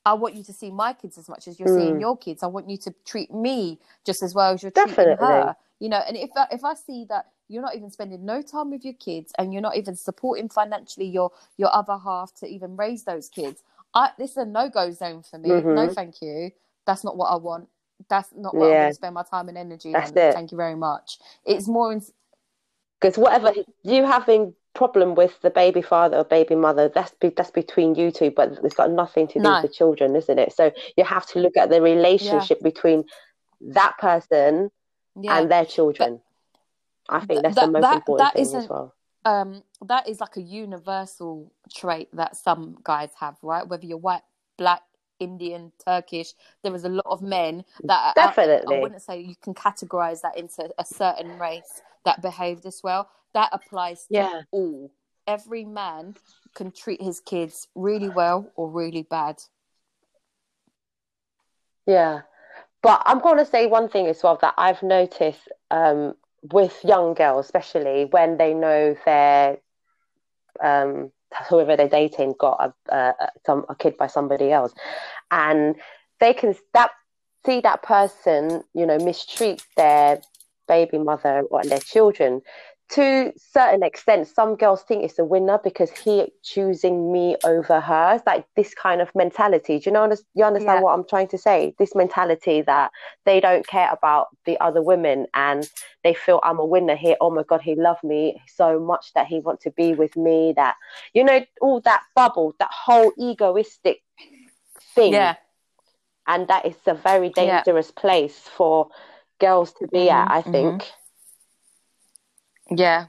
I 0.05 0.13
want 0.13 0.35
you 0.35 0.43
to 0.43 0.53
see 0.53 0.71
my 0.71 0.93
kids 0.93 1.17
as 1.17 1.29
much 1.29 1.47
as 1.47 1.59
you're 1.59 1.69
mm. 1.69 1.79
seeing 1.79 2.01
your 2.01 2.17
kids. 2.17 2.43
I 2.43 2.47
want 2.47 2.69
you 2.69 2.77
to 2.77 2.93
treat 3.05 3.33
me 3.33 3.79
just 4.05 4.23
as 4.23 4.33
well 4.33 4.53
as 4.53 4.63
you're 4.63 4.71
Definitely. 4.71 5.15
treating 5.15 5.25
her. 5.25 5.55
You 5.79 5.89
know, 5.89 6.01
and 6.07 6.17
if 6.17 6.31
I, 6.35 6.47
if 6.51 6.63
I 6.63 6.73
see 6.73 7.05
that 7.09 7.27
you're 7.47 7.61
not 7.61 7.75
even 7.75 7.91
spending 7.91 8.25
no 8.25 8.41
time 8.41 8.71
with 8.71 8.85
your 8.85 8.93
kids 8.93 9.33
and 9.37 9.51
you're 9.51 9.61
not 9.61 9.75
even 9.75 9.95
supporting 9.95 10.47
financially 10.47 11.07
your 11.07 11.31
your 11.57 11.73
other 11.73 11.97
half 11.97 12.33
to 12.35 12.47
even 12.47 12.77
raise 12.77 13.03
those 13.03 13.29
kids, 13.29 13.63
I 13.93 14.11
this 14.17 14.31
is 14.31 14.37
a 14.37 14.45
no 14.45 14.69
go 14.69 14.91
zone 14.91 15.23
for 15.23 15.37
me. 15.37 15.49
Mm-hmm. 15.49 15.75
No, 15.75 15.89
thank 15.89 16.21
you. 16.21 16.51
That's 16.85 17.03
not 17.03 17.17
what 17.17 17.27
I 17.27 17.35
want. 17.35 17.67
that's 18.09 18.29
not 18.35 18.55
what 18.55 18.67
yeah. 18.67 18.73
I'm 18.73 18.81
going 18.81 18.91
to 18.91 18.95
spend 18.95 19.15
my 19.15 19.23
time 19.23 19.49
and 19.49 19.57
energy 19.57 19.91
that's 19.91 20.11
on. 20.11 20.17
It. 20.17 20.33
Thank 20.33 20.51
you 20.51 20.57
very 20.57 20.75
much. 20.75 21.19
It's 21.45 21.67
more 21.67 21.93
because 22.99 23.17
in... 23.17 23.23
whatever 23.23 23.53
you 23.83 24.05
having 24.05 24.53
problem 24.73 25.15
with 25.15 25.39
the 25.41 25.49
baby 25.49 25.81
father 25.81 26.17
or 26.17 26.23
baby 26.23 26.55
mother 26.55 26.87
that's 26.87 27.13
be, 27.19 27.29
that's 27.29 27.51
between 27.51 27.93
you 27.95 28.09
two 28.09 28.31
but 28.31 28.57
it's 28.63 28.73
got 28.73 28.89
nothing 28.89 29.27
to 29.27 29.33
do 29.33 29.41
no. 29.41 29.55
with 29.55 29.63
the 29.63 29.75
children 29.75 30.15
isn't 30.15 30.39
it 30.39 30.53
so 30.53 30.71
you 30.95 31.03
have 31.03 31.25
to 31.25 31.39
look 31.39 31.57
at 31.57 31.69
the 31.69 31.81
relationship 31.81 32.57
yeah. 32.61 32.69
between 32.69 33.03
that 33.59 33.97
person 33.99 34.71
yeah. 35.19 35.37
and 35.37 35.51
their 35.51 35.65
children 35.65 36.21
but 37.09 37.15
i 37.17 37.19
think 37.19 37.41
that's 37.41 37.55
th- 37.55 37.65
the 37.65 37.71
most 37.71 37.81
that, 37.81 37.95
important 37.95 38.33
that 38.33 38.33
thing 38.33 38.55
as 38.55 38.69
well 38.69 38.95
um 39.25 39.63
that 39.85 40.07
is 40.07 40.19
like 40.19 40.37
a 40.37 40.41
universal 40.41 41.51
trait 41.73 42.09
that 42.13 42.35
some 42.35 42.77
guys 42.83 43.09
have 43.19 43.37
right 43.41 43.67
whether 43.67 43.85
you're 43.85 43.97
white 43.97 44.23
black 44.57 44.81
indian 45.19 45.71
turkish 45.85 46.33
there 46.63 46.73
is 46.73 46.83
a 46.83 46.89
lot 46.89 47.05
of 47.05 47.21
men 47.21 47.63
that 47.83 48.15
definitely 48.15 48.75
I, 48.75 48.79
I 48.79 48.81
wouldn't 48.81 49.01
say 49.01 49.21
you 49.21 49.35
can 49.35 49.53
categorize 49.53 50.21
that 50.21 50.35
into 50.37 50.67
a 50.79 50.85
certain 50.85 51.37
race 51.37 51.81
that 52.05 52.23
behave 52.23 52.63
this 52.63 52.81
well 52.83 53.07
that 53.33 53.49
applies 53.51 54.01
to 54.07 54.13
yeah. 54.13 54.41
all. 54.51 54.91
Every 55.27 55.65
man 55.65 56.15
can 56.55 56.71
treat 56.71 57.01
his 57.01 57.19
kids 57.19 57.67
really 57.75 58.09
well 58.09 58.51
or 58.55 58.69
really 58.69 59.03
bad. 59.03 59.41
Yeah. 61.85 62.21
But 62.81 63.03
I'm 63.05 63.19
going 63.19 63.37
to 63.37 63.45
say 63.45 63.67
one 63.67 63.89
thing 63.89 64.07
as 64.07 64.23
well 64.23 64.37
that 64.41 64.55
I've 64.57 64.81
noticed 64.81 65.47
um, 65.69 66.15
with 66.41 66.83
young 66.83 67.13
girls, 67.13 67.45
especially 67.45 68.05
when 68.05 68.37
they 68.37 68.53
know 68.53 68.95
their 69.05 69.57
um, 70.61 71.11
whoever 71.49 71.77
they're 71.77 71.87
dating 71.87 72.35
got 72.39 72.73
a, 72.89 72.95
a, 72.95 73.13
some, 73.45 73.65
a 73.69 73.75
kid 73.75 73.97
by 73.97 74.07
somebody 74.07 74.51
else, 74.51 74.73
and 75.31 75.75
they 76.19 76.33
can 76.33 76.55
that 76.73 76.91
see 77.45 77.61
that 77.61 77.83
person, 77.83 78.63
you 78.73 78.85
know, 78.85 78.97
mistreat 78.99 79.63
their 79.75 80.21
baby 80.67 80.97
mother 80.97 81.41
or 81.49 81.63
their 81.63 81.79
children 81.79 82.41
to 82.91 83.31
certain 83.37 83.83
extent, 83.83 84.27
some 84.27 84.55
girls 84.57 84.81
think 84.83 85.03
it's 85.03 85.17
a 85.17 85.23
winner 85.23 85.57
because 85.63 85.89
he 85.91 86.27
choosing 86.43 87.11
me 87.11 87.37
over 87.45 87.79
her. 87.79 88.15
It's 88.15 88.25
like 88.25 88.45
this 88.57 88.73
kind 88.73 88.99
of 88.99 89.09
mentality. 89.15 89.79
Do 89.79 89.89
you 89.89 89.93
know? 89.93 90.13
You 90.33 90.43
understand 90.43 90.77
yeah. 90.77 90.81
what 90.81 90.93
I'm 90.93 91.07
trying 91.07 91.29
to 91.29 91.37
say? 91.37 91.73
This 91.79 91.95
mentality 91.95 92.61
that 92.63 92.91
they 93.25 93.39
don't 93.39 93.65
care 93.65 93.89
about 93.91 94.27
the 94.45 94.59
other 94.59 94.81
women 94.81 95.27
and 95.33 95.69
they 96.03 96.13
feel 96.13 96.41
I'm 96.43 96.59
a 96.59 96.65
winner 96.65 96.95
here. 96.95 97.15
Oh 97.21 97.29
my 97.29 97.43
god, 97.43 97.61
he 97.61 97.75
loved 97.75 98.03
me 98.03 98.41
so 98.53 98.77
much 98.77 99.13
that 99.13 99.27
he 99.27 99.39
wants 99.39 99.63
to 99.63 99.71
be 99.71 99.93
with 99.93 100.17
me. 100.17 100.53
That 100.57 100.75
you 101.13 101.23
know, 101.23 101.45
all 101.61 101.79
that 101.81 102.03
bubble, 102.13 102.55
that 102.59 102.71
whole 102.71 103.13
egoistic 103.17 104.01
thing. 104.95 105.13
Yeah. 105.13 105.35
And 106.27 106.47
that 106.49 106.65
is 106.65 106.75
a 106.85 106.93
very 106.93 107.29
dangerous 107.29 107.91
yeah. 107.95 108.01
place 108.01 108.37
for 108.37 108.89
girls 109.39 109.71
to 109.79 109.87
be 109.87 110.07
mm-hmm. 110.07 110.29
at. 110.29 110.31
I 110.31 110.41
think. 110.41 110.81
Mm-hmm 110.81 110.97
yeah. 112.71 113.07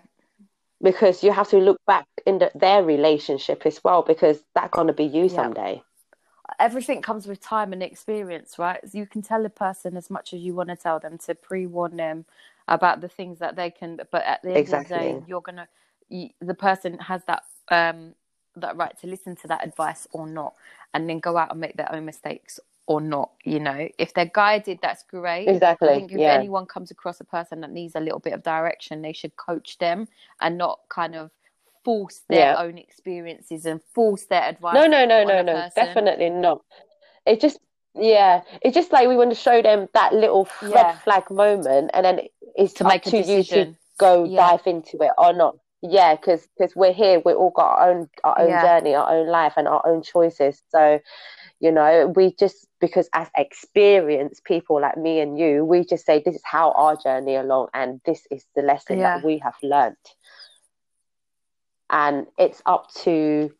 Because 0.82 1.22
you 1.22 1.32
have 1.32 1.48
to 1.50 1.58
look 1.58 1.80
back 1.86 2.06
in 2.26 2.38
the, 2.38 2.50
their 2.54 2.82
relationship 2.82 3.62
as 3.64 3.82
well, 3.84 4.02
because 4.02 4.42
that's 4.54 4.72
going 4.72 4.88
to 4.88 4.92
be 4.92 5.04
you 5.04 5.24
yeah. 5.24 5.34
someday. 5.34 5.82
Everything 6.58 7.00
comes 7.00 7.26
with 7.26 7.40
time 7.40 7.72
and 7.72 7.82
experience, 7.82 8.58
right? 8.58 8.80
You 8.92 9.06
can 9.06 9.22
tell 9.22 9.46
a 9.46 9.48
person 9.48 9.96
as 9.96 10.10
much 10.10 10.34
as 10.34 10.40
you 10.40 10.54
want 10.54 10.68
to 10.68 10.76
tell 10.76 10.98
them 10.98 11.18
to 11.18 11.34
pre 11.34 11.66
warn 11.66 11.96
them 11.96 12.24
about 12.68 13.00
the 13.00 13.08
things 13.08 13.38
that 13.38 13.56
they 13.56 13.70
can, 13.70 14.00
but 14.10 14.24
at 14.24 14.42
the 14.42 14.50
end 14.50 14.58
exactly. 14.58 14.96
of 14.96 15.02
the 15.02 15.20
day, 15.20 15.24
you're 15.28 15.40
going 15.40 15.56
to, 15.56 15.68
you, 16.08 16.30
the 16.40 16.54
person 16.54 16.98
has 16.98 17.22
that 17.26 17.44
um, 17.70 18.14
that 18.56 18.76
right 18.76 18.98
to 19.00 19.06
listen 19.06 19.34
to 19.36 19.48
that 19.48 19.64
advice 19.64 20.06
or 20.12 20.26
not, 20.26 20.54
and 20.92 21.08
then 21.08 21.20
go 21.20 21.36
out 21.36 21.50
and 21.52 21.60
make 21.60 21.76
their 21.76 21.92
own 21.92 22.04
mistakes 22.04 22.60
or 22.86 23.00
not 23.00 23.30
you 23.44 23.60
know 23.60 23.88
if 23.98 24.12
they're 24.14 24.30
guided 24.34 24.78
that's 24.82 25.04
great 25.04 25.46
exactly 25.46 25.88
i 25.88 25.94
think 25.94 26.12
if 26.12 26.18
yeah. 26.18 26.32
anyone 26.32 26.66
comes 26.66 26.90
across 26.90 27.20
a 27.20 27.24
person 27.24 27.60
that 27.60 27.70
needs 27.70 27.94
a 27.94 28.00
little 28.00 28.18
bit 28.18 28.32
of 28.32 28.42
direction 28.42 29.02
they 29.02 29.12
should 29.12 29.34
coach 29.36 29.78
them 29.78 30.06
and 30.40 30.58
not 30.58 30.80
kind 30.88 31.14
of 31.14 31.30
force 31.84 32.22
their 32.28 32.52
yeah. 32.52 32.62
own 32.62 32.78
experiences 32.78 33.66
and 33.66 33.80
force 33.94 34.24
their 34.26 34.42
advice 34.42 34.74
no 34.74 34.86
no 34.86 35.04
no 35.04 35.24
no 35.24 35.42
no 35.42 35.54
person. 35.54 35.72
definitely 35.76 36.30
not 36.30 36.60
it 37.26 37.40
just 37.40 37.58
yeah 37.94 38.42
it's 38.62 38.74
just 38.74 38.92
like 38.92 39.08
we 39.08 39.16
want 39.16 39.30
to 39.30 39.36
show 39.36 39.62
them 39.62 39.86
that 39.94 40.12
little 40.14 40.48
red 40.62 40.72
yeah. 40.72 40.98
flag 41.00 41.30
moment 41.30 41.90
and 41.94 42.04
then 42.04 42.20
it's 42.56 42.72
to 42.72 42.84
make 42.84 43.02
to 43.02 43.18
you 43.18 43.42
to 43.44 43.74
go 43.98 44.26
dive 44.26 44.66
into 44.66 44.96
it 45.00 45.10
or 45.18 45.32
not 45.32 45.56
yeah 45.82 46.14
because 46.14 46.46
because 46.56 46.74
we're 46.76 46.92
here 46.92 47.20
we 47.24 47.32
all 47.32 47.50
got 47.50 47.78
our 47.78 47.90
own 47.90 48.08
our 48.24 48.40
own 48.40 48.50
journey 48.50 48.94
our 48.94 49.12
own 49.12 49.26
life 49.26 49.54
and 49.56 49.68
our 49.68 49.84
own 49.86 50.02
choices 50.02 50.62
so 50.68 51.00
you 51.62 51.70
know 51.70 52.12
we 52.16 52.34
just 52.34 52.66
because 52.80 53.08
as 53.14 53.28
experienced 53.36 54.44
people 54.44 54.80
like 54.80 54.98
me 54.98 55.20
and 55.20 55.38
you 55.38 55.64
we 55.64 55.84
just 55.84 56.04
say 56.04 56.20
this 56.22 56.34
is 56.34 56.42
how 56.44 56.72
our 56.72 56.96
journey 56.96 57.36
along 57.36 57.68
and 57.72 58.00
this 58.04 58.26
is 58.32 58.44
the 58.56 58.62
lesson 58.62 58.98
yeah. 58.98 59.16
that 59.16 59.24
we 59.24 59.38
have 59.38 59.54
learned. 59.62 59.96
And 61.88 62.26
it's 62.36 62.60
up 62.66 62.92
to 63.04 63.50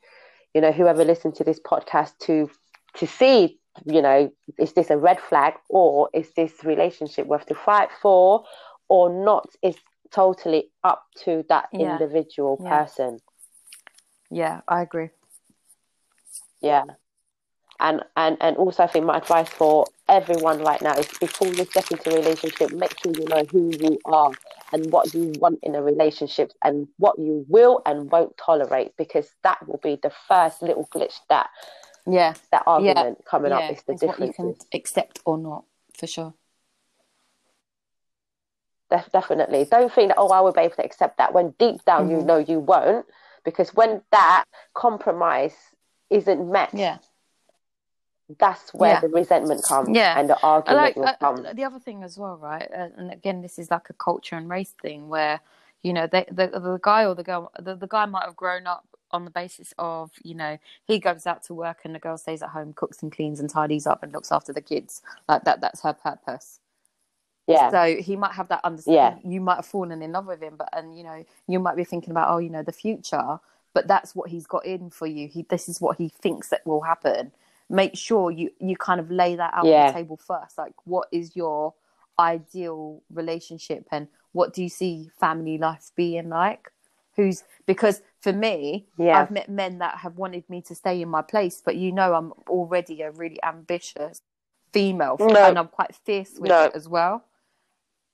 you 0.53 0.61
know 0.61 0.73
whoever 0.73 1.05
listens 1.05 1.39
to 1.39 1.45
this 1.45 1.61
podcast 1.61 2.19
to 2.23 2.51
to 2.97 3.07
see 3.07 3.61
you 3.87 4.03
know 4.03 4.33
is 4.59 4.73
this 4.73 4.91
a 4.91 4.99
red 4.99 5.21
flag 5.21 5.55
or 5.71 6.11
is 6.13 6.29
this 6.35 6.53
relationship 6.65 7.27
worth 7.29 7.47
to 7.47 7.55
fight 7.55 7.91
for 8.03 8.45
or 8.89 9.25
not 9.25 9.49
is 9.63 9.77
totally 10.11 10.71
up 10.83 11.05
to 11.25 11.45
that 11.49 11.69
yeah. 11.73 11.93
individual 11.93 12.57
person. 12.57 13.21
Yeah 14.29 14.63
i 14.67 14.83
agree. 14.83 15.11
Yeah 16.61 16.85
and 17.83 18.03
and 18.17 18.37
and 18.41 18.57
also 18.57 18.85
I 18.85 18.87
think 18.87 19.05
my 19.05 19.19
advice 19.19 19.49
for 19.49 19.87
everyone 20.09 20.61
right 20.63 20.81
now 20.81 20.95
is 20.95 21.09
before 21.19 21.49
you 21.49 21.65
step 21.65 21.91
into 21.91 22.13
a 22.13 22.17
relationship, 22.17 22.73
make 22.73 22.99
sure 23.03 23.13
you 23.13 23.27
know 23.27 23.45
who 23.51 23.71
you 23.79 23.99
are 24.07 24.31
and 24.73 24.91
what 24.91 25.13
you 25.13 25.33
want 25.39 25.59
in 25.63 25.75
a 25.75 25.83
relationship 25.83 26.53
and 26.65 26.89
what 26.97 27.19
you 27.19 27.45
will 27.49 27.83
and 27.85 28.11
won't 28.11 28.37
tolerate 28.39 28.97
because 28.97 29.29
that 29.43 29.67
will 29.69 29.81
be 29.83 29.99
the 30.03 30.13
first 30.29 30.63
little 30.63 30.89
glitch 30.95 31.19
that 31.29 31.51
yeah 32.07 32.35
that 32.51 32.63
argument 32.67 33.19
yeah. 33.19 33.31
coming 33.31 33.51
yeah. 33.51 33.59
up 33.59 33.73
is 33.73 33.83
the 33.83 33.95
difference 33.95 34.39
you 34.39 34.45
can 34.45 34.55
accept 34.73 35.21
or 35.25 35.37
not 35.37 35.65
for 35.97 36.07
sure 36.07 36.35
definitely 39.13 39.67
don't 39.71 39.93
think 39.93 40.09
that 40.09 40.19
oh 40.19 40.29
I 40.29 40.41
will 40.41 40.53
be 40.53 40.61
able 40.61 40.77
to 40.77 40.85
accept 40.85 41.17
that 41.19 41.33
when 41.33 41.55
deep 41.59 41.83
down 41.85 42.09
mm-hmm. 42.09 42.21
you 42.21 42.25
know 42.25 42.39
you 42.39 42.59
won't 42.59 43.07
because 43.45 43.71
when 43.75 44.03
that 44.11 44.45
compromise 44.75 45.55
isn't 46.11 46.51
met 46.51 46.71
yeah 46.75 46.99
that's 48.39 48.73
where 48.75 48.95
yeah. 48.95 49.01
the 49.01 49.09
resentment 49.09 49.63
comes 49.65 49.95
yeah. 49.95 50.19
and 50.19 50.29
the 50.29 50.41
argument 50.43 50.83
like, 50.83 50.97
will 50.97 51.07
uh, 51.07 51.17
come. 51.17 51.47
the 51.55 51.65
other 51.65 51.79
thing 51.79 52.03
as 52.03 52.19
well, 52.19 52.37
right? 52.37 52.69
Uh, 52.73 52.89
and 52.97 53.13
again, 53.13 53.43
this 53.43 53.59
is 53.59 53.71
like 53.71 53.91
a 53.91 53.95
culture 53.95 54.37
and 54.37 54.49
race 54.49 54.75
thing 54.81 55.09
where, 55.09 55.41
you 55.83 55.93
know, 55.93 56.07
they, 56.07 56.25
the, 56.31 56.49
the 56.49 56.79
guy 56.83 57.05
or 57.05 57.15
the 57.15 57.23
girl, 57.23 57.51
the, 57.59 57.75
the 57.75 57.87
guy 57.87 58.07
might 58.07 58.25
have 58.25 58.37
grown 58.37 58.67
up 58.67 58.87
on 59.11 59.25
the 59.25 59.31
basis 59.31 59.75
of, 59.79 60.11
you 60.23 60.35
know, 60.35 60.59
he 60.85 60.99
goes 60.99 61.27
out 61.27 61.43
to 61.45 61.55
work 61.55 61.81
and 61.85 61.95
the 61.95 61.99
girl 61.99 62.17
stays 62.17 62.43
at 62.43 62.51
home, 62.51 62.73
cooks 62.73 63.03
and 63.03 63.13
cleans 63.13 63.41
and 63.41 63.51
tidies 63.51 63.87
up 63.87 64.03
and 64.03 64.13
looks 64.13 64.33
after 64.33 64.53
the 64.53 64.63
kids. 64.63 65.03
Like 65.29 65.45
that, 65.45 65.61
that's 65.61 65.83
her 65.83 65.93
purpose. 65.93 66.61
Yeah. 67.47 67.71
So 67.71 67.97
he 68.01 68.17
might 68.17 68.33
have 68.33 68.49
that 68.49 68.61
understanding. 68.65 69.21
Yeah. 69.25 69.31
You 69.31 69.41
might 69.41 69.57
have 69.57 69.67
fallen 69.67 70.01
in 70.01 70.13
love 70.13 70.27
with 70.27 70.41
him, 70.41 70.55
but 70.57 70.69
and 70.73 70.97
you 70.97 71.05
know, 71.05 71.25
you 71.49 71.59
might 71.59 71.77
be 71.77 71.85
thinking 71.85 72.11
about, 72.13 72.31
oh, 72.31 72.39
you 72.39 72.51
know, 72.51 72.63
the 72.63 72.73
future. 72.73 73.41
But 73.75 73.89
that's 73.89 74.15
what 74.15 74.31
he's 74.31 74.47
got 74.47 74.65
in 74.65 74.91
for 74.91 75.07
you. 75.07 75.29
He 75.29 75.43
this 75.49 75.69
is 75.69 75.81
what 75.81 75.97
he 75.99 76.09
thinks 76.09 76.49
that 76.51 76.65
will 76.67 76.83
happen 76.83 77.33
make 77.73 77.97
sure 77.97 78.31
you 78.31 78.51
you 78.61 78.77
kind 78.77 79.01
of 79.01 79.11
lay 79.11 79.35
that 79.35 79.53
out 79.55 79.65
yeah. 79.65 79.81
on 79.81 79.87
the 79.89 79.93
table 79.95 80.17
first 80.17 80.59
like 80.59 80.75
what 80.85 81.09
is 81.11 81.35
your 81.35 81.75
ideal 82.19 83.03
relationship 83.13 83.87
and 83.91 84.07
what 84.33 84.53
do 84.53 84.63
you 84.63 84.69
see 84.69 85.11
family 85.19 85.57
life 85.57 85.91
being 85.97 86.29
like 86.29 86.71
who's 87.17 87.43
because 87.67 88.03
for 88.21 88.33
me 88.33 88.87
yeah. 88.99 89.19
i've 89.19 89.31
met 89.31 89.49
men 89.49 89.79
that 89.79 89.97
have 89.97 90.17
wanted 90.17 90.49
me 90.51 90.61
to 90.61 90.75
stay 90.75 91.01
in 91.01 91.09
my 91.09 91.23
place 91.23 91.63
but 91.65 91.75
you 91.75 91.91
know 91.91 92.15
i'm 92.15 92.33
already 92.47 93.01
a 93.01 93.11
really 93.11 93.43
ambitious 93.43 94.21
female 94.73 95.17
no. 95.19 95.49
and 95.49 95.59
i'm 95.59 95.69
quite 95.69 95.95
fierce 96.05 96.35
with 96.39 96.51
no. 96.51 96.65
it 96.65 96.73
as 96.75 96.87
well 96.89 97.25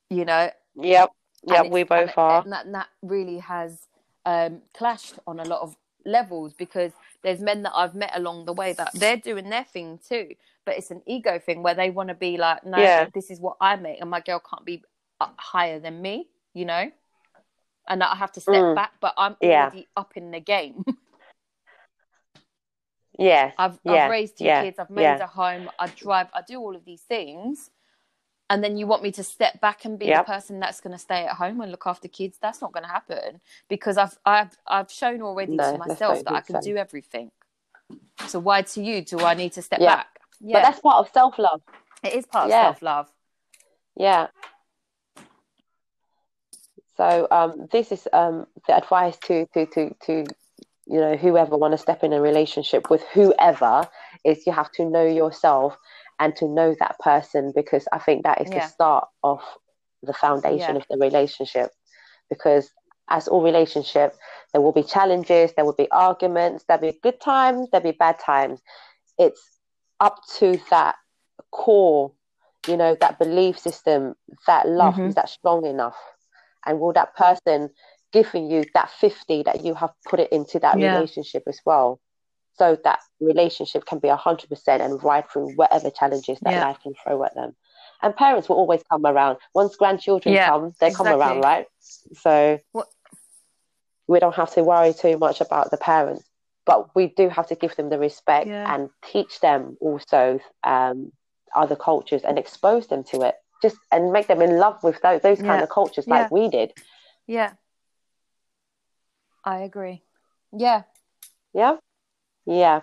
you 0.08 0.24
know 0.24 0.48
yep 0.76 1.10
yep 1.44 1.68
we 1.68 1.82
both 1.82 2.10
and, 2.10 2.12
are 2.16 2.42
and 2.42 2.52
that, 2.52 2.66
and 2.66 2.74
that 2.74 2.88
really 3.02 3.38
has 3.38 3.88
um, 4.24 4.60
clashed 4.74 5.18
on 5.26 5.40
a 5.40 5.44
lot 5.44 5.62
of 5.62 5.74
levels 6.08 6.52
because 6.54 6.92
there's 7.22 7.40
men 7.40 7.62
that 7.62 7.72
I've 7.74 7.94
met 7.94 8.12
along 8.14 8.46
the 8.46 8.52
way 8.52 8.72
that 8.72 8.90
they're 8.94 9.16
doing 9.16 9.50
their 9.50 9.64
thing 9.64 10.00
too, 10.08 10.34
but 10.64 10.76
it's 10.76 10.90
an 10.90 11.02
ego 11.06 11.38
thing 11.38 11.62
where 11.62 11.74
they 11.74 11.90
want 11.90 12.08
to 12.08 12.14
be 12.14 12.36
like, 12.36 12.64
no, 12.64 12.78
yeah. 12.78 13.06
this 13.14 13.30
is 13.30 13.40
what 13.40 13.56
I 13.60 13.76
make, 13.76 14.00
and 14.00 14.10
my 14.10 14.20
girl 14.20 14.40
can't 14.40 14.64
be 14.64 14.82
higher 15.20 15.78
than 15.78 16.00
me, 16.00 16.28
you 16.54 16.64
know, 16.64 16.90
and 17.88 18.02
I 18.02 18.16
have 18.16 18.32
to 18.32 18.40
step 18.40 18.54
mm. 18.54 18.74
back, 18.74 18.92
but 19.00 19.14
I'm 19.16 19.36
already 19.42 19.78
yeah. 19.78 19.84
up 19.96 20.16
in 20.16 20.30
the 20.30 20.40
game. 20.40 20.84
yeah, 23.18 23.52
I've 23.58 23.78
yeah. 23.84 23.92
I've 23.92 24.10
raised 24.10 24.38
two 24.38 24.44
yeah. 24.44 24.62
kids, 24.62 24.78
I've 24.78 24.90
made 24.90 25.20
a 25.20 25.26
home, 25.26 25.70
I 25.78 25.88
drive, 25.88 26.28
I 26.32 26.42
do 26.46 26.58
all 26.58 26.76
of 26.76 26.84
these 26.84 27.02
things, 27.02 27.70
and 28.50 28.64
then 28.64 28.76
you 28.76 28.86
want 28.86 29.02
me 29.02 29.12
to 29.12 29.22
step 29.22 29.60
back 29.60 29.84
and 29.84 29.98
be 29.98 30.06
yep. 30.06 30.24
the 30.24 30.32
person 30.32 30.60
that's 30.60 30.80
going 30.80 30.92
to 30.92 30.98
stay 30.98 31.26
at 31.26 31.34
home 31.36 31.60
and 31.60 31.70
look 31.70 31.86
after 31.86 32.08
kids 32.08 32.38
that's 32.40 32.60
not 32.60 32.72
going 32.72 32.84
to 32.84 32.90
happen 32.90 33.40
because 33.68 33.96
i've 33.96 34.18
i've 34.24 34.56
i've 34.66 34.90
shown 34.90 35.22
already 35.22 35.56
no, 35.56 35.72
to 35.72 35.78
myself 35.78 36.24
that 36.24 36.32
i 36.32 36.40
can 36.40 36.60
do 36.60 36.76
everything 36.76 37.30
so 38.26 38.38
why 38.38 38.62
to 38.62 38.82
you 38.82 39.02
do 39.02 39.20
i 39.20 39.34
need 39.34 39.52
to 39.52 39.62
step 39.62 39.80
yeah. 39.80 39.96
back 39.96 40.20
yeah 40.40 40.54
but 40.54 40.62
that's 40.62 40.80
part 40.80 40.96
of 40.96 41.12
self-love 41.12 41.60
it 42.02 42.14
is 42.14 42.26
part 42.26 42.48
yeah. 42.48 42.68
of 42.68 42.74
self-love 42.74 43.08
Yeah. 43.98 44.28
So 46.96 47.26
um, 47.30 47.68
this 47.70 47.92
is 47.92 48.08
um, 48.12 48.46
the 48.66 48.76
advice 48.76 49.16
to 49.24 49.46
to 49.54 49.66
to 49.66 49.94
to 50.06 50.24
you 50.86 51.00
know 51.00 51.16
whoever 51.16 51.56
want 51.56 51.72
to 51.72 51.78
step 51.78 52.02
in 52.02 52.12
a 52.12 52.20
relationship 52.20 52.90
with 52.90 53.02
whoever 53.12 53.88
is 54.24 54.46
you 54.46 54.52
have 54.52 54.70
to 54.72 54.84
know 54.84 55.04
yourself 55.04 55.76
and 56.18 56.34
to 56.36 56.48
know 56.48 56.74
that 56.78 56.98
person 56.98 57.52
because 57.54 57.86
I 57.92 57.98
think 57.98 58.24
that 58.24 58.40
is 58.40 58.50
yeah. 58.50 58.60
the 58.60 58.68
start 58.68 59.08
of 59.22 59.40
the 60.02 60.12
foundation 60.12 60.74
yeah. 60.74 60.80
of 60.80 60.86
the 60.90 60.98
relationship 60.98 61.70
because 62.30 62.70
as 63.10 63.28
all 63.28 63.42
relationship 63.42 64.14
there 64.52 64.60
will 64.60 64.72
be 64.72 64.82
challenges 64.82 65.52
there 65.56 65.64
will 65.64 65.74
be 65.74 65.90
arguments 65.90 66.64
there'll 66.68 66.82
be 66.82 66.98
good 67.02 67.20
times 67.20 67.68
there'll 67.70 67.90
be 67.90 67.96
bad 67.96 68.18
times 68.18 68.60
it's 69.18 69.42
up 70.00 70.20
to 70.38 70.60
that 70.70 70.96
core 71.50 72.12
you 72.66 72.76
know 72.76 72.96
that 73.00 73.18
belief 73.18 73.58
system 73.58 74.14
that 74.46 74.68
love 74.68 74.94
mm-hmm. 74.94 75.06
is 75.06 75.14
that 75.14 75.28
strong 75.28 75.64
enough 75.64 75.96
and 76.66 76.78
will 76.78 76.92
that 76.92 77.14
person 77.16 77.70
giving 78.12 78.50
you 78.50 78.64
that 78.74 78.90
50 78.90 79.42
that 79.44 79.64
you 79.64 79.74
have 79.74 79.90
put 80.06 80.20
it 80.20 80.32
into 80.32 80.58
that 80.58 80.78
yeah. 80.78 80.94
relationship 80.94 81.42
as 81.46 81.60
well 81.64 82.00
so 82.58 82.76
that 82.84 83.00
relationship 83.20 83.84
can 83.86 83.98
be 83.98 84.08
100% 84.08 84.68
and 84.68 85.02
ride 85.02 85.28
through 85.30 85.52
whatever 85.54 85.90
challenges 85.90 86.38
that 86.42 86.52
yeah. 86.52 86.64
life 86.64 86.78
can 86.82 86.94
throw 87.02 87.24
at 87.24 87.34
them 87.34 87.54
and 88.02 88.14
parents 88.16 88.48
will 88.48 88.56
always 88.56 88.82
come 88.90 89.06
around 89.06 89.38
once 89.54 89.76
grandchildren 89.76 90.34
yeah, 90.34 90.48
come 90.48 90.72
they 90.80 90.88
exactly. 90.88 91.10
come 91.10 91.20
around 91.20 91.40
right 91.40 91.66
so 92.14 92.58
what? 92.72 92.88
we 94.06 94.18
don't 94.18 94.34
have 94.34 94.52
to 94.52 94.62
worry 94.62 94.92
too 94.92 95.18
much 95.18 95.40
about 95.40 95.70
the 95.70 95.76
parents 95.76 96.24
but 96.64 96.94
we 96.94 97.06
do 97.06 97.28
have 97.28 97.46
to 97.46 97.54
give 97.54 97.74
them 97.76 97.88
the 97.88 97.98
respect 97.98 98.46
yeah. 98.46 98.74
and 98.74 98.90
teach 99.10 99.40
them 99.40 99.76
also 99.80 100.38
um, 100.64 101.10
other 101.56 101.76
cultures 101.76 102.22
and 102.22 102.38
expose 102.38 102.86
them 102.88 103.02
to 103.02 103.22
it 103.22 103.34
just 103.62 103.76
and 103.90 104.12
make 104.12 104.28
them 104.28 104.40
in 104.40 104.58
love 104.58 104.80
with 104.84 105.00
those, 105.00 105.20
those 105.22 105.40
kind 105.40 105.62
of 105.62 105.68
cultures 105.68 106.06
like 106.06 106.30
we 106.30 106.48
did 106.48 106.72
yeah 107.26 107.52
I 109.48 109.60
agree. 109.60 110.02
Yeah. 110.52 110.82
Yeah. 111.54 111.76
Yeah. 112.48 112.80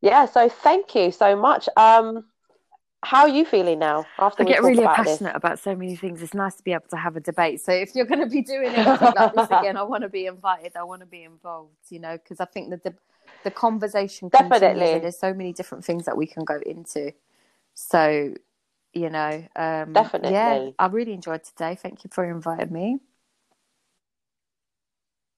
Yeah. 0.00 0.26
So 0.26 0.48
thank 0.48 0.94
you 0.94 1.10
so 1.10 1.36
much. 1.36 1.68
Um, 1.76 2.24
how 3.02 3.22
are 3.22 3.28
you 3.28 3.44
feeling 3.44 3.78
now? 3.78 4.06
After 4.18 4.42
I 4.42 4.46
get 4.46 4.62
really 4.62 4.82
about 4.82 4.96
passionate 4.96 5.32
this? 5.32 5.36
about 5.36 5.58
so 5.58 5.74
many 5.74 5.96
things. 5.96 6.22
It's 6.22 6.34
nice 6.34 6.54
to 6.56 6.62
be 6.62 6.72
able 6.72 6.88
to 6.90 6.96
have 6.96 7.16
a 7.16 7.20
debate. 7.20 7.60
So 7.60 7.72
if 7.72 7.94
you're 7.94 8.06
going 8.06 8.20
to 8.20 8.26
be 8.26 8.42
doing 8.42 8.74
anything 8.74 9.12
like 9.14 9.34
this 9.34 9.50
again, 9.50 9.76
I 9.76 9.82
want 9.82 10.02
to 10.02 10.08
be 10.08 10.26
invited. 10.26 10.76
I 10.76 10.84
want 10.84 11.00
to 11.00 11.06
be 11.06 11.24
involved. 11.24 11.74
You 11.90 11.98
know, 11.98 12.16
because 12.16 12.40
I 12.40 12.44
think 12.44 12.70
that 12.70 12.84
the 12.84 12.94
the 13.44 13.50
conversation 13.50 14.28
definitely. 14.28 14.98
There's 15.00 15.18
so 15.18 15.34
many 15.34 15.52
different 15.52 15.84
things 15.84 16.04
that 16.04 16.16
we 16.16 16.26
can 16.26 16.44
go 16.44 16.60
into. 16.64 17.12
So, 17.74 18.34
you 18.92 19.10
know, 19.10 19.44
um, 19.56 19.92
definitely. 19.92 20.32
Yeah, 20.32 20.70
I 20.78 20.86
really 20.86 21.12
enjoyed 21.12 21.44
today. 21.44 21.76
Thank 21.80 22.04
you 22.04 22.10
for 22.12 22.24
inviting 22.24 22.72
me. 22.72 22.98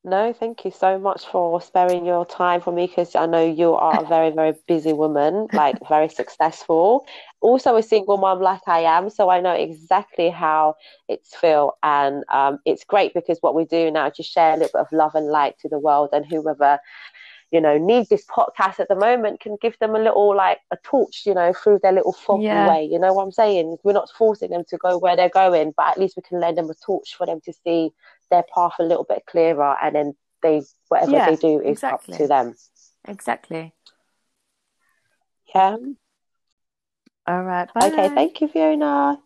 No, 0.02 0.32
thank 0.32 0.64
you 0.64 0.70
so 0.70 0.98
much 0.98 1.26
for 1.26 1.60
sparing 1.60 2.06
your 2.06 2.24
time 2.24 2.62
for 2.62 2.72
me 2.72 2.86
because 2.86 3.14
I 3.14 3.26
know 3.26 3.44
you 3.44 3.74
are 3.74 4.02
a 4.02 4.08
very, 4.08 4.30
very 4.30 4.54
busy 4.66 4.94
woman, 4.94 5.46
like 5.52 5.76
very 5.90 6.08
successful. 6.08 7.04
Also, 7.42 7.76
a 7.76 7.82
single 7.82 8.16
mom 8.16 8.40
like 8.40 8.66
I 8.66 8.80
am, 8.80 9.10
so 9.10 9.28
I 9.28 9.42
know 9.42 9.52
exactly 9.52 10.30
how 10.30 10.76
it's 11.06 11.36
feel, 11.36 11.76
and 11.82 12.24
um, 12.30 12.60
it's 12.64 12.84
great 12.84 13.12
because 13.12 13.38
what 13.42 13.54
we 13.54 13.66
do 13.66 13.90
now 13.90 14.06
is 14.06 14.16
just 14.16 14.32
share 14.32 14.54
a 14.54 14.56
little 14.56 14.70
bit 14.72 14.80
of 14.80 14.92
love 14.92 15.14
and 15.14 15.26
light 15.26 15.58
to 15.60 15.68
the 15.68 15.78
world, 15.78 16.08
and 16.14 16.24
whoever 16.24 16.78
you 17.50 17.60
know 17.60 17.76
needs 17.76 18.08
this 18.08 18.24
podcast 18.26 18.80
at 18.80 18.88
the 18.88 18.94
moment 18.94 19.40
can 19.40 19.58
give 19.60 19.78
them 19.80 19.94
a 19.94 19.98
little 19.98 20.34
like 20.34 20.60
a 20.70 20.76
torch 20.84 21.22
you 21.26 21.34
know 21.34 21.52
through 21.52 21.80
their 21.82 21.90
little 21.90 22.12
foggy 22.12 22.44
yeah. 22.44 22.68
way 22.68 22.84
you 22.84 22.96
know 22.96 23.12
what 23.12 23.24
i'm 23.24 23.32
saying 23.32 23.76
we're 23.82 23.92
not 23.92 24.08
forcing 24.16 24.50
them 24.50 24.62
to 24.68 24.76
go 24.76 24.96
where 24.96 25.16
they're 25.16 25.28
going 25.28 25.74
but 25.76 25.88
at 25.88 25.98
least 25.98 26.16
we 26.16 26.22
can 26.22 26.38
lend 26.38 26.56
them 26.56 26.70
a 26.70 26.74
torch 26.74 27.16
for 27.16 27.26
them 27.26 27.40
to 27.44 27.52
see 27.64 27.90
their 28.30 28.44
path 28.54 28.72
a 28.78 28.84
little 28.84 29.06
bit 29.08 29.22
clearer 29.26 29.76
and 29.82 29.94
then 29.94 30.14
they 30.42 30.62
whatever 30.88 31.12
yeah, 31.12 31.30
they 31.30 31.36
do 31.36 31.60
is 31.60 31.78
exactly. 31.78 32.14
up 32.14 32.20
to 32.20 32.26
them 32.26 32.54
exactly 33.06 33.74
yeah 35.54 35.76
all 37.26 37.42
right 37.42 37.68
bye. 37.74 37.86
okay 37.88 38.08
thank 38.08 38.40
you 38.40 38.48
fiona 38.48 39.18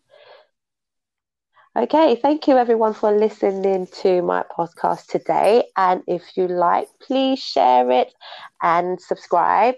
Okay, 1.77 2.15
thank 2.15 2.47
you 2.47 2.57
everyone 2.57 2.95
for 2.95 3.11
listening 3.11 3.89
to 4.01 4.23
my 4.23 4.45
podcast 4.57 5.07
today. 5.07 5.65
And 5.77 6.05
if 6.07 6.23
you 6.37 6.47
like, 6.47 6.87
please 7.03 7.41
share 7.41 7.91
it 7.91 8.15
and 8.63 9.01
subscribe. 9.01 9.75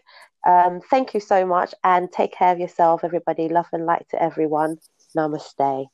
Um, 0.47 0.83
thank 0.91 1.14
you 1.14 1.20
so 1.20 1.47
much 1.47 1.74
and 1.83 2.12
take 2.12 2.35
care 2.35 2.53
of 2.53 2.59
yourself, 2.59 3.03
everybody. 3.03 3.49
Love 3.49 3.68
and 3.72 3.87
light 3.87 4.05
to 4.11 4.22
everyone. 4.22 4.77
Namaste. 5.16 5.87